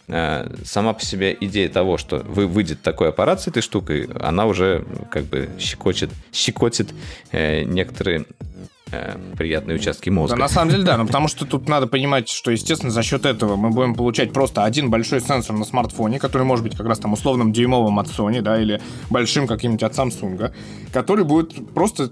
[0.65, 4.85] сама по себе идея того, что вы выйдет такой аппарат с этой штукой, она уже
[5.11, 6.93] как бы щекочет, щекотит
[7.33, 8.27] э, некоторые
[8.91, 10.36] э, приятные участки мозга.
[10.36, 13.26] Да, на самом деле, да, но потому что тут надо понимать, что, естественно, за счет
[13.26, 16.99] этого мы будем получать просто один большой сенсор на смартфоне, который может быть как раз
[16.99, 18.80] там условным дюймовым от Sony, да, или
[19.11, 20.53] большим каким-нибудь от Samsung,
[20.93, 22.11] который будет просто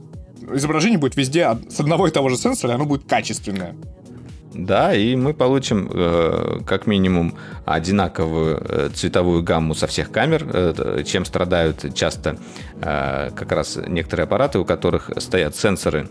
[0.52, 3.74] изображение будет везде с одного и того же сенсора, и оно будет качественное.
[4.54, 7.34] Да, и мы получим э, как минимум
[7.66, 12.38] одинаковую э, цветовую гамму со всех камер, э, чем страдают часто
[12.80, 16.08] э, как раз некоторые аппараты, у которых стоят сенсоры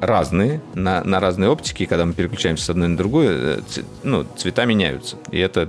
[0.00, 3.60] разные, на, на разные оптики, и когда мы переключаемся с одной на другую, э,
[4.02, 5.16] ну, цвета меняются.
[5.30, 5.68] И это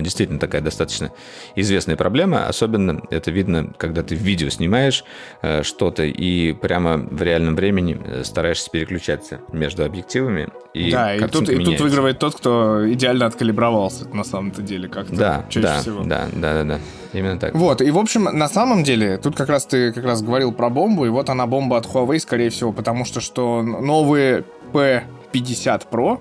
[0.00, 1.10] действительно такая достаточно
[1.56, 2.46] известная проблема.
[2.46, 5.04] Особенно это видно, когда ты в видео снимаешь
[5.42, 10.48] э, что-то и прямо в реальном времени э, стараешься переключаться между объективами.
[10.72, 15.14] И да, и тут, и тут выигрывает тот, кто идеально откалибровался на самом-то деле как-то
[15.14, 16.02] да, чаще да, всего.
[16.02, 16.80] Да, да, да, да.
[17.12, 17.54] Именно так.
[17.54, 20.70] Вот, и в общем, на самом деле, тут как раз ты как раз говорил про
[20.70, 26.20] бомбу, и вот она бомба от Huawei, скорее всего, потому что что новые P50 Pro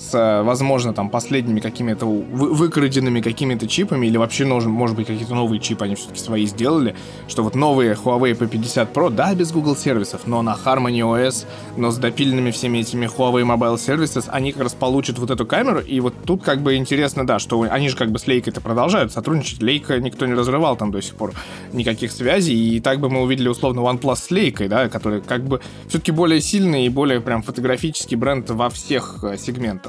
[0.00, 5.34] с, возможно, там последними какими-то вы, выкраденными какими-то чипами, или вообще, нужен, может быть, какие-то
[5.34, 6.96] новые чипы они все-таки свои сделали,
[7.28, 11.44] что вот новые Huawei P50 Pro, да, без Google сервисов, но на Harmony OS,
[11.76, 15.80] но с допиленными всеми этими Huawei Mobile Services, они как раз получат вот эту камеру,
[15.80, 19.12] и вот тут как бы интересно, да, что они же как бы с Лейкой-то продолжают
[19.12, 21.34] сотрудничать, Лейка никто не разрывал там до сих пор
[21.72, 25.60] никаких связей, и так бы мы увидели условно OnePlus с Лейкой, да, который как бы
[25.88, 29.36] все-таки более сильный и более прям фотографический бренд во всех э,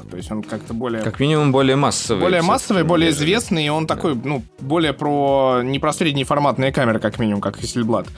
[0.02, 0.10] сегментах.
[0.10, 1.02] То есть он как-то более...
[1.02, 2.20] Как минимум более массовый.
[2.20, 3.94] Более массовый, более известный, и он да.
[3.94, 5.60] такой, ну, более про...
[5.62, 8.08] Не про среднеформатные камеры, как минимум, как Hasselblad.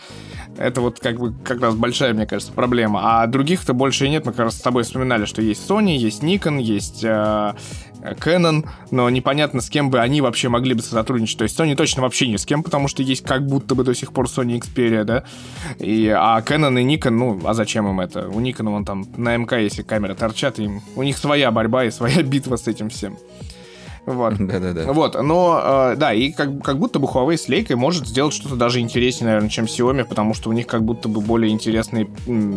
[0.57, 3.01] Это вот как бы как раз большая, мне кажется, проблема.
[3.03, 4.25] А других-то больше и нет.
[4.25, 7.55] Мы как раз с тобой вспоминали, что есть Sony, есть Nikon, есть э,
[8.13, 11.39] Canon, но непонятно, с кем бы они вообще могли бы сотрудничать.
[11.39, 13.95] То есть Sony точно вообще ни с кем, потому что есть как будто бы до
[13.95, 15.25] сих пор Sony Xperia, да?
[15.79, 18.29] И, а Canon и Nikon, ну, а зачем им это?
[18.29, 21.91] У Nikon вон там на МК, если камеры торчат, им, у них своя борьба и
[21.91, 23.17] своя битва с этим всем.
[24.07, 24.35] Вот.
[24.39, 24.93] Да-да-да.
[24.93, 28.57] Вот, но, э, да, и как, как будто бы Huawei с лейкой может сделать что-то
[28.57, 32.05] даже интереснее, наверное, чем Xiaomi, потому что у них как будто бы более интересные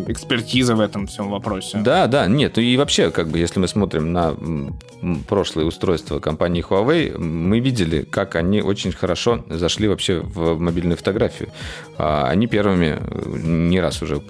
[0.07, 1.79] экспертиза в этом всем вопросе.
[1.79, 4.35] Да, да, нет, и вообще, как бы, если мы смотрим на
[5.27, 11.49] прошлые устройства компании Huawei, мы видели, как они очень хорошо зашли вообще в мобильную фотографию.
[11.97, 14.21] А, они первыми, не раз уже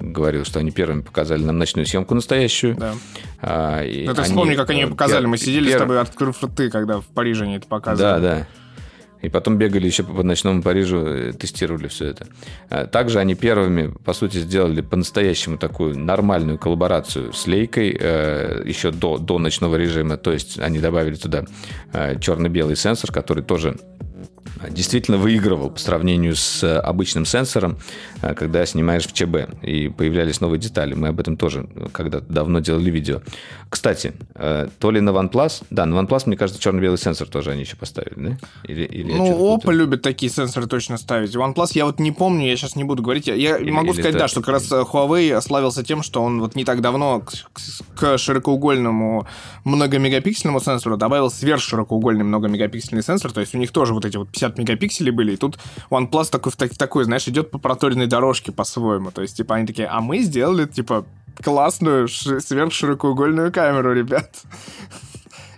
[0.00, 2.76] говорил, что они первыми показали нам ночную съемку настоящую.
[2.76, 2.94] Да.
[3.40, 5.26] А, ну, ты вспомни, как они ее показали.
[5.26, 5.76] Мы сидели пер...
[5.76, 8.20] с тобой, открыв рты, когда в Париже они это показывали.
[8.22, 8.46] Да, да.
[9.22, 12.26] И потом бегали еще по ночному Парижу, э, тестировали все это.
[12.68, 18.90] А, также они первыми, по сути, сделали по-настоящему такую нормальную коллаборацию с Лейкой э, еще
[18.90, 20.18] до, до ночного режима.
[20.18, 21.44] То есть они добавили туда
[21.94, 23.76] э, черно-белый сенсор, который тоже
[24.70, 27.78] действительно выигрывал по сравнению с э, обычным сенсором,
[28.22, 30.94] э, когда снимаешь в ЧБ, и появлялись новые детали.
[30.94, 33.20] Мы об этом тоже э, когда давно делали видео.
[33.68, 37.76] Кстати, то ли на OnePlus, да, на OnePlus, мне кажется, черно-белый сенсор тоже они еще
[37.76, 38.38] поставили, да?
[38.64, 41.34] Или, или ну, Oppo любит такие сенсоры точно ставить.
[41.34, 43.26] OnePlus я вот не помню, я сейчас не буду говорить.
[43.26, 44.18] Я или, могу или сказать, это...
[44.20, 47.32] да, что как раз Huawei славился тем, что он вот не так давно к,
[47.96, 49.26] к широкоугольному
[49.64, 54.43] многомегапиксельному сенсору добавил сверхширокоугольный многомегапиксельный сенсор, то есть у них тоже вот эти вот 50
[54.48, 55.58] мегапикселей были, и тут
[55.90, 59.10] OnePlus такой, такой знаешь, идет по проторенной дорожке по-своему.
[59.10, 61.06] То есть, типа, они такие, а мы сделали, типа,
[61.42, 64.30] классную сверхширокоугольную камеру, ребят.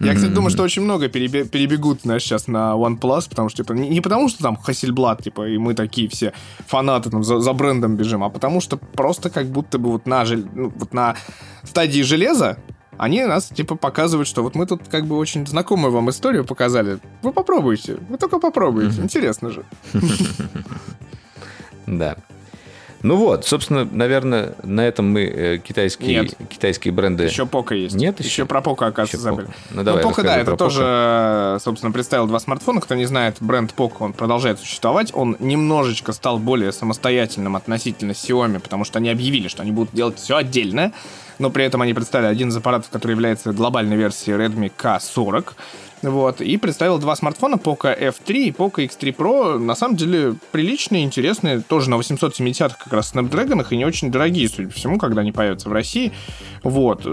[0.01, 3.89] Я, кстати, думаю, что очень много перебегут, знаешь, сейчас на OnePlus, потому что, типа, не,
[3.89, 6.33] не потому что там Hasselblad, типа, и мы такие все
[6.67, 10.25] фанаты там за, за брендом бежим, а потому что просто как будто бы вот на,
[10.25, 11.17] ну, вот на
[11.63, 12.59] стадии железа
[12.99, 16.99] они нас, типа, показывают, что вот мы тут как бы очень знакомую вам историю показали.
[17.23, 19.65] Вы попробуйте, вы только попробуйте, интересно же.
[21.87, 22.17] Да.
[23.03, 26.35] Ну вот, собственно, наверное, на этом мы э, китайские, Нет.
[26.49, 27.25] китайские бренды...
[27.25, 27.95] Еще Пока есть.
[27.95, 28.29] Нет еще?
[28.29, 29.49] Еще про Пока, оказывается, забыли.
[29.71, 31.61] Ну, давай, ну Poco, да, это тоже, Poco.
[31.61, 32.81] собственно, представил два смартфона.
[32.81, 35.13] Кто не знает, бренд Poco, он продолжает существовать.
[35.15, 40.19] Он немножечко стал более самостоятельным относительно Xiaomi, потому что они объявили, что они будут делать
[40.19, 40.93] все отдельно
[41.39, 45.53] но при этом они представили один из аппаратов, который является глобальной версией Redmi K40.
[46.03, 49.59] Вот, и представил два смартфона, Poco F3 и Poco X3 Pro.
[49.59, 54.49] На самом деле приличные, интересные, тоже на 870 как раз Snapdragon и не очень дорогие,
[54.49, 56.13] судя по всему, когда они появятся в России.
[56.63, 57.07] Вот,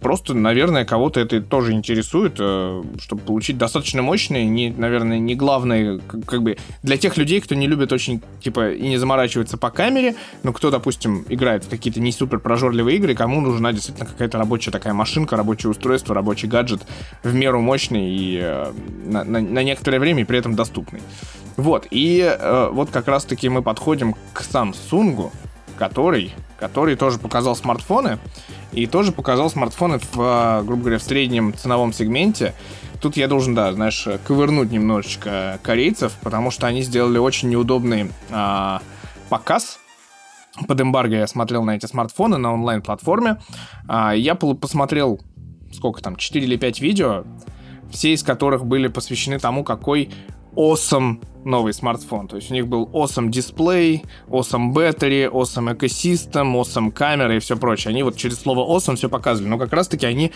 [0.00, 6.00] просто, наверное, кого-то это тоже интересует, э, чтобы получить достаточно мощные, не, наверное, не главное,
[6.26, 10.16] как бы для тех людей, кто не любит очень, типа, и не заморачивается по камере,
[10.42, 14.70] но кто, допустим, играет в какие-то не супер прожорливые игры, кому нужна действительно какая-то рабочая
[14.70, 16.82] такая машинка, рабочее устройство, рабочий гаджет
[17.22, 18.72] в меру мощный и э,
[19.06, 21.00] на, на, на некоторое время и при этом доступный.
[21.56, 25.30] Вот, и э, вот как раз-таки мы подходим к Samsung,
[25.78, 28.18] который, который тоже показал смартфоны,
[28.72, 32.54] и тоже показал смартфоны в, э, грубо говоря, в среднем ценовом сегменте.
[33.00, 38.82] Тут я должен, да, знаешь, ковырнуть немножечко корейцев, потому что они сделали очень неудобный а,
[39.30, 39.80] показ
[40.66, 43.38] под эмбарго я смотрел на эти смартфоны на онлайн-платформе.
[43.88, 45.20] А, я посмотрел,
[45.72, 47.24] сколько там, 4 или 5 видео,
[47.90, 50.10] все из которых были посвящены тому, какой
[50.54, 52.28] awesome новый смартфон.
[52.28, 57.56] То есть у них был awesome дисплей, awesome battery, awesome ecosystem, awesome камера и все
[57.56, 57.90] прочее.
[57.90, 59.50] Они вот через слово awesome все показывали.
[59.50, 60.32] Но как раз-таки они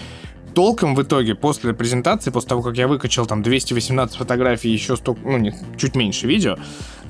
[0.55, 5.21] толком в итоге после презентации, после того, как я выкачал там 218 фотографий, еще столько,
[5.25, 6.57] ну, не, чуть меньше видео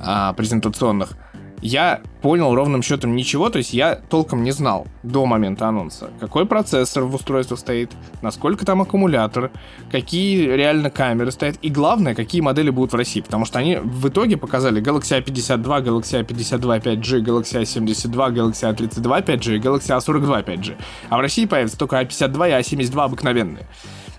[0.01, 1.17] а, презентационных,
[1.65, 6.45] я понял ровным счетом ничего, то есть я толком не знал до момента анонса, какой
[6.45, 7.91] процессор в устройстве стоит,
[8.21, 9.51] насколько там аккумулятор,
[9.91, 14.09] какие реально камеры стоят, и главное, какие модели будут в России, потому что они в
[14.09, 20.75] итоге показали Galaxy A52, Galaxy A52 5G, Galaxy A72, Galaxy A32 5G, Galaxy A42 5G,
[21.09, 23.67] а в России появится только A52 и A72 обыкновенные.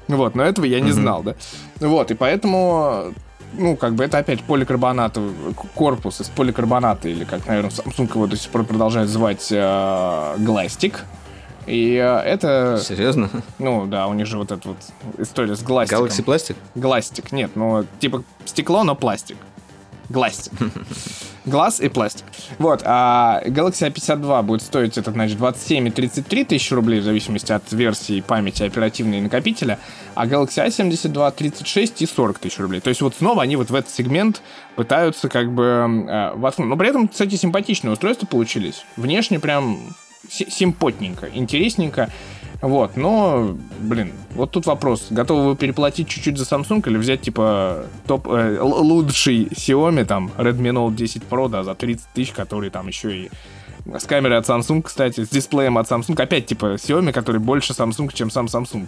[0.07, 0.93] Вот, но этого я не mm-hmm.
[0.93, 1.35] знал, да.
[1.79, 3.13] Вот, и поэтому
[3.57, 5.17] ну, как бы это опять поликарбонат,
[5.73, 11.05] корпус из поликарбоната, или как, наверное, Samsung его до сих пор продолжает звать э, гластик.
[11.65, 12.79] И э, это...
[12.81, 13.29] Серьезно?
[13.57, 14.77] Ну, да, у них же вот эта вот
[15.17, 16.05] история с гластиком.
[16.05, 16.55] Galaxy Plastic?
[16.75, 19.37] Гластик, нет, ну, типа стекло, но пластик.
[20.09, 20.53] Гластик.
[21.45, 22.25] Глаз и пластик.
[22.59, 27.51] Вот, а Galaxy A52 будет стоить, это, значит, 27 и 33 тысячи рублей, в зависимости
[27.51, 29.79] от версии памяти оперативной и накопителя,
[30.15, 32.79] а Galaxy A72 36 и 40 тысяч рублей.
[32.79, 34.41] То есть вот снова они вот в этот сегмент
[34.75, 36.69] пытаются как бы э, воткнуть.
[36.69, 38.85] Но при этом, кстати, симпатичные устройства получились.
[38.95, 39.95] Внешне прям
[40.29, 42.09] симпотненько, интересненько.
[42.61, 45.07] Вот, но, блин, вот тут вопрос.
[45.09, 50.71] Готовы вы переплатить чуть-чуть за Samsung или взять, типа, топ, э, лучший Xiaomi, там, Redmi
[50.71, 53.29] Note 10 Pro, да, за 30 тысяч, который там еще и
[53.85, 56.19] с камерой от Samsung, кстати, с дисплеем от Samsung.
[56.19, 58.87] Опять, типа, Xiaomi, который больше Samsung, чем сам Samsung.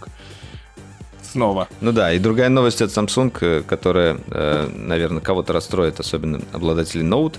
[1.32, 1.68] Снова.
[1.82, 7.06] Ну да, и другая новость от Samsung, э, которая, э, наверное, кого-то расстроит, особенно обладателей
[7.06, 7.38] Note.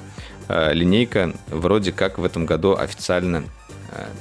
[0.49, 3.45] Э, линейка вроде как в этом году официально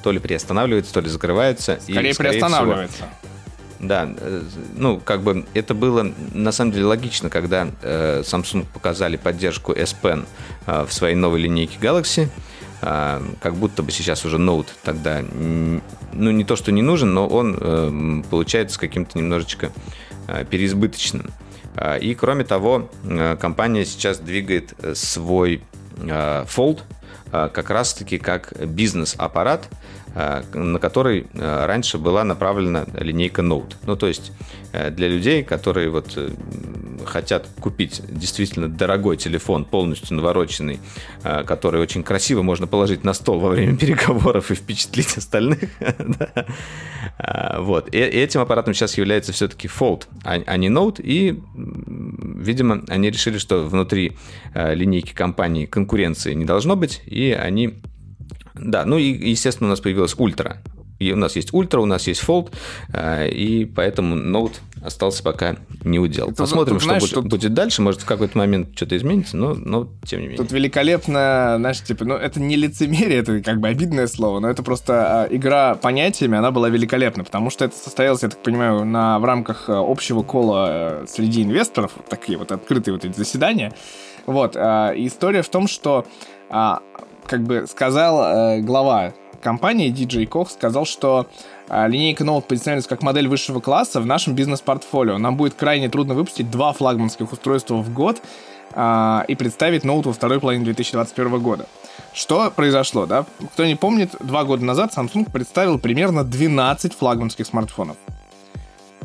[0.02, 1.78] то ли приостанавливается, то ли закрывается.
[1.82, 2.96] Скорее, и, скорее приостанавливается.
[2.96, 3.10] Всего,
[3.80, 4.10] да,
[4.76, 9.96] ну, как бы это было на самом деле логично, когда э, Samsung показали поддержку S
[10.02, 10.26] Pen
[10.66, 12.30] э, в своей новой линейке Galaxy.
[12.82, 17.28] Э, как будто бы сейчас уже Note тогда, ну, не то, что не нужен, но
[17.28, 19.72] он э, получается каким-то немножечко
[20.28, 21.32] э, переизбыточным.
[21.76, 22.90] Э, и, кроме того,
[23.40, 25.62] компания сейчас двигает свой
[25.98, 26.82] э, Fold
[27.32, 29.68] Э, как раз-таки как бизнес-аппарат,
[30.54, 33.76] на который э, раньше была направлена линейка Note.
[33.86, 34.32] Ну, то есть
[34.72, 36.18] для людей, которые вот
[37.06, 40.80] хотят купить действительно дорогой телефон, полностью навороченный,
[41.24, 45.70] который очень красиво можно положить на стол во время переговоров и впечатлить остальных.
[47.58, 47.94] Вот.
[47.96, 51.02] И этим аппаратом сейчас является все-таки Fold, а, а не Note.
[51.02, 54.16] И, видимо, они решили, что внутри
[54.54, 57.82] линейки компании конкуренции не должно быть, и они...
[58.60, 60.62] Да, ну и, естественно, у нас появилась ультра.
[61.00, 62.52] И у нас есть ультра, у нас есть Fold,
[62.92, 66.28] э, и поэтому Note остался пока не удел.
[66.28, 67.28] Тут, Посмотрим, тут, что, знаешь, будет, тут...
[67.28, 67.82] будет дальше.
[67.82, 70.38] Может, в какой-то момент что-то изменится, но, но тем не менее.
[70.38, 74.64] Тут великолепно, знаешь, типа, ну, это не лицемерие, это как бы обидное слово, но это
[74.64, 79.20] просто а, игра понятиями, она была великолепна, потому что это состоялось, я так понимаю, на,
[79.20, 83.74] в рамках а, общего кола э, среди инвесторов, такие вот открытые вот эти заседания.
[84.26, 86.06] Вот, история в том, что
[86.50, 86.82] а,
[87.28, 91.28] как бы сказал э, глава компании DJ Koch, сказал, что
[91.70, 95.18] э, линейка Note позиционируется как модель высшего класса в нашем бизнес-портфолио.
[95.18, 98.22] Нам будет крайне трудно выпустить два флагманских устройства в год
[98.74, 101.68] э, и представить Note во второй половине 2021 года.
[102.14, 103.26] Что произошло, да?
[103.54, 107.98] Кто не помнит, два года назад Samsung представил примерно 12 флагманских смартфонов.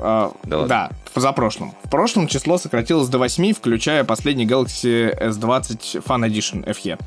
[0.02, 1.74] Uh, да, да, в прошлом.
[1.84, 6.98] В прошлом число сократилось до 8, включая последний Galaxy S20 Fan Edition FE.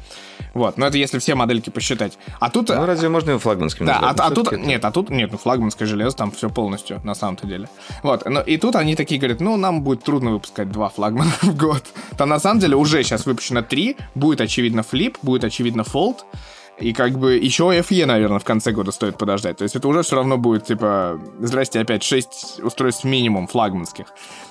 [0.53, 2.17] Вот, но это если все модельки посчитать.
[2.39, 2.69] А тут...
[2.69, 4.47] Ну, разве можно его флагманским Да, а, а тут...
[4.47, 4.57] Это...
[4.57, 5.09] Нет, а тут...
[5.09, 7.67] Нет, ну, флагманское железо, там все полностью, на самом-то деле.
[8.01, 11.57] Вот, но и тут они такие говорят, ну, нам будет трудно выпускать два флагмана в
[11.57, 11.83] год.
[12.17, 13.97] Там, на самом деле, уже сейчас выпущено три.
[14.15, 16.19] Будет, очевидно, Flip, будет, очевидно, Fold.
[16.79, 19.57] И как бы еще FE, наверное, в конце года стоит подождать.
[19.57, 24.07] То есть это уже все равно будет, типа, здрасте, опять 6 устройств минимум флагманских.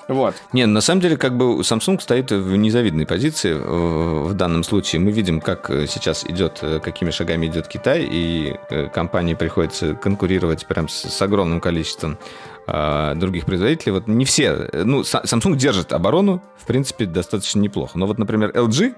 [0.09, 0.35] Вот.
[0.53, 5.01] Не, на самом деле, как бы Samsung стоит в незавидной позиции в данном случае.
[5.01, 10.89] Мы видим, как сейчас идет, какими шагами идет Китай, и э, компании приходится конкурировать прям
[10.89, 12.19] с, с огромным количеством
[12.67, 13.93] а, других производителей.
[13.93, 17.99] Вот не все, ну, Samsung держит оборону, в принципе, достаточно неплохо.
[17.99, 18.95] Но вот, например, LG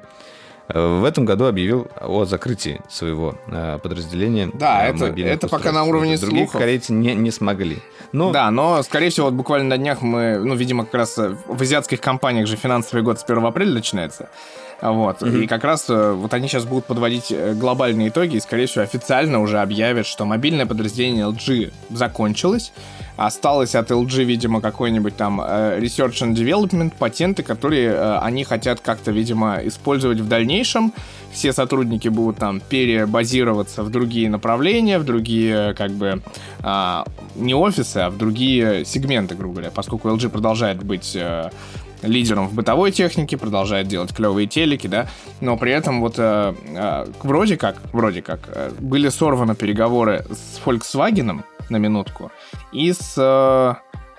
[0.68, 4.50] в этом году объявил о закрытии своего э, подразделения.
[4.52, 6.60] Да, это, это пока на уровне Другие слухов.
[6.60, 7.78] корейцы не, не смогли.
[8.12, 8.32] Но...
[8.32, 12.00] Да, но, скорее всего, вот буквально на днях мы, ну, видимо, как раз в азиатских
[12.00, 14.28] компаниях же финансовый год с 1 апреля начинается.
[14.83, 15.22] Вот.
[15.22, 15.45] Mm-hmm.
[15.45, 18.85] И как раз э, вот они сейчас будут подводить э, глобальные итоги и, скорее всего,
[18.85, 22.72] официально уже объявят, что мобильное подразделение LG закончилось.
[23.16, 29.12] Осталось от LG, видимо, какой-нибудь там э, Research and Development, патенты, которые они хотят как-то,
[29.12, 30.93] видимо, использовать в дальнейшем.
[31.33, 36.22] Все сотрудники будут там перебазироваться в другие направления, в другие, как бы,
[36.61, 37.05] а,
[37.35, 41.16] не офисы, а в другие сегменты, грубо говоря, поскольку LG продолжает быть
[42.03, 45.09] лидером в бытовой технике, продолжает делать клевые телеки, да,
[45.40, 50.61] но при этом вот э, э, вроде как, вроде как, э, были сорваны переговоры с
[50.64, 52.30] Volkswagen на минутку
[52.72, 53.14] и с...
[53.16, 53.74] Э,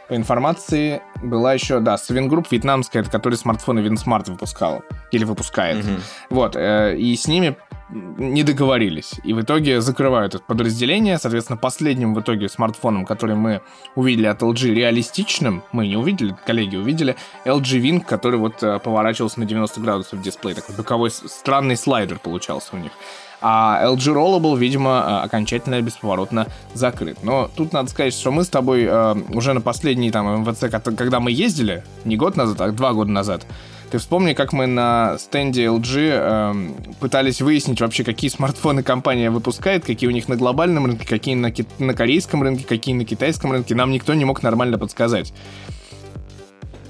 [0.07, 4.82] по информации была еще, да, с Vingroup вьетнамская, который смартфоны VinSmart выпускал.
[5.11, 5.84] Или выпускает.
[5.84, 6.01] Mm-hmm.
[6.30, 6.55] Вот.
[6.55, 7.57] Э, и с ними
[7.89, 9.13] не договорились.
[9.23, 11.17] И в итоге закрывают это подразделение.
[11.17, 13.61] Соответственно, последним в итоге смартфоном, который мы
[13.95, 17.15] увидели от LG реалистичным, мы не увидели, коллеги увидели,
[17.45, 20.53] LG Wing, который вот э, поворачивался на 90 градусов дисплей.
[20.53, 22.91] Такой боковой странный слайдер получался у них.
[23.39, 27.19] А LG Rollable, видимо, э, окончательно бесповоротно закрыт.
[27.23, 30.65] Но тут надо сказать, что мы с тобой э, уже на последний там МВЦ,
[30.97, 33.45] когда мы ездили, не год назад, а два года назад,
[33.89, 39.85] Ты вспомни, как мы на стенде LG эм, пытались выяснить вообще, какие смартфоны компания выпускает,
[39.85, 43.53] какие у них на глобальном рынке, какие на, ки- на корейском рынке, какие на китайском
[43.53, 43.75] рынке.
[43.75, 45.33] Нам никто не мог нормально подсказать.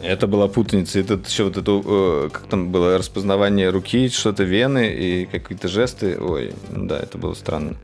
[0.02, 1.00] Это была путаница.
[1.00, 6.18] Это еще вот это, э, как там было, распознавание руки, что-то вены и какие-то жесты.
[6.20, 7.76] Ой, ну да, это было странно.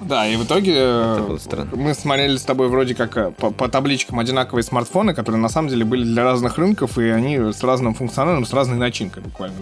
[0.00, 1.38] Да, и в итоге э,
[1.74, 5.68] мы смотрели с тобой вроде как э, по, по табличкам одинаковые смартфоны, которые на самом
[5.68, 9.56] деле были для разных рынков, и они с разным функционалом, с разной начинкой буквально.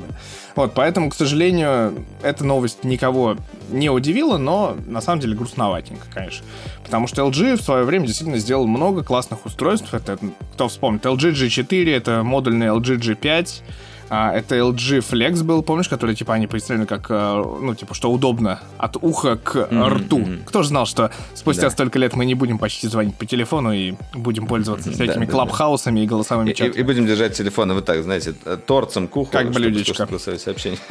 [0.55, 3.37] Вот, поэтому, к сожалению, эта новость никого
[3.71, 6.45] не удивила, но на самом деле грустноватенько, конечно.
[6.85, 9.95] Потому что LG в свое время действительно сделал много классных устройств.
[9.95, 10.19] Это,
[10.53, 13.63] кто вспомнит, LG G4, это модульный LG G5,
[14.09, 18.11] а, это LG Flex был, помнишь, который, типа, они представлены как, э, ну, типа, что
[18.11, 20.19] удобно от уха к mm-hmm, рту.
[20.21, 20.45] Mm-hmm.
[20.45, 21.71] Кто же знал, что спустя да.
[21.71, 25.99] столько лет мы не будем почти звонить по телефону и будем пользоваться всякими да, клабхаусами
[25.99, 26.05] да.
[26.05, 26.77] и голосовыми чатами.
[26.77, 28.35] И, и будем держать телефоны вот так, знаете,
[28.67, 29.33] торцем к уху.
[29.33, 30.07] Как блюдечко.
[30.19, 30.79] сообщение.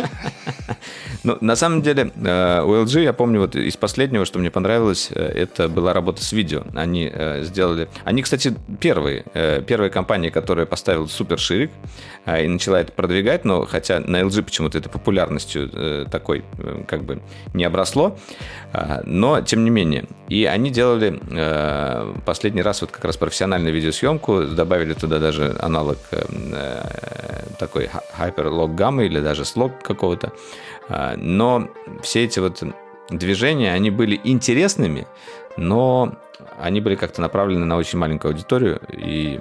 [1.24, 5.10] Ну, на самом деле, э, у LG, я помню, вот из последнего, что мне понравилось,
[5.10, 6.64] э, это была работа с видео.
[6.76, 7.12] Они
[7.42, 7.90] сделали...
[8.04, 9.26] Они, кстати, первые,
[9.66, 11.72] первая компания, которая поставила супер ширик
[12.28, 17.04] и начала это продвигать, но хотя на LG почему-то это популярностью э, такой э, как
[17.04, 17.22] бы
[17.54, 18.18] не обросло,
[18.74, 20.06] э, но тем не менее.
[20.28, 26.00] И они делали э, последний раз вот как раз профессиональную видеосъемку, добавили туда даже аналог
[26.12, 26.82] э,
[27.60, 30.32] такой Hyperlog гаммы или даже слог какого-то,
[30.90, 31.68] э, но
[32.02, 32.64] все эти вот
[33.10, 35.06] движения, они были интересными,
[35.58, 36.16] но
[36.60, 39.40] они были как-то направлены на очень маленькую аудиторию, и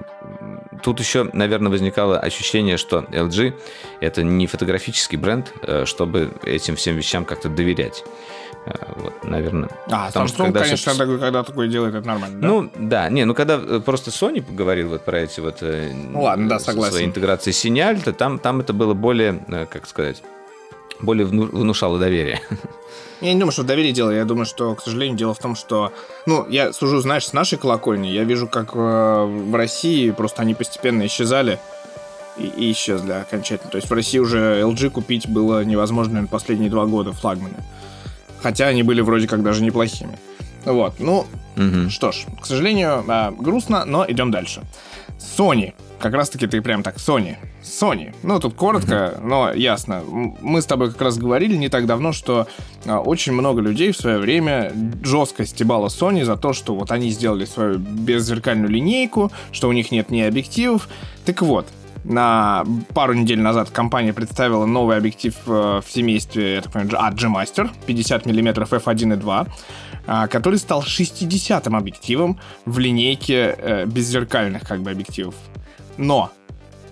[0.82, 3.54] тут еще, наверное, возникало ощущение, что LG
[4.00, 8.04] это не фотографический бренд, э, чтобы этим всем вещам как-то доверять.
[8.66, 9.70] Э, вот, наверное.
[9.90, 10.98] А, Потому Samsung, что, когда конечно, все...
[10.98, 12.48] такой, когда такое делает, это нормально, да?
[12.48, 15.58] Ну, да, не, ну когда э, просто Sony говорил вот про эти вот...
[15.60, 16.92] Ну, ладно, да, согласен.
[16.92, 19.40] Свои интеграции синяль, то там, там это было более,
[19.70, 20.22] как сказать,
[21.04, 22.40] более внушало доверие.
[23.20, 24.10] Я не думаю, что доверие дело.
[24.10, 25.92] Я думаю, что, к сожалению, дело в том, что...
[26.26, 28.08] Ну, я сужу, знаешь, с нашей колокольни.
[28.08, 31.58] Я вижу, как э, в России просто они постепенно исчезали
[32.36, 33.70] и, и исчезли окончательно.
[33.70, 37.56] То есть в России уже LG купить было невозможно наверное, последние два года флагманы.
[38.42, 40.18] Хотя они были вроде как даже неплохими.
[40.64, 41.26] Вот, ну,
[41.56, 41.90] угу.
[41.90, 44.62] что ж, к сожалению, э, грустно, но идем дальше.
[45.18, 47.36] Sony как раз-таки ты прям так, Sony.
[47.64, 48.14] Sony.
[48.22, 50.02] Ну, тут коротко, но ясно.
[50.06, 52.46] Мы с тобой как раз говорили не так давно, что
[52.84, 57.10] а, очень много людей в свое время жестко стебало Sony за то, что вот они
[57.10, 60.88] сделали свою беззеркальную линейку, что у них нет ни объективов.
[61.24, 61.66] Так вот,
[62.04, 67.10] на пару недель назад компания представила новый объектив э, в семействе, я так понимаю, а,
[67.12, 75.34] G-Master 50 мм f1.2, который стал 60-м объективом в линейке э, беззеркальных как бы объективов.
[75.96, 76.30] Но,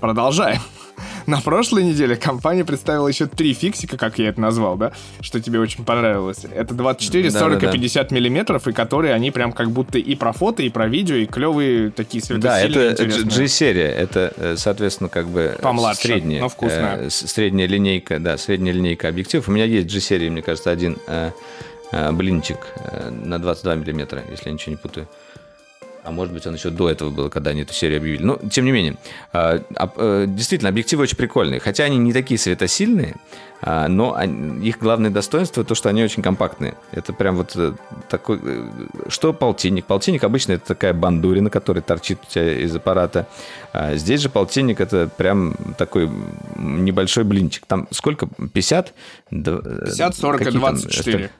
[0.02, 0.60] продолжаем.
[1.26, 4.92] На прошлой неделе компания представила еще три фиксика, как я это назвал, да?
[5.20, 6.44] Что тебе очень понравилось.
[6.44, 8.14] Это 24, да, 40 да, и 50 да.
[8.14, 11.90] миллиметров, и которые они прям как будто и про фото, и про видео, и клевые
[11.90, 12.94] такие светосильные.
[12.94, 13.90] Да, это G-серия.
[13.90, 16.40] Это, э, соответственно, как бы Помладше, средняя.
[16.40, 17.06] но вкусная.
[17.06, 19.48] Э, средняя линейка, да, средняя линейка объективов.
[19.48, 21.30] У меня есть G-серия, мне кажется, один э,
[21.92, 25.06] э, блинчик э, на 22 миллиметра, если я ничего не путаю.
[26.04, 28.24] А может быть, он еще до этого был, когда они эту серию объявили.
[28.24, 28.96] Но, тем не менее,
[29.32, 31.60] а, а, действительно, объективы очень прикольные.
[31.60, 33.14] Хотя они не такие светосильные,
[33.60, 36.74] а, но их главное достоинство то, что они очень компактные.
[36.90, 37.74] Это прям вот э,
[38.08, 38.40] такой...
[38.42, 38.68] Э,
[39.06, 39.84] что полтинник?
[39.84, 43.28] Полтинник обычно это такая бандурина, которая торчит у тебя из аппарата.
[43.92, 46.10] Здесь же полтинник это прям такой
[46.56, 47.64] небольшой блинчик.
[47.66, 48.26] Там сколько?
[48.52, 48.92] 50?
[49.30, 51.30] 50, 40 и 24.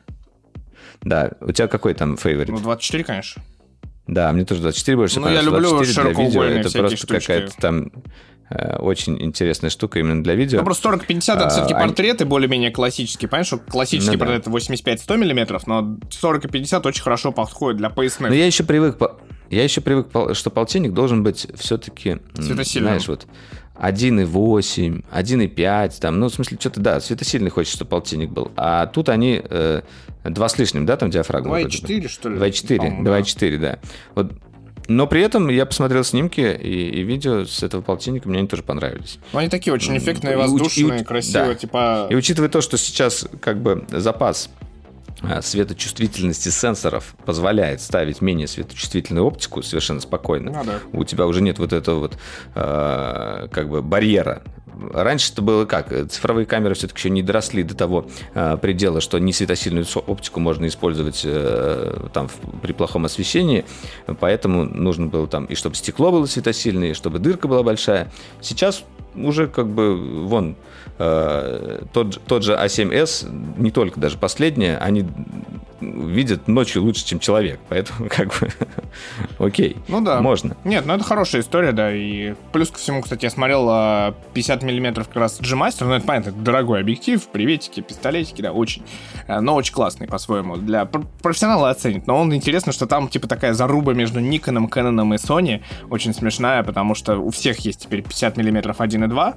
[1.02, 2.50] Да, у тебя какой там фейворит?
[2.50, 3.42] Ну, 24, конечно.
[4.06, 7.92] Да, мне тоже 24 больше Ну, я люблю широкоугольные Это просто какая-то там
[8.50, 10.58] э, очень интересная штука именно для видео.
[10.58, 13.28] Ну, просто 40-50 это а, все-таки портреты более-менее классические.
[13.28, 14.50] Понимаешь, что классический ну, портрет да.
[14.50, 18.30] 85-100 мм, но 40 и 50 очень хорошо подходит для поясных.
[18.30, 18.98] Но я еще привык,
[19.50, 23.26] я еще привык, что полтинник должен быть все-таки, знаешь, вот
[23.74, 28.52] 1,8, 1,5, там, ну, в смысле, что-то, да, светосильный хочется, чтобы полтинник был.
[28.56, 29.82] А тут они э,
[30.24, 31.60] два с лишним, да, там диафрагма?
[31.60, 32.38] 2,4, что ли?
[32.38, 33.78] 2,4, 2,4, да.
[34.14, 34.32] Вот
[34.88, 38.62] но при этом я посмотрел снимки и, и видео с этого полтинника, мне они тоже
[38.62, 39.18] понравились.
[39.32, 41.54] Ну, они такие очень эффектные, воздушные, и, красивые, да.
[41.54, 42.06] типа...
[42.10, 44.50] И учитывая то, что сейчас как бы запас
[45.42, 50.60] светочувствительности сенсоров позволяет ставить менее светочувствительную оптику совершенно спокойно.
[50.60, 50.78] А, да.
[50.92, 52.18] У тебя уже нет вот этого вот
[52.54, 54.42] э, как бы барьера.
[54.92, 55.92] Раньше это было как?
[56.08, 60.66] Цифровые камеры все-таки еще не доросли до того э, предела, что не светосильную оптику можно
[60.66, 62.28] использовать э, там
[62.62, 63.64] при плохом освещении,
[64.18, 68.10] поэтому нужно было там и чтобы стекло было светосильное, и чтобы дырка была большая.
[68.40, 70.56] Сейчас уже как бы, вон,
[70.98, 75.04] э, тот, тот же А7S, не только даже последние, они
[75.82, 77.60] видят ночью лучше, чем человек.
[77.68, 78.48] Поэтому, как бы,
[79.38, 79.76] окей.
[79.88, 80.20] Ну да.
[80.20, 80.56] Можно.
[80.64, 81.92] Нет, ну это хорошая история, да.
[81.92, 83.66] И плюс ко всему, кстати, я смотрел
[84.34, 85.84] 50 а, миллиметров как раз G-Master.
[85.84, 88.82] Ну, это понятно, это дорогой объектив, приветики, пистолетики, да, очень.
[89.26, 90.56] Э, но очень классный по-своему.
[90.56, 92.06] Для профессионала оценит.
[92.06, 95.62] Но он интересно, что там, типа, такая заруба между Никоном, Canon и Sony.
[95.90, 99.34] Очень смешная, потому что у всех есть теперь 50 миллиметров 1.2.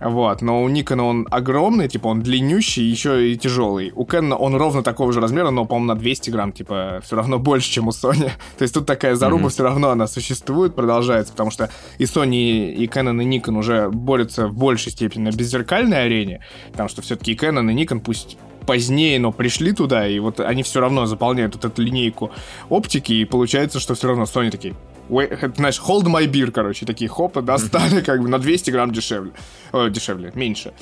[0.00, 3.92] Вот, но у Никона он огромный, типа он длиннющий, еще и тяжелый.
[3.94, 7.38] У Кэнона он ровно такого же размера, но, по-моему, на 200 грамм, типа, все равно
[7.38, 8.30] больше, чем у Sony.
[8.58, 9.50] То есть тут такая заруба mm-hmm.
[9.50, 14.48] все равно она существует, продолжается, потому что и Sony, и Canon, и Nikon уже борются
[14.48, 16.40] в большей степени на беззеркальной арене,
[16.72, 18.36] потому что все-таки и Canon, и Nikon, пусть
[18.66, 22.30] позднее, но пришли туда, и вот они все равно заполняют вот эту линейку
[22.68, 24.74] оптики, и получается, что все равно Sony такие,
[25.08, 29.32] знаешь, hold my beer, короче, такие хопа достали, как бы на 200 грамм дешевле.
[29.72, 30.72] О, дешевле, меньше.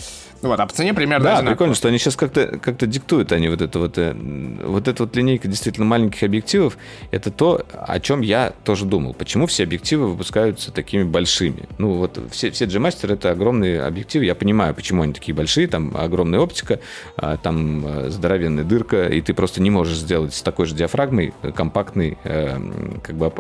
[0.45, 1.55] Ну вот, а по цене примерно Да, одинаково.
[1.55, 4.15] прикольно, что они сейчас как-то как диктуют они вот это вот, э,
[4.63, 6.77] вот эта вот линейка действительно маленьких объективов,
[7.11, 9.15] это то, о чем я тоже думал.
[9.15, 11.67] Почему все объективы выпускаются такими большими?
[11.79, 15.97] Ну вот все, все G-Master это огромные объективы, я понимаю, почему они такие большие, там
[15.97, 16.79] огромная оптика,
[17.17, 21.33] а, там э, здоровенная дырка, и ты просто не можешь сделать с такой же диафрагмой
[21.55, 22.59] компактный, э,
[23.03, 23.33] как бы,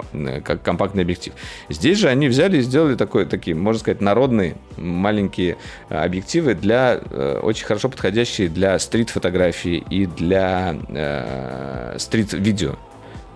[0.42, 1.34] как компактный объектив.
[1.68, 5.58] Здесь же они взяли и сделали такой, такие, можно сказать, народные маленькие
[5.90, 12.76] объективы для э, очень хорошо подходящие для стрит-фотографии и для э, стрит-видео.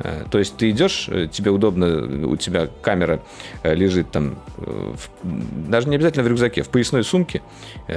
[0.00, 3.22] Э, то есть ты идешь, э, тебе удобно, у тебя камера
[3.62, 5.08] лежит там, в,
[5.68, 7.42] даже не обязательно в рюкзаке, в поясной сумке,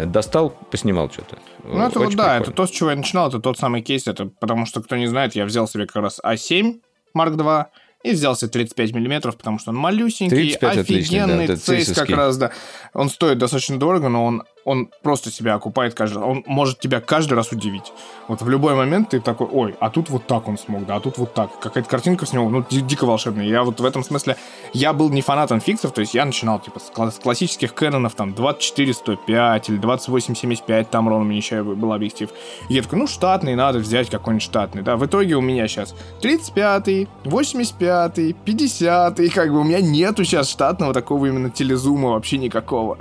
[0.06, 1.38] достал, поснимал что-то.
[1.64, 4.26] Ну, это вот, да, это то, с чего я начинал, это тот самый кейс, это
[4.26, 6.80] потому что, кто не знает, я взял себе как раз А7
[7.16, 7.66] Mark II,
[8.04, 12.52] и взялся 35 миллиметров, потому что он малюсенький, офигенный, отлично, да, цейс как раз, да.
[12.94, 16.28] Он стоит достаточно дорого, но он он просто себя окупает каждый раз.
[16.28, 17.92] Он может тебя каждый раз удивить.
[18.28, 21.00] Вот в любой момент ты такой, ой, а тут вот так он смог, да, а
[21.00, 21.60] тут вот так.
[21.60, 23.46] Какая-то картинка с него, ну, дико волшебная.
[23.46, 24.38] Я вот в этом смысле,
[24.74, 28.32] я был не фанатом фиксов, то есть я начинал, типа, с, с классических Кэнонов, там,
[28.32, 32.30] 24-105 или 28-75, там ровно меня еще был объектив.
[32.70, 34.96] И я такой, ну, штатный, надо взять какой-нибудь штатный, да.
[34.96, 40.94] В итоге у меня сейчас 35-й, 85-й, 50-й, как бы у меня нету сейчас штатного
[40.94, 42.98] такого именно телезума вообще никакого.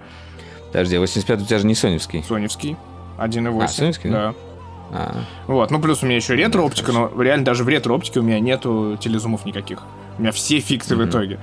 [0.73, 2.23] Подожди, 85 у тебя же не соневский.
[2.23, 2.77] Соневский.
[3.19, 3.63] 1.8.
[3.63, 4.35] А, соневский, да?
[4.93, 5.25] А.
[5.47, 8.97] Вот, ну плюс у меня еще ретро-оптика, но реально даже в ретро-оптике у меня нету
[9.01, 9.83] телезумов никаких.
[10.19, 11.07] У меня все фиксы mm-hmm.
[11.07, 11.39] в итоге.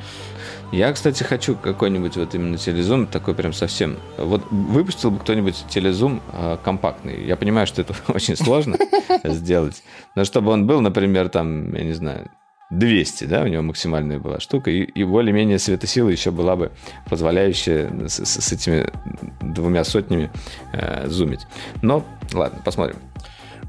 [0.72, 3.98] Я, кстати, хочу какой-нибудь вот именно телезум, такой прям совсем.
[4.18, 7.26] Вот выпустил бы кто-нибудь телезум э, компактный.
[7.26, 8.78] Я понимаю, что это очень сложно
[9.24, 9.82] сделать.
[10.16, 12.30] Но чтобы он был, например, там, я не знаю,
[12.70, 16.72] 200, да, у него максимальная была штука, и, и более-менее светосила еще была бы
[17.10, 18.90] позволяющая с, с, с этими
[19.42, 20.30] двумя сотнями
[20.74, 21.48] э, зумить.
[21.82, 22.98] Но, ладно, посмотрим.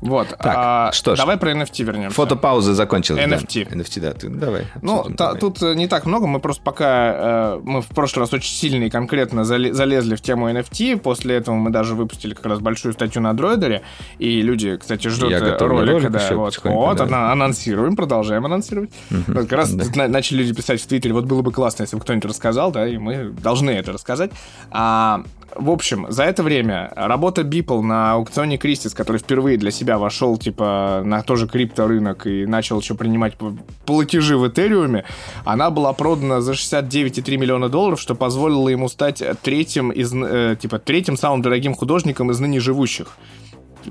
[0.01, 0.29] Вот.
[0.29, 1.19] Так, а, что ж.
[1.19, 2.15] Давай про NFT вернемся.
[2.17, 3.23] Фотопауза закончилась.
[3.23, 3.69] NFT.
[3.69, 3.77] Да.
[3.77, 4.13] NFT, да.
[4.13, 4.67] Ты, давай.
[4.83, 5.41] Ну, та, давай.
[5.41, 6.27] тут э, не так много.
[6.27, 7.55] Мы просто пока...
[7.57, 10.99] Э, мы в прошлый раз очень сильно и конкретно залезли в тему NFT.
[10.99, 13.83] После этого мы даже выпустили как раз большую статью на Дроидере.
[14.19, 15.93] И люди, кстати, ждут Я э, ролика.
[15.93, 17.33] Ролик да, вот, вот да.
[17.33, 18.91] анонсируем, продолжаем анонсировать.
[19.11, 19.23] Угу.
[19.29, 20.09] Вот, как раз да.
[20.09, 22.99] начали люди писать в Твиттере, вот было бы классно, если бы кто-нибудь рассказал, да, и
[22.99, 24.31] мы должны это рассказать.
[24.71, 25.23] А,
[25.55, 30.37] в общем, за это время работа Beeple на аукционе Кристис, который впервые для себя вошел,
[30.37, 33.37] типа, на тоже крипторынок и начал еще принимать
[33.85, 35.05] платежи в Этериуме,
[35.45, 40.79] она была продана за 69,3 миллиона долларов, что позволило ему стать третьим из, э, типа,
[40.79, 43.17] третьим самым дорогим художником из ныне живущих.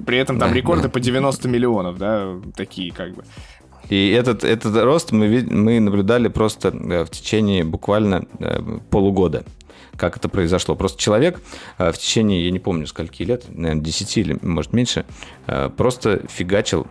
[0.05, 3.24] При этом там рекорды по 90 миллионов, да, такие как бы.
[3.89, 9.43] И этот, этот рост мы, мы наблюдали просто э, в течение буквально э, полугода
[9.98, 10.76] как это произошло.
[10.76, 11.41] Просто человек
[11.78, 15.06] э, в течение, я не помню, скольки лет, наверное, 10 или, может, меньше,
[15.48, 16.88] э, просто фигачил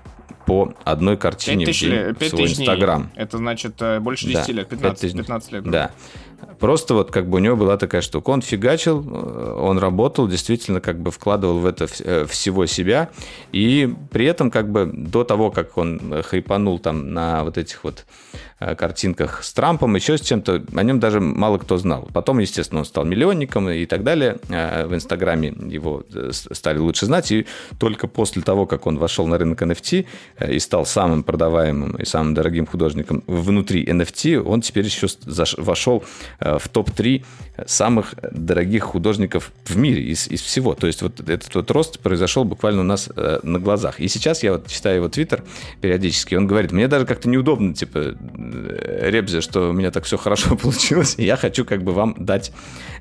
[0.46, 3.10] по одной картине в день 5 в свой Инстаграм.
[3.16, 5.64] Это значит э, больше 10 да, лет, 15, 15 лет.
[5.64, 5.90] Да.
[6.58, 8.30] Просто вот как бы у него была такая штука.
[8.30, 8.98] Он фигачил,
[9.58, 11.86] он работал, действительно как бы вкладывал в это
[12.26, 13.10] всего себя.
[13.52, 18.04] И при этом как бы до того, как он хайпанул там на вот этих вот
[18.58, 22.08] Э, картинках с Трампом, еще с чем-то, о нем даже мало кто знал.
[22.14, 24.38] Потом, естественно, он стал миллионником и так далее.
[24.48, 27.30] Э, в Инстаграме его э, стали лучше знать.
[27.32, 27.46] И
[27.78, 30.06] только после того, как он вошел на рынок NFT,
[30.48, 35.06] и стал самым продаваемым и самым дорогим художником внутри NFT, он теперь еще
[35.58, 36.02] вошел
[36.40, 37.24] в топ-3
[37.66, 40.74] самых дорогих художников в мире из, из всего.
[40.74, 44.00] То есть вот этот вот рост произошел буквально у нас э, на глазах.
[44.00, 45.42] И сейчас я вот читаю его твиттер
[45.80, 50.18] периодически, он говорит, мне даже как-то неудобно, типа, э, Ребзе, что у меня так все
[50.18, 52.52] хорошо получилось, и я хочу как бы вам дать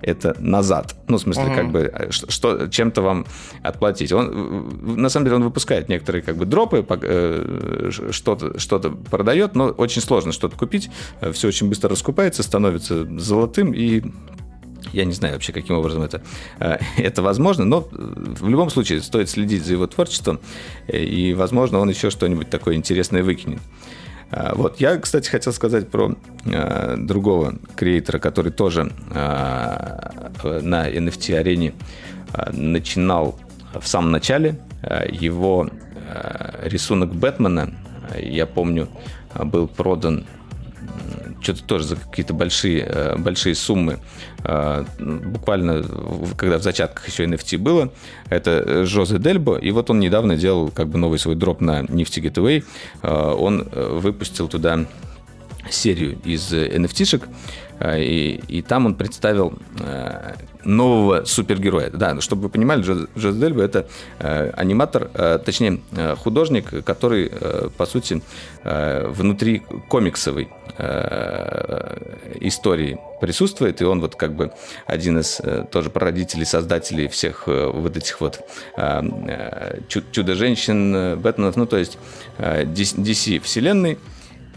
[0.02, 0.96] это назад.
[1.08, 1.56] Ну, в смысле, uh-huh.
[1.56, 3.26] как бы, э, что, чем-то вам
[3.62, 4.12] отплатить.
[4.12, 9.66] Он, на самом деле, он выпускает некоторые как бы дропы, э, что-то, что-то продает, но
[9.66, 10.90] очень сложно что-то купить.
[11.22, 14.04] Э, все очень быстро раскупается, становится золотым, и
[14.94, 16.22] я не знаю вообще, каким образом это,
[16.60, 20.40] э, это возможно, но в любом случае стоит следить за его творчеством,
[20.88, 23.60] э, и, возможно, он еще что-нибудь такое интересное выкинет.
[24.32, 24.80] Э, вот.
[24.80, 31.74] Я, кстати, хотел сказать про э, другого креатора, который тоже э, на NFT-арене
[32.34, 33.40] э, начинал
[33.74, 34.60] в самом начале.
[35.10, 37.74] Его э, рисунок Бэтмена,
[38.18, 38.88] я помню,
[39.34, 40.26] был продан
[41.46, 44.00] что-то тоже за какие-то большие, э, большие суммы.
[44.44, 45.84] Э, буквально,
[46.36, 47.94] когда в зачатках еще NFT было,
[48.30, 52.22] это Жозе Дельбо, и вот он недавно делал как бы новый свой дроп на Nifty
[52.24, 52.64] Gateway.
[53.04, 54.86] Э, он выпустил туда
[55.70, 57.28] серию из NFT-шек,
[57.98, 59.58] и, и там он представил
[60.66, 61.90] нового супергероя.
[61.92, 63.88] Да, чтобы вы понимали, Джоз Дельбо это
[64.20, 68.22] э, аниматор, э, точнее э, художник, который, э, по сути,
[68.64, 71.98] э, внутри комиксовой э,
[72.42, 74.52] истории присутствует, и он вот как бы
[74.86, 78.42] один из э, тоже прародителей, создателей всех э, вот этих вот
[78.78, 81.98] э, э чудо-женщин, э, Бэтменов, ну то есть
[82.38, 83.98] э, DC вселенной.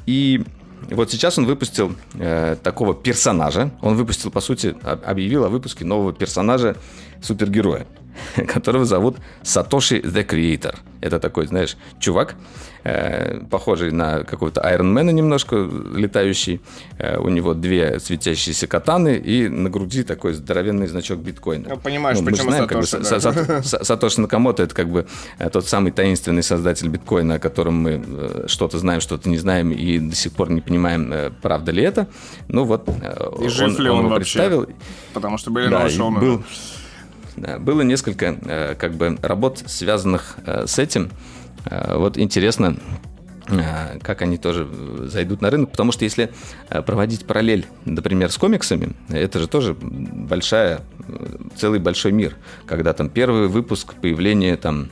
[0.07, 0.43] И
[0.91, 3.71] вот сейчас он выпустил э, такого персонажа.
[3.83, 6.77] Он выпустил, по сути, объявил о выпуске нового персонажа
[7.23, 7.87] супергероя,
[8.49, 10.77] которого зовут Сатоши the Creator.
[11.01, 12.35] Это такой, знаешь, чувак,
[12.89, 16.61] э, похожий на какого-то Айронмена немножко, летающий.
[16.99, 21.69] Э, у него две светящиеся катаны и на груди такой здоровенный значок биткоина.
[21.69, 23.63] Ну, понимаешь, ну, почему знаем, Сатоши, как бы, да.
[23.63, 25.07] Са, Сатоши Накамото это как бы
[25.39, 29.99] э, тот самый таинственный создатель биткоина, о котором мы что-то знаем, что-то не знаем и
[29.99, 32.09] до сих пор не понимаем, правда ли это.
[32.49, 32.89] Ну вот,
[33.41, 34.39] и жив он, ли он, он вообще?
[34.39, 34.69] представил.
[35.13, 36.43] Потому что были да, шоу был,
[37.61, 41.11] было несколько как бы работ, связанных с этим.
[41.71, 42.77] Э, вот интересно,
[44.03, 44.69] как они тоже
[45.05, 46.31] зайдут на рынок, потому что если
[46.87, 50.83] проводить параллель, например, с комиксами, это же тоже большая,
[51.57, 54.91] целый большой мир, когда там первый выпуск появления там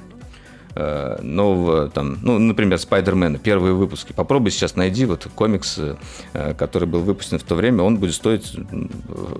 [0.79, 4.12] Э, нового, там, ну, например, Спайдермена, первые выпуски.
[4.12, 8.55] Попробуй сейчас найди вот комикс, э, который был выпущен в то время, он будет стоить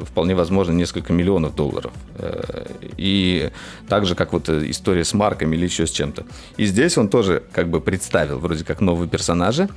[0.05, 1.93] вполне возможно несколько миллионов долларов.
[2.15, 2.65] Э,
[2.97, 3.51] и
[3.87, 6.25] так же, как вот история с марками или еще с чем-то.
[6.57, 9.69] И здесь он тоже как бы представил вроде как новые персонажи.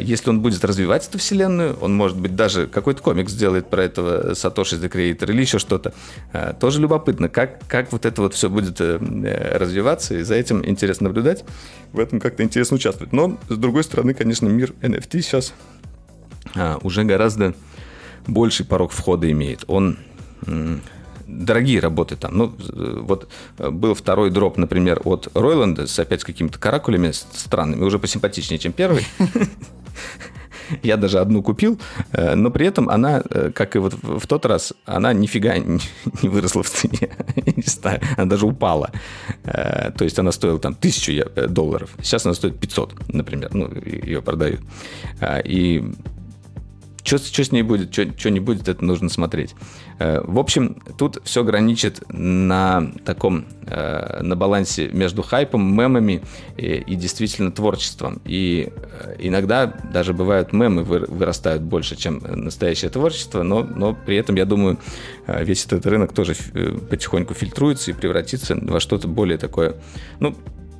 [0.00, 4.34] Если он будет развивать эту вселенную, он, может быть, даже какой-то комикс сделает про этого
[4.34, 5.94] Сатоши the Creator или еще что-то.
[6.58, 11.44] Тоже любопытно, как, как вот это вот все будет развиваться, и за этим интересно наблюдать,
[11.92, 13.12] в этом как-то интересно участвовать.
[13.12, 15.54] Но, с другой стороны, конечно, мир NFT сейчас
[16.82, 17.54] уже гораздо
[18.26, 19.64] больший порог входа имеет.
[19.68, 19.98] Он
[21.26, 22.36] дорогие работы там.
[22.36, 22.54] Ну,
[23.02, 27.98] вот э, был второй дроп, например, от Ройланда с опять с какими-то каракулями странными, уже
[27.98, 29.06] посимпатичнее, чем первый.
[30.82, 31.78] Я даже одну купил,
[32.12, 35.56] э, но при этом она, э, как и вот в тот раз, она нифига
[36.22, 37.10] не выросла в цене.
[37.56, 38.90] Не знаю, она даже упала.
[39.44, 41.12] То есть она стоила там тысячу
[41.48, 41.90] долларов.
[42.02, 43.54] Сейчас она стоит 500, например.
[43.54, 44.60] Ну, ее продают.
[45.44, 45.84] И
[47.06, 49.54] что, с ней будет, что, не будет, это нужно смотреть.
[49.98, 56.22] Э, в общем, тут все граничит на таком, э, на балансе между хайпом, мемами
[56.56, 58.20] и, и действительно творчеством.
[58.24, 64.34] И э, иногда даже бывают мемы вырастают больше, чем настоящее творчество, но, но при этом,
[64.34, 64.78] я думаю,
[65.26, 66.34] весь этот рынок тоже
[66.90, 69.76] потихоньку фильтруется и превратится во что-то более такое,
[70.18, 70.34] ну,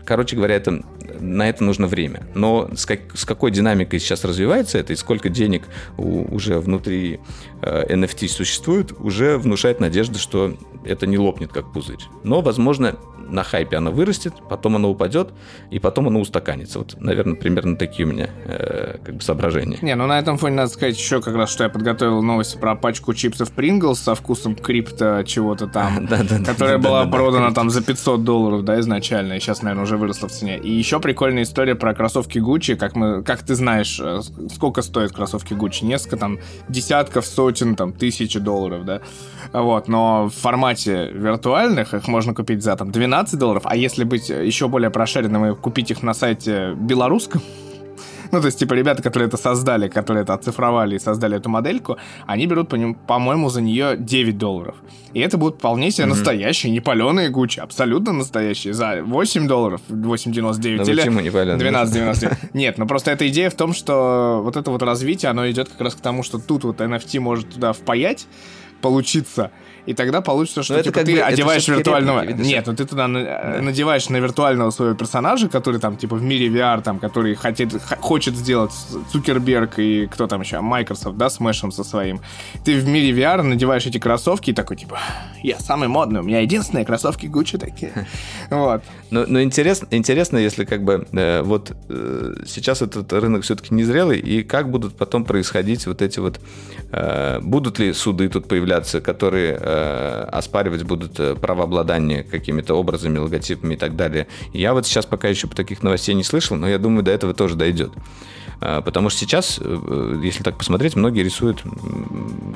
[0.07, 0.83] Короче говоря, это,
[1.21, 2.23] на это нужно время.
[2.35, 5.65] Но с, как, с какой динамикой сейчас развивается это и сколько денег
[5.99, 7.19] у, уже внутри
[7.61, 11.99] э, NFT существует, уже внушает надежду, что это не лопнет как пузырь.
[12.25, 12.97] Но, возможно,
[13.29, 15.31] на хайпе оно вырастет, потом оно упадет,
[15.71, 16.79] и потом оно устаканится.
[16.79, 19.79] Вот, наверное, примерно такие у меня э, как бы соображения.
[19.83, 22.75] Не, ну на этом фоне надо сказать еще как раз, что я подготовил новость про
[22.75, 26.07] пачку чипсов Pringles со вкусом крипто чего-то там,
[26.47, 30.33] которая была продана там за 500 долларов, да, изначально, и сейчас, наверное, уже выросла в
[30.33, 30.59] цене.
[30.59, 34.21] И еще прикольная история про кроссовки Gucci, как мы, как ты знаешь, э,
[34.53, 35.85] сколько стоят кроссовки Gucci?
[35.85, 36.39] Несколько там
[36.69, 39.01] десятков, сотен, там, тысячи долларов, да.
[39.53, 44.29] Вот, но в формате виртуальных их можно купить за там 12 долларов, а если быть
[44.29, 47.41] еще более прошаренным и купить их на сайте белорусском,
[48.33, 51.97] ну, то есть, типа, ребята, которые это создали, которые это оцифровали и создали эту модельку,
[52.27, 52.73] они берут,
[53.07, 54.77] по-моему, за нее 9 долларов.
[55.13, 56.11] И это будут вполне себе mm-hmm.
[56.11, 58.75] настоящие, не паленые Гуччи, абсолютно настоящие.
[58.75, 62.37] За 8 долларов, 8,99 или почему не 12,99.
[62.53, 65.81] Нет, ну просто эта идея в том, что вот это вот развитие, оно идет как
[65.81, 68.27] раз к тому, что тут вот NFT может туда впаять,
[68.83, 69.53] получиться,
[69.87, 72.25] и тогда получится, что типа, ты бы, одеваешь виртуального...
[72.25, 73.59] Реплики, Нет, ну ты туда да.
[73.63, 78.35] надеваешь на виртуального своего персонажа, который там типа в мире VR, там, который хотит, хочет
[78.35, 78.73] сделать
[79.13, 82.21] Цукерберг и кто там еще, Microsoft, да, с Мэшем со своим.
[82.65, 84.99] Ты в мире VR надеваешь эти кроссовки и такой типа,
[85.43, 87.93] я самый модный, у меня единственные кроссовки Gucci такие.
[88.51, 88.83] Вот.
[89.11, 94.19] Но, но интересно, интересно, если как бы э, вот э, сейчас этот рынок все-таки незрелый,
[94.19, 96.76] и как будут потом происходить вот эти вот, э,
[97.43, 103.75] будут ли суды тут появляться, которые э, Э, оспаривать будут э, правообладание какими-то образами, логотипами
[103.75, 104.27] и так далее.
[104.53, 107.57] Я вот сейчас пока еще таких новостей не слышал, но я думаю, до этого тоже
[107.57, 107.91] дойдет.
[108.61, 109.61] Э, потому что сейчас,
[110.23, 111.63] если так посмотреть, многие рисуют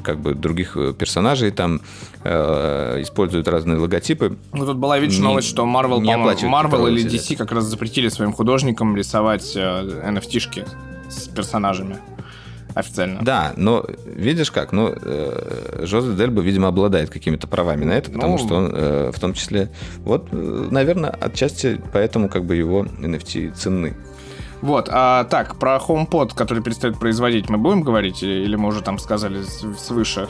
[0.02, 1.80] как бы других персонажей, там
[2.22, 4.36] используют разные логотипы.
[4.52, 8.96] Ну, тут была, видишь, новость, что Marvel, Marvel или DC как раз запретили своим художникам
[8.96, 10.66] рисовать NFT-шки
[11.08, 11.98] с персонажами
[12.74, 13.22] официально.
[13.22, 18.38] Да, но видишь как, ну, э, Жозе Дельба, видимо, обладает какими-то правами на это, потому
[18.38, 22.84] ну, что он э, в том числе, вот, э, наверное, отчасти поэтому как бы его
[22.84, 23.94] NFT ценны.
[24.62, 28.98] Вот, а так, про HomePod, который перестает производить, мы будем говорить, или мы уже там
[28.98, 29.42] сказали
[29.78, 30.28] свыше?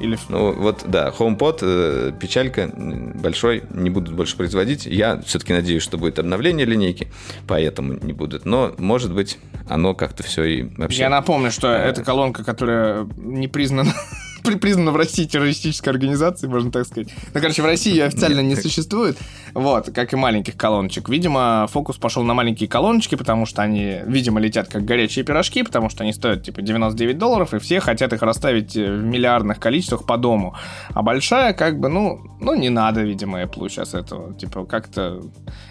[0.00, 0.18] Или...
[0.28, 4.86] Ну вот, да, HomePod, э, печалька, большой, не будут больше производить.
[4.86, 7.08] Я все-таки надеюсь, что будет обновление линейки,
[7.46, 8.44] поэтому не будут.
[8.44, 9.38] Но, может быть,
[9.68, 11.00] оно как-то все и вообще...
[11.00, 13.92] Я напомню, что это колонка, которая не признана
[14.56, 17.08] признана в России террористической организацией, можно так сказать.
[17.34, 19.16] Ну, короче, в России ее официально не существует.
[19.54, 21.08] Вот, как и маленьких колоночек.
[21.08, 25.88] Видимо, фокус пошел на маленькие колоночки, потому что они, видимо, летят как горячие пирожки, потому
[25.90, 30.16] что они стоят, типа, 99 долларов, и все хотят их расставить в миллиардных количествах по
[30.16, 30.54] дому.
[30.94, 34.34] А большая, как бы, ну, ну не надо, видимо, Apple сейчас этого.
[34.34, 35.22] Типа, как-то...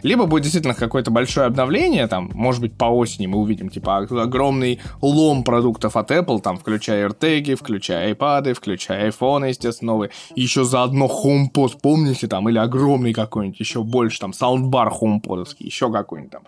[0.03, 4.79] Либо будет действительно какое-то большое обновление, там, может быть, по осени мы увидим, типа, огромный
[5.01, 10.09] лом продуктов от Apple, там, включая AirTag, включая iPad, включая iPhone, естественно, новый.
[10.35, 16.31] Еще заодно HomePod, помните, там, или огромный какой-нибудь, еще больше, там, саундбар HomePodовский, еще какой-нибудь
[16.31, 16.43] там.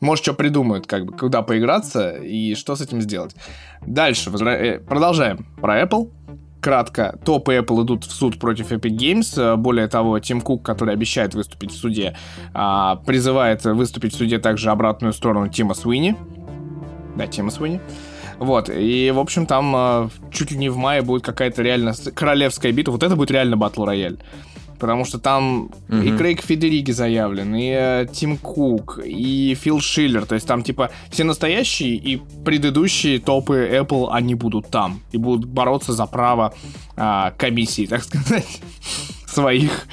[0.00, 3.34] Может, что придумают, как бы, куда поиграться и что с этим сделать.
[3.86, 4.50] Дальше, возра...
[4.50, 5.46] Э, продолжаем.
[5.60, 6.10] Про Apple
[6.64, 9.56] кратко, топы Apple идут в суд против Epic Games.
[9.56, 12.16] Более того, Тим Кук, который обещает выступить в суде,
[12.54, 16.16] а, призывает выступить в суде также обратную сторону Тима Суини.
[17.16, 17.80] Да, Тима Суини.
[18.38, 22.72] Вот, и, в общем, там э, чуть ли не в мае будет какая-то реально королевская
[22.72, 22.92] битва.
[22.92, 24.18] Вот это будет реально батл рояль.
[24.78, 26.04] Потому что там mm-hmm.
[26.04, 30.26] и Крейг Федериги заявлен, и э, Тим Кук, и Фил Шиллер.
[30.26, 35.00] То есть там, типа, все настоящие и предыдущие топы Apple, они будут там.
[35.12, 36.54] И будут бороться за право
[36.96, 38.60] э, комиссии, так сказать,
[39.26, 39.86] своих.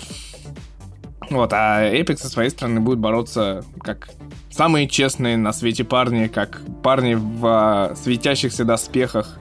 [1.30, 4.10] Вот, а Epic со своей стороны будет бороться как
[4.52, 9.40] самые честные на свете парни, как парни в а, светящихся доспехах,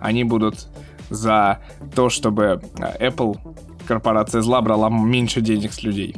[0.00, 0.68] они будут
[1.10, 1.60] за
[1.94, 3.38] то, чтобы а, Apple,
[3.86, 6.16] корпорация зла, брала меньше денег с людей.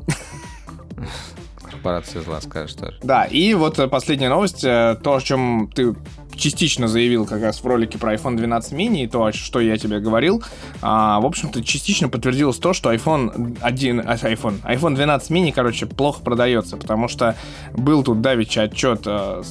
[1.71, 2.99] Корпорация зла, скажешь тоже.
[3.03, 5.95] Да, и вот э, последняя новость, э, то, о чем ты
[6.37, 10.43] частично заявил как раз в ролике про iPhone 12 mini то, что я тебе говорил,
[10.83, 15.87] а, в общем-то, частично подтвердилось то, что iPhone 1, а, iPhone, iPhone 12 mini, короче,
[15.87, 17.37] плохо продается, потому что
[17.73, 19.43] был тут давеча отчет, а,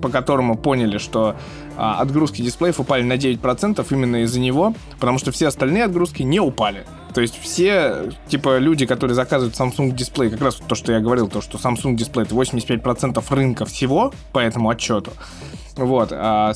[0.00, 1.36] по которому поняли, что
[1.76, 6.40] а, отгрузки дисплеев упали на 9% именно из-за него, потому что все остальные отгрузки не
[6.40, 6.84] упали.
[7.14, 11.28] То есть все, типа, люди, которые заказывают Samsung дисплей, как раз то, что я говорил,
[11.28, 15.12] то, что Samsung дисплей это 85% рынка всего по этому отчету,
[15.78, 16.12] вот.
[16.12, 16.52] А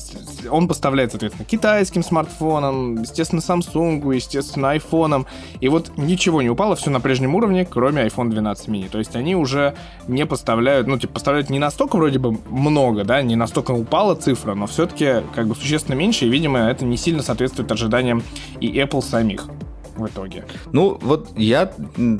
[0.49, 5.25] он поставляет, соответственно, китайским смартфонам, естественно, Samsung, естественно, iPhone.
[5.61, 8.89] И вот ничего не упало, все на прежнем уровне, кроме iPhone 12 mini.
[8.89, 9.75] То есть они уже
[10.07, 14.53] не поставляют, ну, типа, поставляют не настолько вроде бы много, да, не настолько упала цифра,
[14.55, 18.23] но все-таки как бы существенно меньше, и, видимо, это не сильно соответствует ожиданиям
[18.59, 19.47] и Apple самих.
[19.95, 20.45] В итоге.
[20.71, 21.71] Ну, вот я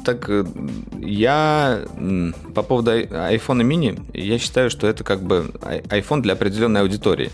[0.06, 0.30] так...
[0.30, 0.46] Э,
[1.00, 1.82] я
[2.54, 7.32] по поводу iPhone mini, я считаю, что это как бы iPhone для определенной аудитории.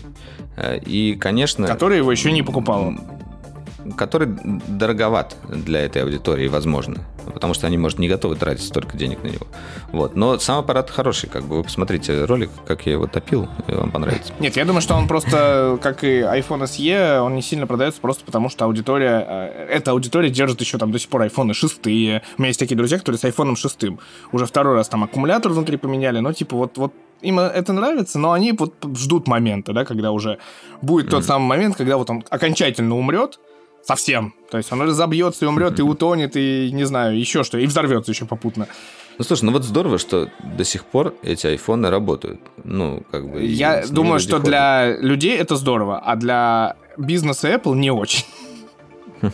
[0.56, 1.66] Э, и, конечно...
[1.66, 2.94] Который его еще не покупал
[3.96, 4.28] который
[4.68, 7.04] дороговат для этой аудитории, возможно.
[7.32, 9.46] Потому что они, может, не готовы тратить столько денег на него.
[9.92, 10.16] Вот.
[10.16, 13.90] Но сам аппарат хороший, как бы вы посмотрите ролик, как я его топил, и вам
[13.90, 14.32] понравится.
[14.40, 18.24] Нет, я думаю, что он просто, как и iPhone SE, он не сильно продается просто
[18.24, 21.86] потому, что аудитория, э, эта аудитория держит еще там до сих пор iPhone 6.
[21.86, 23.84] У меня есть такие друзья, которые с iPhone 6.
[24.32, 26.92] Уже второй раз там аккумулятор внутри поменяли, но типа вот, вот
[27.22, 30.38] им это нравится, но они вот ждут момента, да, когда уже
[30.82, 31.10] будет mm-hmm.
[31.10, 33.38] тот самый момент, когда вот он окончательно умрет,
[33.82, 34.34] Совсем.
[34.50, 38.12] То есть он разобьется и умрет, и утонет, и не знаю, еще что, и взорвется
[38.12, 38.66] еще попутно.
[39.18, 42.40] Ну слушай, ну вот здорово, что до сих пор эти айфоны работают.
[42.64, 43.42] Ну, как бы.
[43.44, 44.46] Я думаю, что ходят.
[44.46, 48.24] для людей это здорово, а для бизнеса Apple не очень.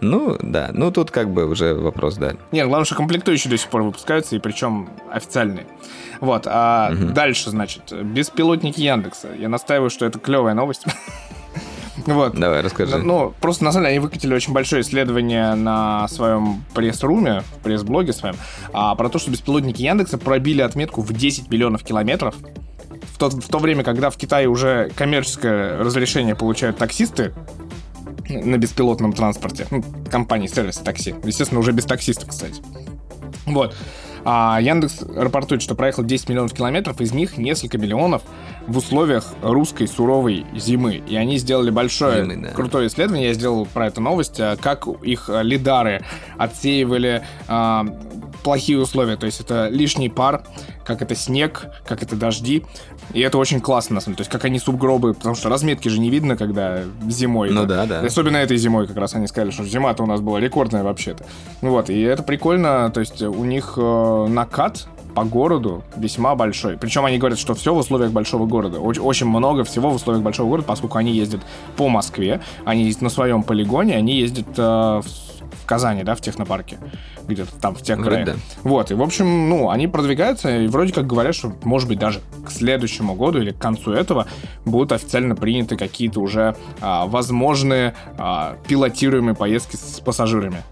[0.00, 0.70] Ну, да.
[0.72, 2.34] Ну, тут как бы уже вопрос, да.
[2.52, 5.66] Нет, главное, что комплектующие до сих пор выпускаются, и причем официальные.
[6.20, 7.06] Вот, а угу.
[7.12, 9.30] дальше, значит, беспилотники Яндекса.
[9.36, 10.84] Я настаиваю, что это клевая новость.
[12.06, 12.34] Вот.
[12.34, 12.98] Давай, расскажи.
[12.98, 18.36] Ну, просто на самом деле они выкатили очень большое исследование на своем пресс-руме, пресс-блоге своем,
[18.72, 22.34] а, про то, что беспилотники Яндекса пробили отметку в 10 миллионов километров.
[23.12, 27.34] В то, в то время, когда в Китае уже коммерческое разрешение получают таксисты,
[28.28, 29.66] на беспилотном транспорте.
[29.70, 31.14] Ну, компании сервиса такси.
[31.24, 32.62] Естественно, уже без таксистов, кстати.
[33.46, 33.74] Вот.
[34.24, 38.22] А Яндекс рапортует, что проехал 10 миллионов километров, из них несколько миллионов
[38.66, 41.02] в условиях русской суровой зимы.
[41.06, 42.50] И они сделали большое, Зимы, да.
[42.50, 43.28] крутое исследование.
[43.28, 46.04] Я сделал про эту новость, а, как их лидары
[46.36, 47.86] отсеивали а,
[48.42, 49.16] плохие условия.
[49.16, 50.42] То есть это лишний пар,
[50.84, 52.64] как это снег, как это дожди.
[53.12, 54.16] И это очень классно, на самом деле.
[54.16, 57.50] То есть как они субгробы, потому что разметки же не видно, когда зимой.
[57.50, 58.00] Ну да, да.
[58.00, 61.24] Особенно этой зимой как раз они сказали, что зима-то у нас была рекордная вообще-то.
[61.60, 62.90] Вот, и это прикольно.
[62.92, 66.76] То есть у них э, накат по городу весьма большой.
[66.76, 68.78] Причем они говорят, что все в условиях большого города.
[68.78, 71.40] Очень, очень много всего в условиях большого города, поскольку они ездят
[71.76, 74.62] по Москве, они ездят на своем полигоне, они ездят э,
[75.02, 75.27] в
[75.68, 76.78] Казани, да, в технопарке,
[77.26, 78.26] где-то там в тех краях.
[78.26, 78.34] Да.
[78.62, 82.20] Вот, и в общем, ну, они продвигаются, и вроде как говорят, что, может быть, даже
[82.44, 84.26] к следующему году или к концу этого
[84.64, 90.62] будут официально приняты какие-то уже а, возможные а, пилотируемые поездки с пассажирами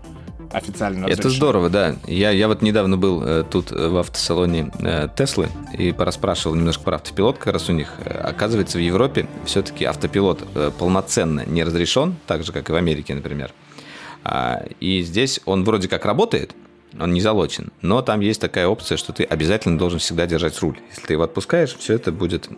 [0.52, 1.06] официально.
[1.06, 1.96] Это здорово, да.
[2.06, 6.84] Я, я вот недавно был э, тут э, в автосалоне э, Теслы и пораспрашивал немножко
[6.84, 7.92] про автопилот, как раз у них.
[8.04, 12.76] Э, оказывается, в Европе все-таки автопилот э, полноценно не разрешен, так же, как и в
[12.76, 13.52] Америке, например.
[14.28, 16.56] А, и здесь он вроде как работает,
[16.98, 20.80] он не залочен, но там есть такая опция, что ты обязательно должен всегда держать руль.
[20.90, 22.48] Если ты его отпускаешь, все это будет...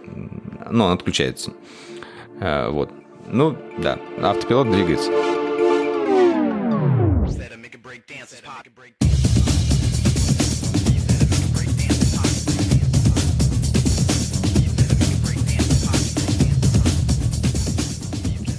[0.70, 1.52] Ну, он отключается.
[2.40, 2.90] Э, вот.
[3.26, 5.10] Ну, да, автопилот двигается.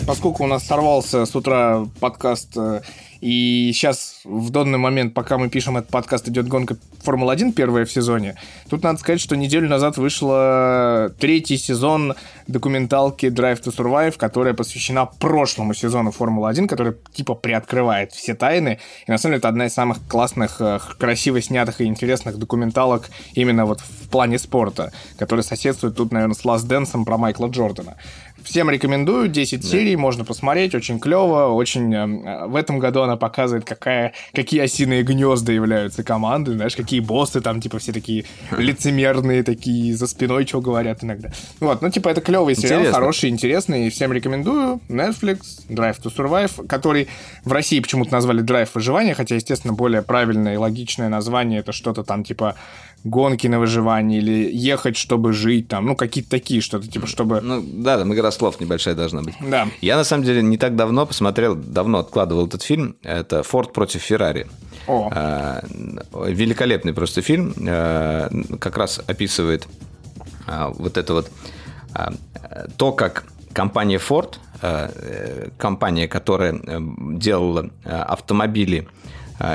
[0.09, 2.81] Поскольку у нас сорвался с утра подкаст э,
[3.21, 7.91] и сейчас, в данный момент, пока мы пишем этот подкаст, идет гонка Формулы-1, первая в
[7.91, 8.35] сезоне.
[8.69, 12.15] Тут надо сказать, что неделю назад вышла третий сезон
[12.47, 18.79] документалки Drive to Survive, которая посвящена прошлому сезону Формулы-1, который типа приоткрывает все тайны.
[19.05, 23.09] И на самом деле это одна из самых классных, э, красиво снятых и интересных документалок
[23.33, 27.97] именно вот в плане спорта, который соседствует тут, наверное, с Last Dance про Майкла Джордана.
[28.43, 29.67] Всем рекомендую, 10 да.
[29.67, 31.93] серий, можно посмотреть, очень клево, очень...
[31.93, 37.41] Э, в этом году она показывает, какая, какие осиные гнезда являются команды, знаешь, какие боссы
[37.41, 38.25] там, типа, все такие
[38.57, 41.31] лицемерные, такие за спиной, что говорят иногда.
[41.59, 42.99] Вот, ну, типа, это клевый сериал, Интересно.
[42.99, 44.79] хороший, интересный, всем рекомендую.
[44.89, 45.39] Netflix,
[45.69, 47.07] Drive to Survive, который
[47.43, 52.03] в России почему-то назвали Drive выживания, хотя, естественно, более правильное и логичное название это что-то
[52.03, 52.55] там, типа,
[53.03, 57.41] гонки на выживание или ехать, чтобы жить, там, ну, какие-то такие что-то, типа, чтобы...
[57.41, 59.35] Ну, да, там игра слов небольшая должна быть.
[59.41, 59.67] Да.
[59.81, 64.01] Я, на самом деле, не так давно посмотрел, давно откладывал этот фильм, это «Форд против
[64.01, 64.47] Феррари».
[64.87, 65.09] О.
[65.13, 65.63] А,
[66.25, 69.67] великолепный просто фильм, а, как раз описывает
[70.47, 71.31] а, вот это вот
[72.77, 74.35] то, как компания Ford,
[75.57, 76.79] компания, которая э,
[77.13, 78.87] делала автомобили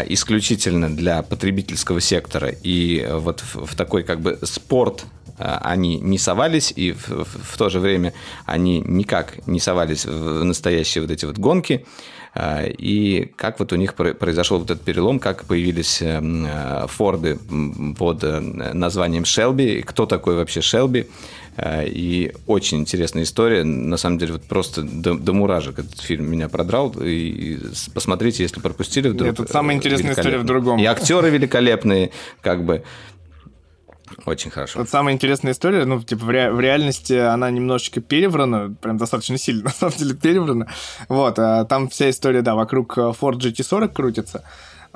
[0.08, 5.04] исключительно для потребительского сектора, и вот в, в такой как бы спорт
[5.38, 8.14] а, они не совались, и в, в, в то же время
[8.46, 11.84] они никак не совались в настоящие вот эти вот гонки.
[12.34, 16.02] Э, и как вот у них произошел вот этот перелом, как появились
[16.88, 17.38] Форды
[17.98, 18.22] под
[18.74, 21.06] названием Шелби, кто такой вообще Шелби,
[21.62, 23.62] и очень интересная история.
[23.62, 26.92] На самом деле, вот просто до, до муражек этот фильм меня продрал.
[27.00, 27.58] И
[27.94, 29.28] посмотрите, если пропустили вдруг.
[29.28, 30.80] Нет, тут самая интересная история в другом.
[30.80, 32.82] И актеры великолепные, как бы.
[34.26, 34.78] Очень хорошо.
[34.80, 39.38] Вот самая интересная история, ну, типа, в, ре- в реальности она немножечко переврана, прям достаточно
[39.38, 40.66] сильно, на самом деле, переврана.
[41.08, 44.44] Вот, а там вся история, да, вокруг Ford GT40 крутится.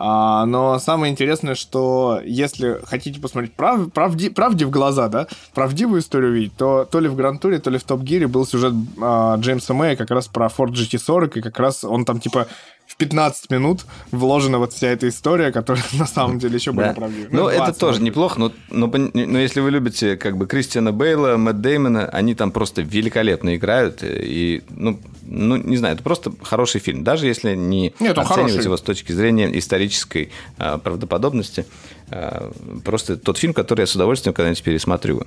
[0.01, 6.01] А, но самое интересное, что если хотите посмотреть прав, правди, правде в глаза, да, правдивую
[6.01, 9.36] историю увидеть, то то ли в Гран-туре, то ли в Топ Гире был сюжет а,
[9.39, 12.47] Джеймса Мэя как раз про Ford GT40, и как раз он там типа
[12.89, 17.01] в 15 минут вложена вот вся эта история, которая на самом деле еще более да.
[17.01, 17.28] правдивая.
[17.31, 21.36] Ну, ну это тоже неплохо, но, но, но если вы любите как бы Кристиана Бейла,
[21.36, 26.81] Мэтт Деймона, они там просто великолепно играют, и, ну, ну, не знаю, это просто хороший
[26.81, 28.65] фильм, даже если не Нет, оценивать хороший.
[28.65, 31.66] его с точки зрения исторической а, правдоподобности,
[32.10, 32.51] а,
[32.85, 35.27] просто тот фильм, который я с удовольствием когда-нибудь пересматриваю.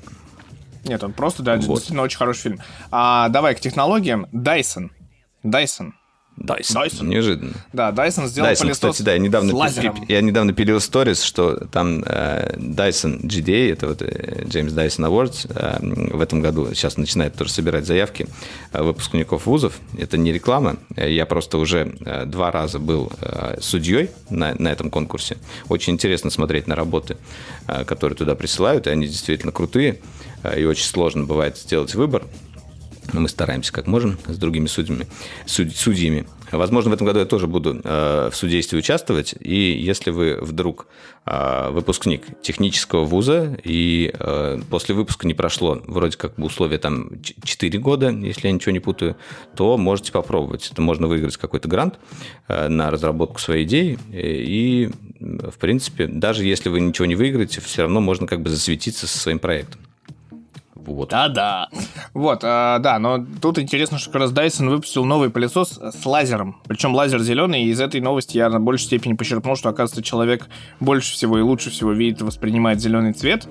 [0.83, 1.67] Нет, он просто, да, вот.
[1.67, 2.59] действительно очень хороший фильм.
[2.89, 4.25] А, давай к технологиям.
[4.33, 4.89] Dyson.
[5.43, 5.91] Dyson.
[6.41, 6.85] Dyson.
[6.85, 7.07] Dyson.
[7.07, 7.53] Неожиданно.
[7.73, 9.51] Да, Dyson сделал Dyson, пылесос кстати, да, я недавно,
[10.07, 15.49] я недавно пилил сторис, что там э, Dyson GDA, это вот э, James Dyson Awards,
[15.53, 18.27] э, в этом году сейчас начинает тоже собирать заявки
[18.73, 19.79] э, выпускников вузов.
[19.97, 24.89] Это не реклама, я просто уже э, два раза был э, судьей на, на этом
[24.89, 25.37] конкурсе.
[25.69, 27.17] Очень интересно смотреть на работы,
[27.67, 29.99] э, которые туда присылают, и они действительно крутые,
[30.43, 32.23] э, и очень сложно бывает сделать выбор
[33.13, 35.07] мы стараемся как можем с другими судьями.
[35.45, 36.25] Суд, судьями.
[36.51, 39.35] Возможно, в этом году я тоже буду э, в судействе участвовать.
[39.39, 40.87] И если вы вдруг
[41.25, 47.21] э, выпускник технического вуза, и э, после выпуска не прошло вроде как бы условия там
[47.21, 49.15] 4 года, если я ничего не путаю,
[49.55, 50.69] то можете попробовать.
[50.71, 51.99] Это можно выиграть какой-то грант
[52.47, 53.97] на разработку своей идеи.
[54.11, 59.07] И, в принципе, даже если вы ничего не выиграете, все равно можно как бы засветиться
[59.07, 59.79] со своим проектом.
[60.85, 61.09] Вот.
[61.09, 61.69] Да-да.
[62.13, 66.61] Вот, а, да, но тут интересно, что как раз Dyson выпустил новый пылесос с лазером.
[66.67, 70.47] Причем лазер зеленый, и из этой новости я на большей степени почерпнул, что, оказывается, человек
[70.79, 73.47] больше всего и лучше всего видит и воспринимает зеленый цвет.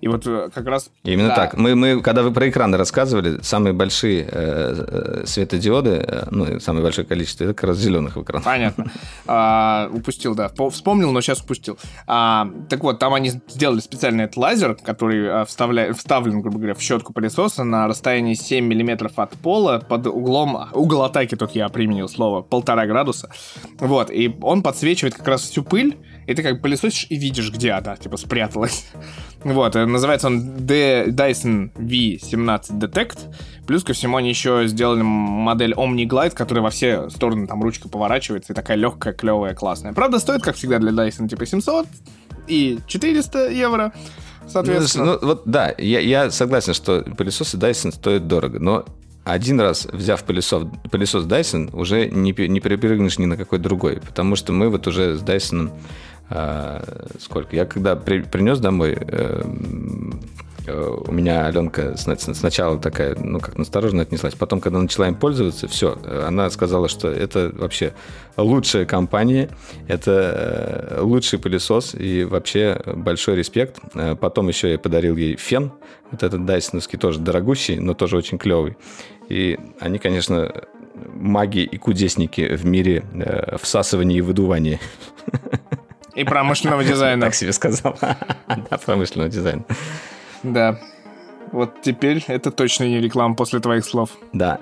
[0.00, 0.90] И вот э, как раз...
[1.02, 1.34] Именно да.
[1.34, 1.56] так.
[1.56, 6.84] Мы, мы, когда вы про экраны рассказывали, самые большие э, э светодиоды, э, ну, самое
[6.84, 8.44] большое количество, это как раз зеленых экранов.
[8.44, 8.90] Понятно.
[9.26, 10.50] А, упустил, да.
[10.70, 11.78] Вспомнил, но сейчас упустил.
[12.06, 15.92] А, так вот, там они сделали специальный этот лазер, который а, вставля...
[15.92, 20.68] вставлен, грубо говоря, в щетку пылесоса на расстоянии 7 миллиметров от пола под углом...
[20.72, 23.30] Угол атаки, тут я применил слово, полтора градуса.
[23.78, 25.96] Вот, и он подсвечивает как раз всю пыль,
[26.28, 28.86] и ты как пылесосишь и видишь, где она, типа, спряталась.
[29.44, 33.18] Вот, э, называется он D Dyson V17 Detect.
[33.68, 37.88] Плюс ко всему они еще сделали модель Omni Glide, которая во все стороны там ручка
[37.88, 39.92] поворачивается и такая легкая, клевая, классная.
[39.92, 41.86] Правда, стоит, как всегда, для Dyson типа 700
[42.48, 43.92] и 400 евро.
[44.48, 45.04] Соответственно.
[45.04, 48.84] Ну, вот да, я, я согласен, что пылесосы Dyson стоят дорого, но
[49.28, 54.36] один раз взяв пылесос, пылесос Dyson, уже не, не перепрыгнешь ни на какой другой, потому
[54.36, 55.70] что мы вот уже с Dyson
[57.18, 57.56] сколько?
[57.56, 59.42] Я когда при, принес домой, э,
[60.66, 64.34] э, у меня Аленка сначала такая, ну, как настороженно отнеслась.
[64.34, 65.96] Потом, когда начала им пользоваться, все,
[66.26, 67.94] она сказала, что это вообще
[68.36, 69.48] лучшая компания,
[69.86, 73.80] это э, лучший пылесос и вообще большой респект.
[74.20, 75.72] Потом еще я подарил ей фен,
[76.10, 78.76] вот этот дайсоновский тоже дорогущий, но тоже очень клевый.
[79.30, 80.52] И они, конечно,
[81.14, 83.04] маги и кудесники в мире
[83.62, 84.78] всасывания и выдувания.
[86.18, 87.26] И промышленного дизайна.
[87.26, 87.96] Так себе сказал.
[88.00, 89.64] Да, промышленного дизайна.
[90.42, 90.80] Да.
[91.52, 94.10] Вот теперь это точно не реклама после твоих слов.
[94.32, 94.58] Да.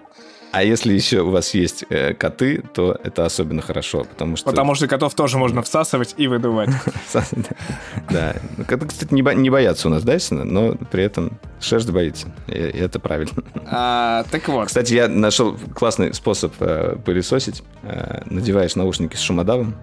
[0.52, 4.50] А если еще у вас есть э, коты, то это особенно хорошо, потому что...
[4.50, 6.70] Потому что котов тоже можно всасывать и выдувать.
[8.10, 8.36] Да.
[8.56, 12.28] Ну, коты, кстати, не боятся у нас Дайсона, но при этом шерсть боится.
[12.46, 13.42] И это правильно.
[13.66, 14.68] А, так вот.
[14.68, 17.62] Кстати, я нашел классный способ э, пылесосить.
[17.82, 19.74] Э, надеваешь наушники с шумодавом,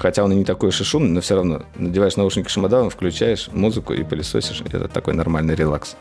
[0.00, 4.02] Хотя он и не такой шумный, но все равно надеваешь наушники шумодавом, включаешь музыку и
[4.02, 4.62] пылесосишь.
[4.62, 5.94] Это такой нормальный релакс.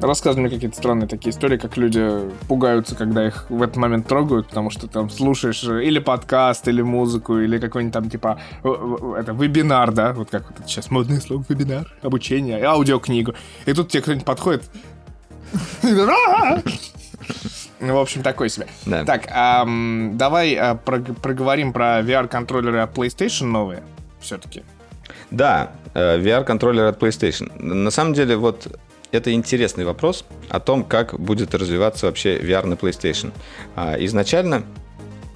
[0.00, 2.04] Рассказывай мне какие-то странные такие истории, как люди
[2.48, 7.38] пугаются, когда их в этот момент трогают, потому что там слушаешь или подкаст, или музыку,
[7.38, 12.62] или какой-нибудь там типа это вебинар, да, вот как вот сейчас модное слово вебинар, обучение,
[12.64, 13.34] аудиокнигу.
[13.64, 14.64] И тут тебе кто-нибудь подходит,
[17.80, 18.66] в общем, такой себе.
[18.86, 19.04] Да.
[19.04, 23.82] Так, эм, давай э, проговорим про VR-контроллеры от PlayStation новые
[24.20, 24.62] все-таки.
[25.30, 27.50] Да, э, VR-контроллеры от PlayStation.
[27.62, 28.68] На самом деле, вот
[29.12, 33.32] это интересный вопрос о том, как будет развиваться вообще VR на PlayStation.
[33.74, 34.62] А, изначально а,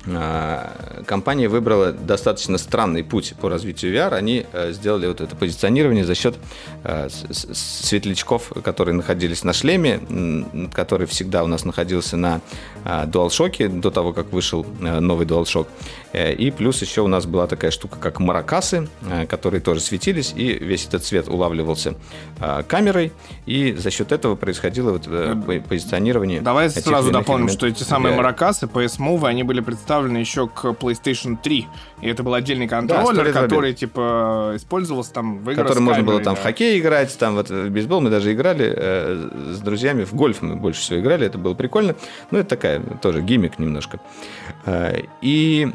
[0.03, 4.15] компания выбрала достаточно странный путь по развитию VR.
[4.15, 6.37] Они э, сделали вот это позиционирование за счет
[6.85, 10.01] э, светлячков, которые находились на шлеме,
[10.73, 12.41] который всегда у нас находился на
[12.85, 15.67] а, DualShock до того, как вышел э, новый DualShock.
[16.15, 18.89] И плюс еще у нас была такая штука, как маракасы,
[19.29, 21.95] которые тоже светились, и весь этот цвет улавливался
[22.67, 23.13] камерой,
[23.47, 25.09] и за счет этого происходило вот
[25.69, 26.41] позиционирование.
[26.41, 30.65] Давай сразу дополним, что эти самые маракасы, PS Move, они были представлены представлен еще к
[30.67, 31.67] PlayStation 3.
[32.03, 36.21] И это был отдельный контроллер, да, который, типа, использовался там в играх Который можно было
[36.21, 40.15] там в хоккей играть, там вот в бейсбол мы даже играли э, с друзьями, в
[40.15, 41.97] гольф мы больше всего играли, это было прикольно.
[42.31, 43.99] Ну, это такая тоже гиммик немножко.
[44.65, 45.73] Э, и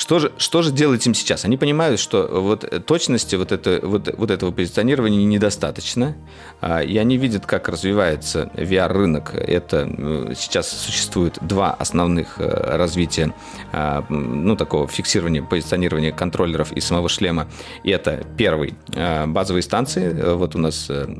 [0.00, 1.44] что же, что же делать им сейчас?
[1.44, 6.16] Они понимают, что вот точности вот, это, вот, вот этого позиционирования недостаточно,
[6.62, 9.34] а, и они видят, как развивается VR-рынок.
[9.34, 12.46] Это э, сейчас существует два основных э,
[12.78, 13.34] развития
[13.72, 17.48] а, ну, такого фиксирования, позиционирования контроллеров и самого шлема.
[17.84, 20.34] И это первый а, базовые станции.
[20.34, 21.16] Вот у нас э, Э,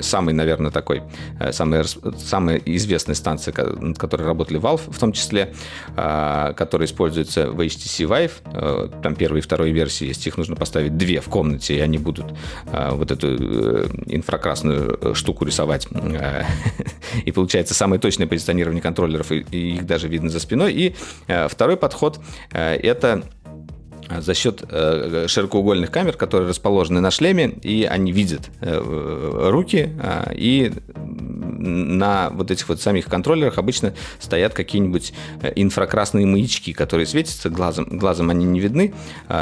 [0.00, 1.02] самый, наверное, такой,
[1.40, 1.84] э, самая,
[2.18, 5.52] самая известная станция, над которой работали Valve в том числе,
[5.96, 9.00] э, которая используется в HTC Vive.
[9.02, 10.26] Там первой и второй версии есть.
[10.26, 12.26] Их нужно поставить две в комнате, и они будут
[12.66, 15.88] вот эту инфракрасную штуку рисовать.
[17.24, 19.42] И получается самое точное позиционирование контроллеров, и
[19.74, 20.72] их даже видно за спиной.
[20.72, 20.94] И
[21.48, 22.18] второй подход—
[22.50, 23.22] это Э,
[24.08, 29.90] за счет э, широкоугольных камер, которые расположены на шлеме, и они видят э, руки,
[30.32, 35.14] и на вот этих вот самих контроллерах обычно стоят какие-нибудь
[35.54, 38.92] инфракрасные маячки, которые светятся глазом, глазом они не видны,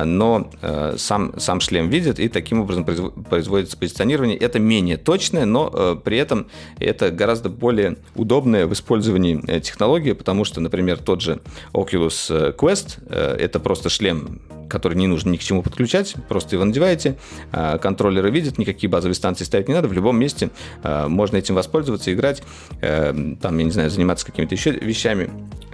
[0.04, 0.50] но
[0.96, 4.36] сам, сам шлем видит, и таким образом производится позиционирование.
[4.36, 6.46] Это менее точное, но при этом
[6.78, 11.40] это гораздо более удобная в использовании технология, потому что, например, тот же
[11.72, 14.40] Oculus Quest, это просто шлем
[14.72, 17.16] который не нужно ни к чему подключать, просто его надеваете,
[17.52, 20.48] а, контроллеры видят, никакие базовые станции ставить не надо, в любом месте
[20.82, 22.42] а, можно этим воспользоваться, играть,
[22.80, 25.30] э, там, я не знаю, заниматься какими-то еще вещами,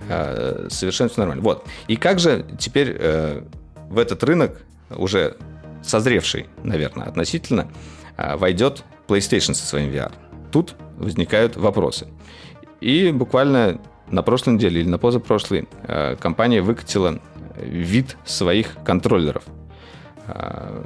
[0.09, 1.45] а, совершенно все нормально.
[1.45, 1.65] Вот.
[1.87, 3.43] И как же теперь э,
[3.89, 4.61] в этот рынок,
[4.91, 5.37] уже
[5.85, 7.69] созревший, наверное, относительно,
[8.17, 10.11] войдет PlayStation со своим VR?
[10.51, 12.09] Тут возникают вопросы.
[12.81, 13.81] И буквально
[14.11, 15.69] на прошлой неделе или на позапрошлой
[16.19, 17.21] компания выкатила
[17.63, 19.45] вид своих контроллеров,
[20.27, 20.85] а,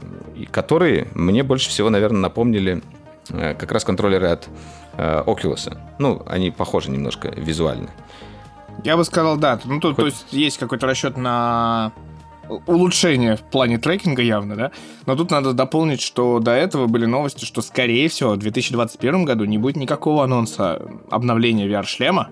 [0.50, 2.82] которые мне больше всего, наверное, напомнили
[3.30, 4.48] э, как раз контроллеры от
[4.96, 5.76] э, Oculus.
[5.98, 7.90] Ну, они похожи немножко визуально.
[8.84, 9.60] Я бы сказал, да.
[9.64, 10.04] Ну, тут, Хоть...
[10.04, 11.92] то есть есть какой-то расчет на
[12.66, 14.70] улучшение в плане трекинга явно, да?
[15.06, 19.44] Но тут надо дополнить, что до этого были новости, что, скорее всего, в 2021 году
[19.44, 22.30] не будет никакого анонса обновления VR-шлема.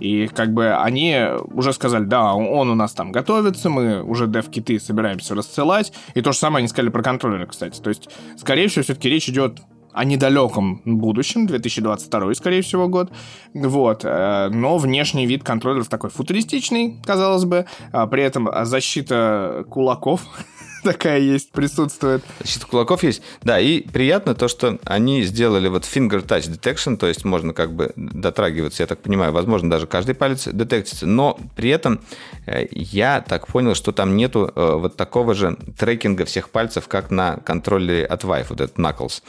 [0.00, 1.18] И как бы они
[1.52, 5.92] уже сказали, да, он у нас там готовится, мы уже дев-киты собираемся рассылать.
[6.14, 7.80] И то же самое они сказали про контроллеры, кстати.
[7.80, 9.60] То есть, скорее всего, все-таки речь идет
[9.92, 13.12] о недалеком будущем, 2022, скорее всего, год.
[13.54, 14.04] Вот.
[14.04, 17.66] Э, но внешний вид контроллеров такой футуристичный, казалось бы.
[17.92, 20.22] А при этом защита кулаков
[20.82, 22.22] такая есть, присутствует.
[22.40, 23.22] Защита кулаков есть.
[23.42, 27.72] Да, и приятно то, что они сделали вот finger touch detection, то есть можно как
[27.72, 32.00] бы дотрагиваться, я так понимаю, возможно, даже каждый палец детектится, но при этом
[32.46, 37.10] э, я так понял, что там нету э, вот такого же трекинга всех пальцев, как
[37.10, 39.22] на контроллере от Vive, вот этот Knuckles.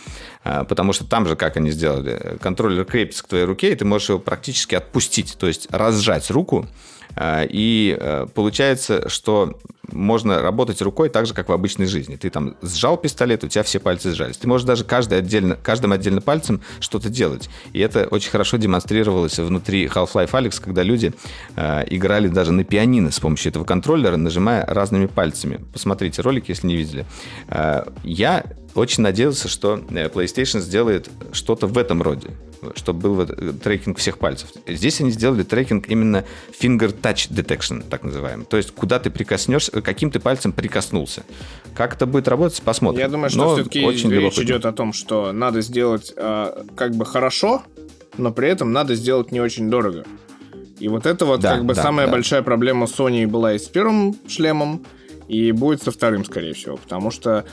[0.43, 3.85] Э, потому что там же, как они сделали, контроллер крепится к твоей руке, и ты
[3.85, 6.67] можешь его практически отпустить, то есть разжать руку,
[7.19, 9.59] и э, получается, что
[9.91, 12.15] можно работать рукой так же, как в обычной жизни.
[12.15, 14.37] Ты там сжал пистолет, у тебя все пальцы сжались.
[14.37, 17.49] Ты можешь даже каждый отдельно, каждым отдельно пальцем что-то делать.
[17.73, 21.13] И это очень хорошо демонстрировалось внутри Half-Life Alyx, когда люди
[21.55, 25.59] э, играли даже на пианино с помощью этого контроллера, нажимая разными пальцами.
[25.71, 27.05] Посмотрите ролик, если не видели.
[27.49, 28.45] Э, я
[28.75, 32.29] очень надеялся, что э, PlayStation сделает что-то в этом роде,
[32.75, 34.49] чтобы был э, трекинг всех пальцев.
[34.67, 36.25] Здесь они сделали трекинг именно
[36.59, 38.45] finger touch detection, так называемый.
[38.45, 41.23] То есть, куда ты прикоснешься, каким ты пальцем прикоснулся.
[41.75, 42.99] Как это будет работать, посмотрим.
[42.99, 47.05] Я думаю, что все-таки очень речь идет о том, что надо сделать э, как бы
[47.05, 47.63] хорошо,
[48.17, 50.05] но при этом надо сделать не очень дорого.
[50.79, 52.11] И вот это вот да, как бы да, самая да.
[52.11, 54.85] большая проблема Sony была и с первым шлемом,
[55.27, 57.45] и будет со вторым, скорее всего, потому что...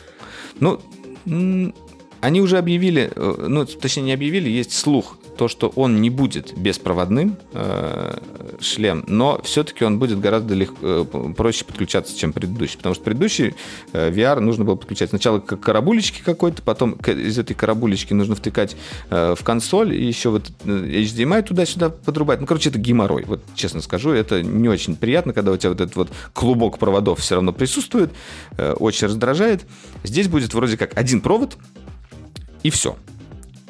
[0.59, 0.81] Ну,
[2.21, 6.53] они уже объявили, э, ну, точнее, не объявили, есть слух то, что он не будет
[6.55, 8.19] беспроводным э,
[8.61, 12.77] шлем, но все-таки он будет гораздо лег, э, проще подключаться, чем предыдущий.
[12.77, 13.55] Потому что предыдущий
[13.95, 18.35] э, VR нужно было подключать сначала к карабулечке какой-то, потом к, из этой карабулечки нужно
[18.35, 18.77] втыкать
[19.09, 22.41] э, в консоль, и еще вот э, HDMI туда-сюда подрубать.
[22.41, 23.25] Ну, короче, это геморрой.
[23.25, 27.21] Вот честно скажу, это не очень приятно, когда у тебя вот этот вот клубок проводов
[27.21, 28.11] все равно присутствует,
[28.59, 29.65] э, очень раздражает.
[30.05, 31.57] Здесь будет вроде как один провод,
[32.63, 32.97] и все.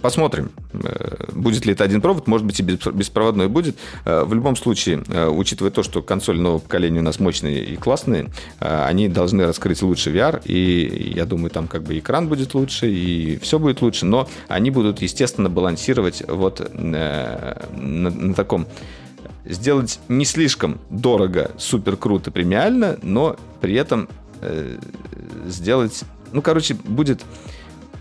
[0.01, 3.77] Посмотрим, э, будет ли это один провод, может быть и беспроводной будет.
[4.05, 7.77] Э, в любом случае, э, учитывая то, что консоль нового поколения у нас мощные и
[7.77, 8.31] классные,
[8.61, 13.39] они должны раскрыть лучше VR, и я думаю, там как бы экран будет лучше, и
[13.39, 18.67] все будет лучше, но они будут, естественно, балансировать вот на, на таком
[19.45, 24.09] сделать не слишком дорого, супер круто, премиально, но при этом
[25.47, 27.23] сделать, ну, короче, будет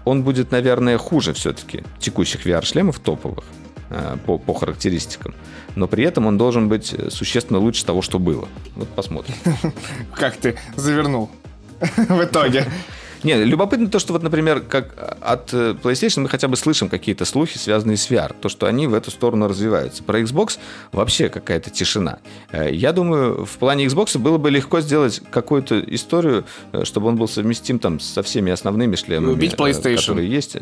[0.09, 3.43] он будет, наверное, хуже все-таки текущих VR-шлемов топовых
[3.89, 5.35] э, по, по характеристикам.
[5.75, 8.47] Но при этом он должен быть существенно лучше того, что было.
[8.75, 9.35] Вот посмотрим.
[10.15, 11.29] Как ты завернул
[11.79, 12.65] в итоге.
[13.23, 17.25] Не, любопытно то, что вот, например, как от э, PlayStation мы хотя бы слышим какие-то
[17.25, 20.03] слухи, связанные с VR, то, что они в эту сторону развиваются.
[20.03, 20.57] Про Xbox
[20.91, 22.19] вообще какая-то тишина.
[22.51, 27.17] Э, я думаю, в плане Xbox было бы легко сделать какую-то историю, э, чтобы он
[27.17, 29.35] был совместим там со всеми основными шлемами,
[29.95, 30.57] которые есть.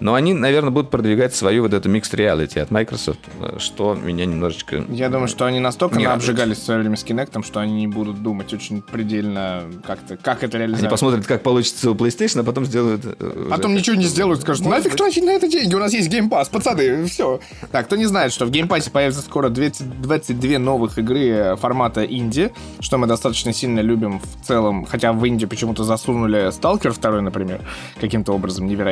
[0.00, 3.20] Но они, наверное, будут продвигать свою вот эту mixed reality от Microsoft,
[3.58, 4.84] что меня немножечко...
[4.88, 8.22] Я думаю, что они настолько обжигались в свое время с Kinect, что они не будут
[8.22, 10.84] думать очень предельно как-то, как это реализовать.
[10.84, 13.02] Они посмотрят, как получится у PlayStation, а потом сделают...
[13.04, 16.28] Э, потом ничего не сделают, скажут, нафиг тратить на это деньги, у нас есть Game
[16.28, 17.40] Pass, пацаны, все.
[17.70, 22.52] Так, кто не знает, что в Game Pass появится скоро 22 новых игры формата инди,
[22.80, 27.60] что мы достаточно сильно любим в целом, хотя в инди почему-то засунули Stalker 2, например,
[28.00, 28.85] каким-то образом невероятно.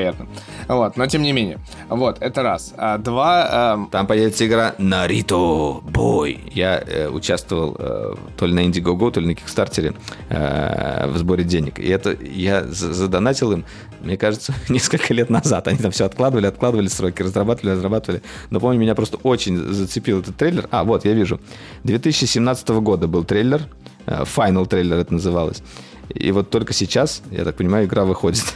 [0.69, 1.59] Вот, но тем не менее.
[1.89, 2.75] Вот, это раз.
[2.77, 3.75] А два...
[3.75, 3.87] Эм...
[3.91, 6.41] Там появится игра Naruto Бой.
[6.53, 9.95] Я э, участвовал э, то ли на Indiegogo, то ли на Кикстартере
[10.29, 11.79] э, в сборе денег.
[11.79, 13.65] И это я задонатил им,
[14.01, 15.69] мне кажется, несколько лет назад.
[15.69, 18.23] Они там все откладывали, откладывали сроки, разрабатывали, разрабатывали.
[18.51, 20.69] Но помню, меня просто очень зацепил этот трейлер.
[20.71, 21.41] А, вот, я вижу.
[21.85, 23.63] 2017 года был трейлер.
[24.07, 25.63] Э, Final trailer это называлось.
[26.09, 28.45] И вот только сейчас, я так понимаю, игра выходит.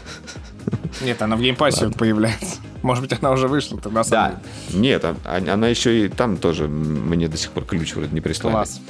[1.02, 1.98] Нет, она в Game Pass е Ладно.
[1.98, 2.56] появляется.
[2.82, 4.02] Может быть, она уже вышла тогда.
[4.04, 4.40] Да.
[4.72, 8.54] Нет, а, она еще и там тоже мне до сих пор ключ вроде не прислали.
[8.54, 8.80] Класс.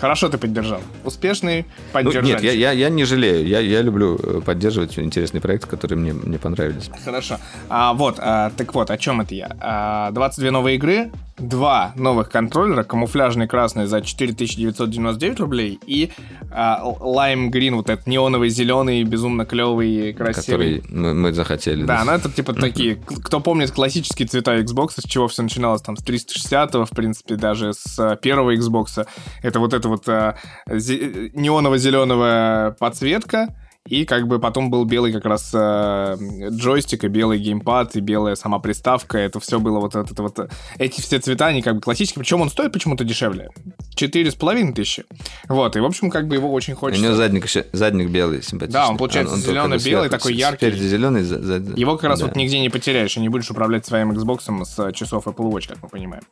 [0.00, 0.80] Хорошо ты поддержал.
[1.04, 2.22] Успешный поддержать.
[2.22, 3.46] Ну, нет, я, я, я не жалею.
[3.46, 6.90] Я, я люблю э, поддерживать интересные проекты, которые мне, мне понравились.
[7.04, 7.36] Хорошо.
[7.68, 9.54] А, вот, а, так вот, о чем это я?
[9.60, 16.10] А, 22 новые игры, два новых контроллера, камуфляжный красный за 4999 рублей и
[16.50, 20.80] а, Lime Green, вот этот неоновый зеленый, безумно клевый, красивый.
[20.80, 21.84] Который мы, мы захотели.
[21.84, 25.96] Да, ну это типа такие, кто помнит классические цвета Xbox, с чего все начиналось там
[25.96, 29.06] с 360 в принципе, даже с первого Xbox,
[29.42, 30.36] это вот это вот а,
[30.68, 33.54] неоново-зеленого подсветка,
[33.88, 36.16] и как бы потом был белый как раз э,
[36.50, 39.18] джойстик, и белый геймпад, и белая сама приставка.
[39.18, 40.38] Это все было вот это вот...
[40.78, 42.22] Эти все цвета, они как бы классические.
[42.22, 43.50] Причем он стоит почему-то дешевле.
[43.94, 45.04] Четыре с половиной тысячи.
[45.48, 47.02] Вот, и в общем как бы его очень хочется.
[47.02, 48.80] У него задник, задник белый, симпатичный.
[48.80, 50.66] Да, он получается зеленый-белый, такой яркий.
[50.66, 51.54] Спереди зеленый, за, за...
[51.76, 52.26] Его как раз да.
[52.26, 55.82] вот нигде не потеряешь, и не будешь управлять своим Xbox с часов Apple Watch, как
[55.82, 56.22] мы понимаем.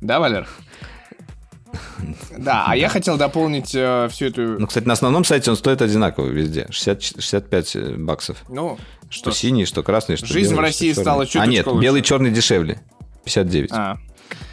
[0.00, 0.46] Да, Валер?
[2.38, 4.58] Да, а я хотел дополнить э, всю эту...
[4.60, 6.66] Ну, кстати, на основном сайте он стоит одинаково везде.
[6.70, 8.44] 60, 65 э, баксов.
[8.48, 8.78] Ну,
[9.08, 9.30] что?
[9.30, 12.30] Что синий, что красный, что Жизнь белый, в России стала чуть А нет, белый черный
[12.30, 12.80] дешевле.
[13.24, 13.70] 59.
[13.72, 13.98] А,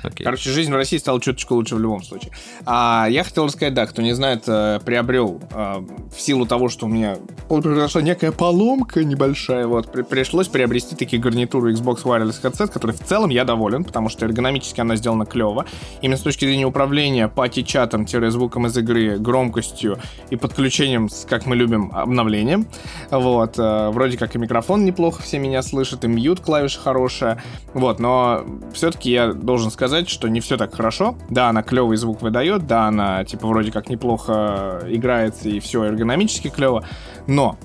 [0.03, 0.23] Okay.
[0.23, 2.31] Короче, жизнь в России стала чуточку лучше в любом случае.
[2.65, 5.81] А я хотел рассказать, да, кто не знает, э, приобрел э,
[6.15, 7.17] в силу того, что у меня
[7.47, 12.99] произошла некая поломка небольшая, вот, при, пришлось приобрести такие гарнитуры Xbox Wireless Headset, который в
[12.99, 15.65] целом я доволен, потому что эргономически она сделана клево.
[16.01, 19.99] Именно с точки зрения управления пати-чатом-звуком из игры, громкостью
[20.29, 22.67] и подключением, с, как мы любим, обновлением.
[23.09, 27.41] Вот, э, вроде как и микрофон неплохо все меня слышат, и мьют клавиша хорошая.
[27.73, 31.15] Вот, но все-таки я должен сказать, сказать, что не все так хорошо.
[31.29, 36.49] Да, она клевый звук выдает, да, она типа вроде как неплохо играется и все эргономически
[36.49, 36.83] клево,
[37.27, 37.59] но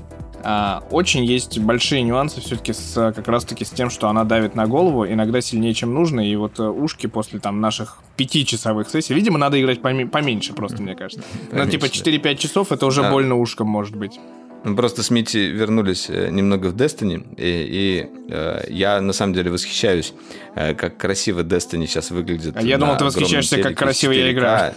[0.45, 4.67] а, очень есть большие нюансы все-таки с, как раз-таки с тем, что она давит на
[4.67, 9.39] голову, иногда сильнее, чем нужно, и вот э, ушки после там наших пятичасовых сессий, видимо,
[9.39, 11.25] надо играть поме- поменьше просто, мне кажется.
[11.51, 14.21] Ну, типа 4-5 часов, это уже больно ушкам может быть.
[14.65, 19.51] Просто с Мити вернулись э, немного в Destiny, и, и э, я на самом деле
[19.51, 20.13] восхищаюсь,
[20.57, 22.57] э, как красиво Destiny сейчас выглядит.
[22.57, 24.75] А я думал, ты восхищаешься, как красиво я играю.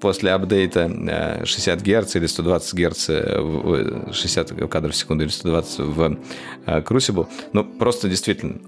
[0.00, 0.88] После апдейта
[1.44, 3.10] 60 э, Гц или 120 Гц,
[4.16, 6.18] 60 кадров в секунду или 120 в
[6.66, 7.26] Crucible.
[7.52, 8.60] Ну, просто действительно,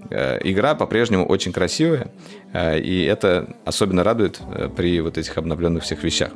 [0.42, 2.12] игра по-прежнему очень красивая,
[2.54, 4.40] и это особенно радует
[4.76, 6.30] при вот этих обновленных всех вещах.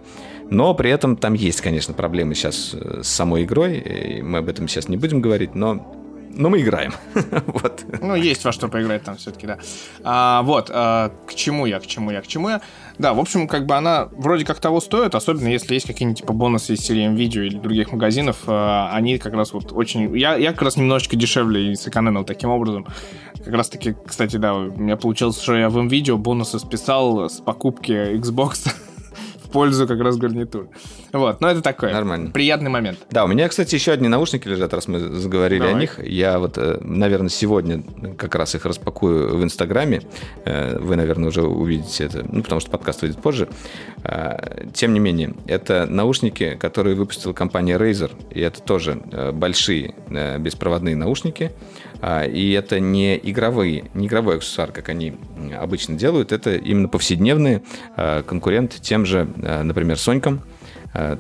[0.51, 4.49] Но при этом там есть, конечно, проблемы сейчас э, с самой игрой, и мы об
[4.49, 5.95] этом сейчас не будем говорить, но
[6.39, 6.93] но мы играем.
[7.47, 7.85] вот.
[8.01, 9.59] Ну, есть во что поиграть там все-таки, да.
[10.05, 12.61] А, вот, а, к чему я, к чему я, к чему я.
[12.99, 16.33] Да, в общем, как бы она вроде как того стоит, особенно если есть какие-нибудь типа
[16.33, 20.17] бонусы из серии видео или других магазинов, а, они как раз вот очень...
[20.17, 22.87] Я, я как раз немножечко дешевле и сэкономил таким образом.
[23.45, 27.41] Как раз таки, кстати, да, у меня получилось, что я в видео бонусы списал с
[27.41, 28.73] покупки Xbox
[29.51, 30.69] пользу как раз гарнитур.
[31.13, 31.93] Вот, но это такое.
[31.93, 32.31] Нормально.
[32.31, 32.99] Приятный момент.
[33.11, 35.75] Да, у меня, кстати, еще одни наушники лежат, раз мы заговорили Давай.
[35.75, 35.99] о них.
[36.05, 37.83] Я вот, э, наверное, сегодня
[38.17, 40.03] как раз их распакую в Инстаграме.
[40.45, 43.49] Э, вы, наверное, уже увидите это, ну, потому что подкаст выйдет позже.
[44.05, 49.01] Э, тем не менее, это наушники, которые выпустила компания Razer, и это тоже
[49.33, 49.95] большие
[50.39, 51.53] беспроводные наушники.
[52.03, 55.15] И это не игровые, не игровой аксессуар, как они
[55.59, 57.63] обычно делают, это именно повседневные
[58.27, 60.43] конкурент тем же Э, например, Сонькам,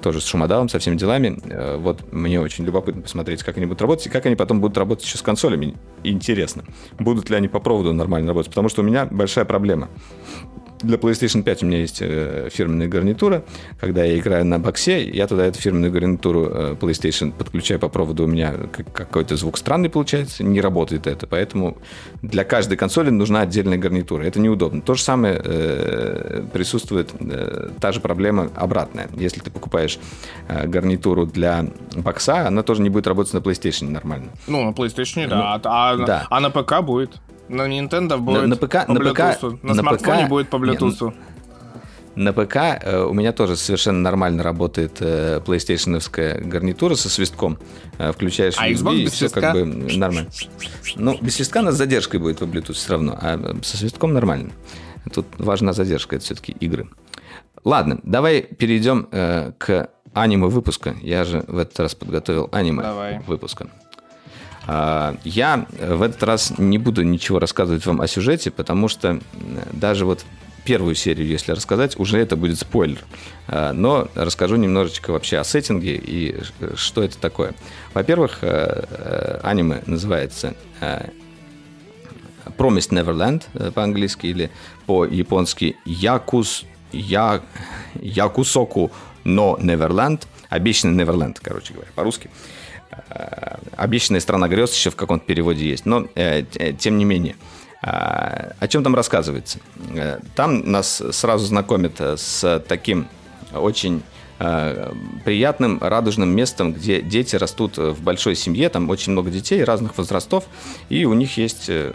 [0.03, 1.39] тоже с шумодалом, со всеми делами.
[1.77, 5.05] Вот мне очень любопытно посмотреть, как они будут работать, и как они потом будут работать
[5.05, 5.77] еще с консолями.
[6.03, 6.65] Интересно,
[6.99, 9.89] будут ли они по проводу нормально работать, потому что у меня большая проблема.
[10.83, 13.45] Для PlayStation 5 у меня есть э, фирменная гарнитура.
[13.81, 18.25] Когда я играю на боксе, я туда эту фирменную гарнитуру э, PlayStation подключаю по проводу.
[18.25, 18.55] У меня
[18.93, 21.27] какой-то звук странный получается, не работает это.
[21.27, 21.79] Поэтому
[22.23, 24.23] для каждой консоли нужна отдельная гарнитура.
[24.23, 24.81] Это неудобно.
[24.81, 27.13] То же самое э, присутствует,
[27.81, 29.09] та же проблема обратная.
[29.17, 29.99] Если ты покупаешь
[30.49, 34.29] гарнитуру для бокса, она тоже не будет работать на PlayStation нормально.
[34.47, 35.37] Ну, на PlayStation, да.
[35.37, 36.27] Ну, а, а, да.
[36.31, 37.21] а на ПК будет.
[37.49, 39.57] На Nintendo будет на, на ПК, по на Bluetooth.
[39.57, 41.15] ПК, на, на смартфоне ПК, будет по Bluetooth.
[42.15, 47.59] На ПК э, у меня тоже совершенно нормально работает э, PlayStation гарнитура со свистком.
[47.99, 49.41] Э, включаешь а Xbox и без все свистка?
[49.41, 50.29] как бы нормально.
[50.97, 54.51] Ну, без свистка она с задержкой будет по Bluetooth все равно, а со свистком нормально.
[55.15, 56.89] Тут важна задержка, это все-таки игры.
[57.65, 60.97] Ладно, давай перейдем э, к аниме выпуска.
[61.03, 63.21] Я же в этот раз подготовил аниме давай.
[63.27, 63.69] выпуска.
[63.69, 63.88] А,
[65.25, 69.19] я в этот раз не буду ничего рассказывать вам о сюжете, потому что
[69.73, 70.25] даже вот
[70.69, 73.03] первую серию, если рассказать, уже это будет спойлер.
[73.47, 76.43] А, но расскажу немножечко вообще о сеттинге и
[76.75, 77.55] что это такое.
[77.95, 81.09] Во-первых, э, э, аниме называется э,
[82.59, 84.51] Promised Neverland по-английски или
[84.85, 87.41] по-японски Якус Я
[87.95, 88.93] Якусоку
[89.25, 92.29] но Неверленд, обещанный Неверленд, короче говоря, по-русски.
[92.29, 92.58] Э,
[93.77, 95.87] обещанная страна грез еще в каком-то переводе есть.
[95.87, 96.45] Но, э,
[96.79, 97.37] тем не менее,
[97.83, 99.59] э, о чем там рассказывается?
[100.35, 103.09] Там нас сразу знакомят с таким
[103.55, 109.65] очень Э, приятным, радужным местом, где дети растут в большой семье, там очень много детей
[109.65, 110.45] разных возрастов,
[110.89, 111.93] и у них есть э,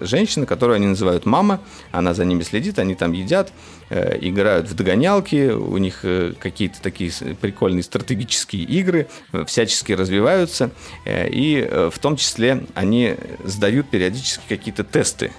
[0.00, 1.60] женщина, которую они называют мама,
[1.90, 3.52] она за ними следит, они там едят,
[3.90, 6.04] э, играют в догонялки, у них
[6.38, 7.10] какие-то такие
[7.40, 9.08] прикольные стратегические игры,
[9.46, 10.70] всячески развиваются,
[11.06, 15.32] и в том числе они сдают периодически какие-то тесты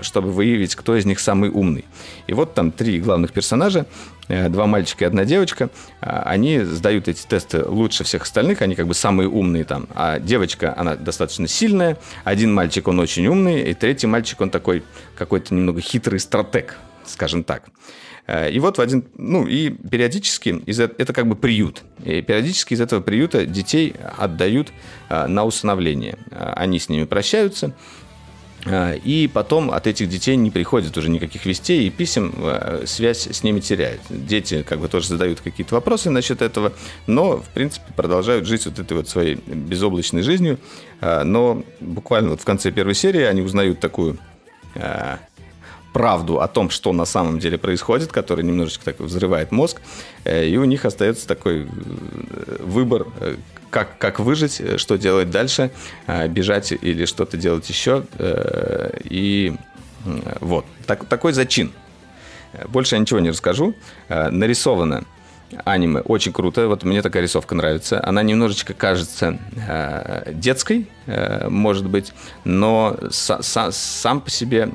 [0.00, 1.84] чтобы выявить, кто из них самый умный.
[2.26, 3.86] И вот там три главных персонажа.
[4.30, 5.70] Э, два мальчика и одна девочка,
[6.00, 9.88] а, они сдают эти тесты лучше всех остальных, они как бы самые умные там.
[9.92, 14.84] А девочка, она достаточно сильная, один мальчик, он очень умный, и третий мальчик, он такой
[15.16, 17.64] какой-то немного хитрый стратег, скажем так.
[18.28, 22.74] Э, и вот в один, ну и периодически, из, это как бы приют, и периодически
[22.74, 24.68] из этого приюта детей отдают
[25.08, 26.18] э, на усыновление.
[26.30, 27.74] Они с ними прощаются,
[28.66, 33.42] и потом от этих детей не приходит уже никаких вестей и писем, а, связь с
[33.42, 34.00] ними теряет.
[34.10, 36.72] Дети как бы тоже задают какие-то вопросы насчет этого,
[37.06, 40.58] но, в принципе, продолжают жить вот этой вот своей безоблачной жизнью.
[41.00, 44.18] А, но буквально вот в конце первой серии они узнают такую
[45.92, 49.80] правду о том, что на самом деле происходит, которая немножечко так взрывает мозг,
[50.24, 51.66] э, и у них остается такой э,
[52.60, 53.36] выбор, э,
[53.70, 55.70] как, как выжить, э, что делать дальше,
[56.06, 58.04] э, бежать или что-то делать еще.
[58.18, 59.54] Э, и
[60.40, 61.72] вот, так, такой зачин.
[62.68, 63.74] Больше я ничего не расскажу.
[64.08, 65.04] Нарисовано
[65.64, 66.68] аниме очень круто.
[66.68, 68.02] Вот мне такая рисовка нравится.
[68.02, 69.38] Она немножечко кажется
[70.32, 70.88] детской,
[71.48, 72.12] может быть,
[72.44, 74.70] но са- са- сам по себе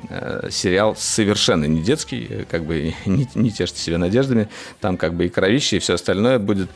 [0.51, 2.45] сериал совершенно не детский.
[2.51, 4.47] Как бы не, не тешьте себя надеждами.
[4.79, 6.69] Там как бы и кровище, и все остальное будет.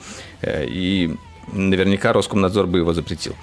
[0.44, 1.16] И
[1.54, 3.36] наверняка Роскомнадзор бы его запретил.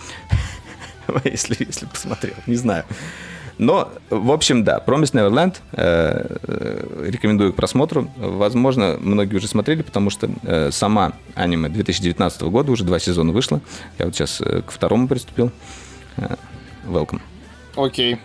[1.24, 2.84] если, если посмотрел, не знаю.
[3.58, 8.10] Но, в общем, да, Promise Neverland э, э, рекомендую к просмотру.
[8.16, 13.60] Возможно, многие уже смотрели, потому что э, сама аниме 2019 года, уже два сезона вышло.
[13.98, 15.50] Я вот сейчас э, к второму приступил.
[16.18, 16.36] Э,
[16.86, 17.20] welcome.
[17.76, 18.18] Окей.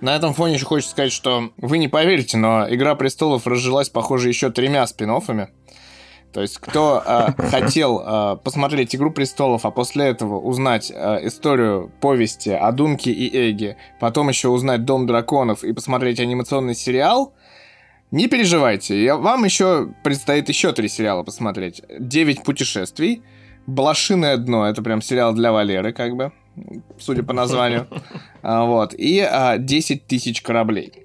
[0.00, 4.28] На этом фоне еще хочется сказать, что вы не поверите, но «Игра престолов» разжилась, похоже,
[4.28, 5.48] еще тремя спин -оффами.
[6.32, 11.92] То есть, кто э, хотел э, посмотреть «Игру престолов», а после этого узнать э, историю
[12.00, 17.34] повести о Дунке и Эге, потом еще узнать «Дом драконов» и посмотреть анимационный сериал,
[18.10, 21.82] не переживайте, я, вам еще предстоит еще три сериала посмотреть.
[21.98, 23.22] «Девять путешествий»,
[23.66, 26.32] «Блошиное дно»— это прям сериал для Валеры, как бы,
[26.98, 27.86] судя по названию.
[28.42, 28.92] Вот.
[28.98, 29.24] И
[29.60, 31.01] «Десять тысяч кораблей».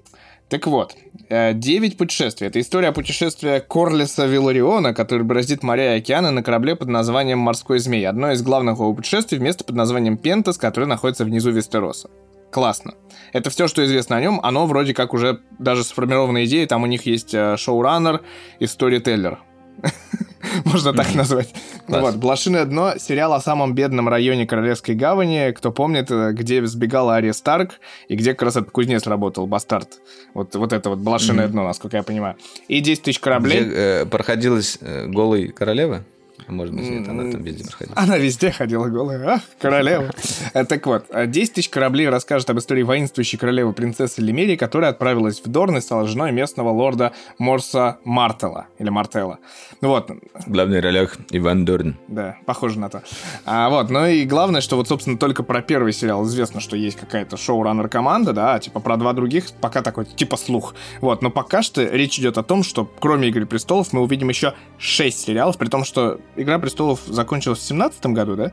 [0.48, 0.96] Так вот,
[1.28, 6.74] э, «Девять путешествий»— это история путешествия Корлиса Вилариона, который бороздит моря и океаны на корабле
[6.74, 8.06] под названием «Морской змей».
[8.08, 12.08] Одно из главных его путешествий— место под названием Пентас, которое находится внизу Вестероса.
[12.50, 12.94] Классно.
[13.34, 14.40] Это все, что известно о нем.
[14.42, 16.66] Оно вроде как уже даже сформированная идея.
[16.66, 18.22] Там у них есть э, шоураннер
[18.58, 19.38] и сторителлер.
[20.64, 21.54] Можно так назвать.
[21.88, 25.52] Ну вот, «Блошиное дно»— сериал о самом бедном районе Королевской гавани.
[25.52, 27.72] Кто помнит, э, где сбегала Ария Старк
[28.08, 29.98] и где как раз этот кузнец работал, Бастард.
[30.34, 32.36] Вот, вот это вот «Блошиное дно», насколько я понимаю.
[32.68, 33.64] И 10 тысяч кораблей.
[33.64, 36.04] Где э, проходилась э, голой королева?
[36.48, 37.96] Может быть, нет, она там везде проходила.
[37.96, 39.34] Она везде ходила голая.
[39.34, 40.10] Ах, королева.
[40.54, 45.40] Э, так вот, 10 тысяч кораблей расскажет об истории воинствующей королевы принцессы Лемерии, которая отправилась
[45.40, 48.66] в Дорн и стала женой местного лорда Морса Мартела.
[48.78, 49.38] Или Мартела.
[49.80, 50.10] Вот.
[50.46, 51.96] В главных ролях Иван Дорн.
[52.08, 53.02] Да, похоже на то.
[53.44, 56.96] А, вот, ну и главное, что вот, собственно, только про первый сериал известно, что есть
[56.96, 60.74] какая-то шоураннер-команда, да, типа про два других пока такой, типа слух.
[61.00, 64.54] Вот, но пока что речь идет о том, что кроме «Игры престолов» мы увидим еще
[64.78, 68.52] 6 сериалов, при том, что «Игра престолов» закончилась в 17 году, да?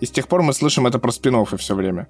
[0.00, 2.08] И с тех пор мы слышим это про спин и все время.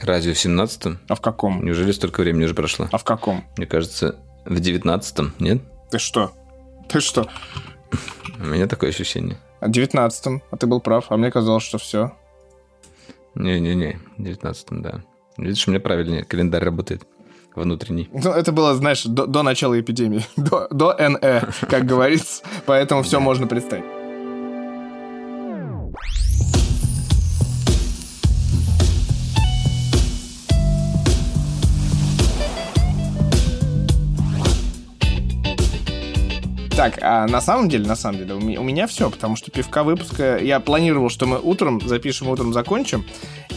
[0.00, 0.98] Разве в 17-м?
[1.08, 1.62] А в каком?
[1.64, 2.88] Неужели столько времени уже прошло?
[2.90, 3.44] А в каком?
[3.56, 5.62] Мне кажется, в 19-м, нет?
[5.90, 6.32] Ты что?
[6.88, 7.28] Ты что?
[8.38, 9.36] У меня такое ощущение.
[9.60, 12.12] А в 19-м, а ты был прав, а мне казалось, что все.
[13.34, 15.02] Не-не-не, в 19-м, да.
[15.36, 17.02] Видишь, у меня правильнее календарь работает
[17.60, 18.08] внутренний.
[18.12, 23.20] Ну, это было, знаешь, до, до начала эпидемии, до, до НЭ, как говорится, поэтому все
[23.20, 23.99] можно представить.
[36.80, 39.50] Так, а на самом деле, на самом деле, у меня, у меня все, потому что
[39.50, 40.38] пивка выпуска...
[40.38, 43.04] Я планировал, что мы утром запишем, утром закончим,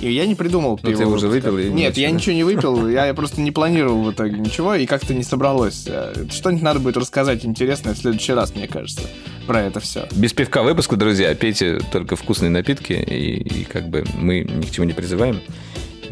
[0.01, 0.91] и я не придумал пиво.
[0.91, 1.57] Ну, ты уже выпил?
[1.57, 5.13] И Нет, я ничего не выпил, я просто не планировал в итоге ничего, и как-то
[5.13, 5.85] не собралось.
[5.87, 9.03] Э, что-нибудь надо будет рассказать интересное в следующий раз, мне кажется,
[9.47, 10.05] про это все.
[10.11, 14.71] Без пивка выпуска, друзья, пейте только вкусные напитки, и, и как бы мы ни к
[14.71, 15.39] чему не призываем.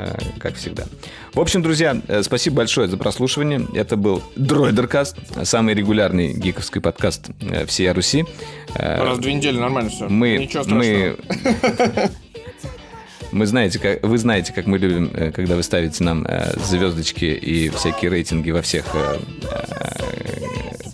[0.01, 0.85] Э, как всегда.
[1.33, 3.67] В общем, друзья, э, спасибо большое за прослушивание.
[3.75, 8.25] Это был Дроидеркаст, самый регулярный гиковский подкаст э, всей Руси.
[8.73, 10.07] Раз в две недели нормально все.
[10.07, 11.17] Мы, Ничего мы,
[13.31, 16.25] мы знаете, как, вы знаете, как мы любим, когда вы ставите нам
[16.55, 18.85] звездочки и всякие рейтинги во всех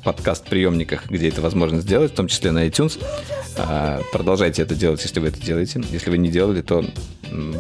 [0.07, 2.97] подкаст-приемниках, где это возможно сделать, в том числе на iTunes.
[3.57, 5.84] А, продолжайте это делать, если вы это делаете.
[5.91, 6.85] Если вы не делали, то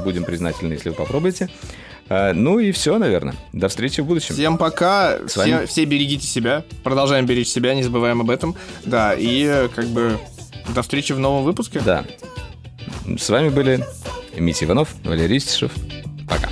[0.05, 1.49] будем признательны, если вы попробуете.
[2.07, 3.35] А, ну и все, наверное.
[3.51, 4.35] До встречи в будущем.
[4.35, 5.17] Всем пока.
[5.27, 6.63] Все, все берегите себя.
[6.85, 8.55] Продолжаем беречь себя, не забываем об этом.
[8.85, 10.17] Да, и как бы
[10.73, 11.81] до встречи в новом выпуске.
[11.81, 12.05] Да.
[13.19, 13.85] С вами были
[14.37, 15.73] Митя Иванов, Валерий Истишев.
[16.29, 16.49] Пока.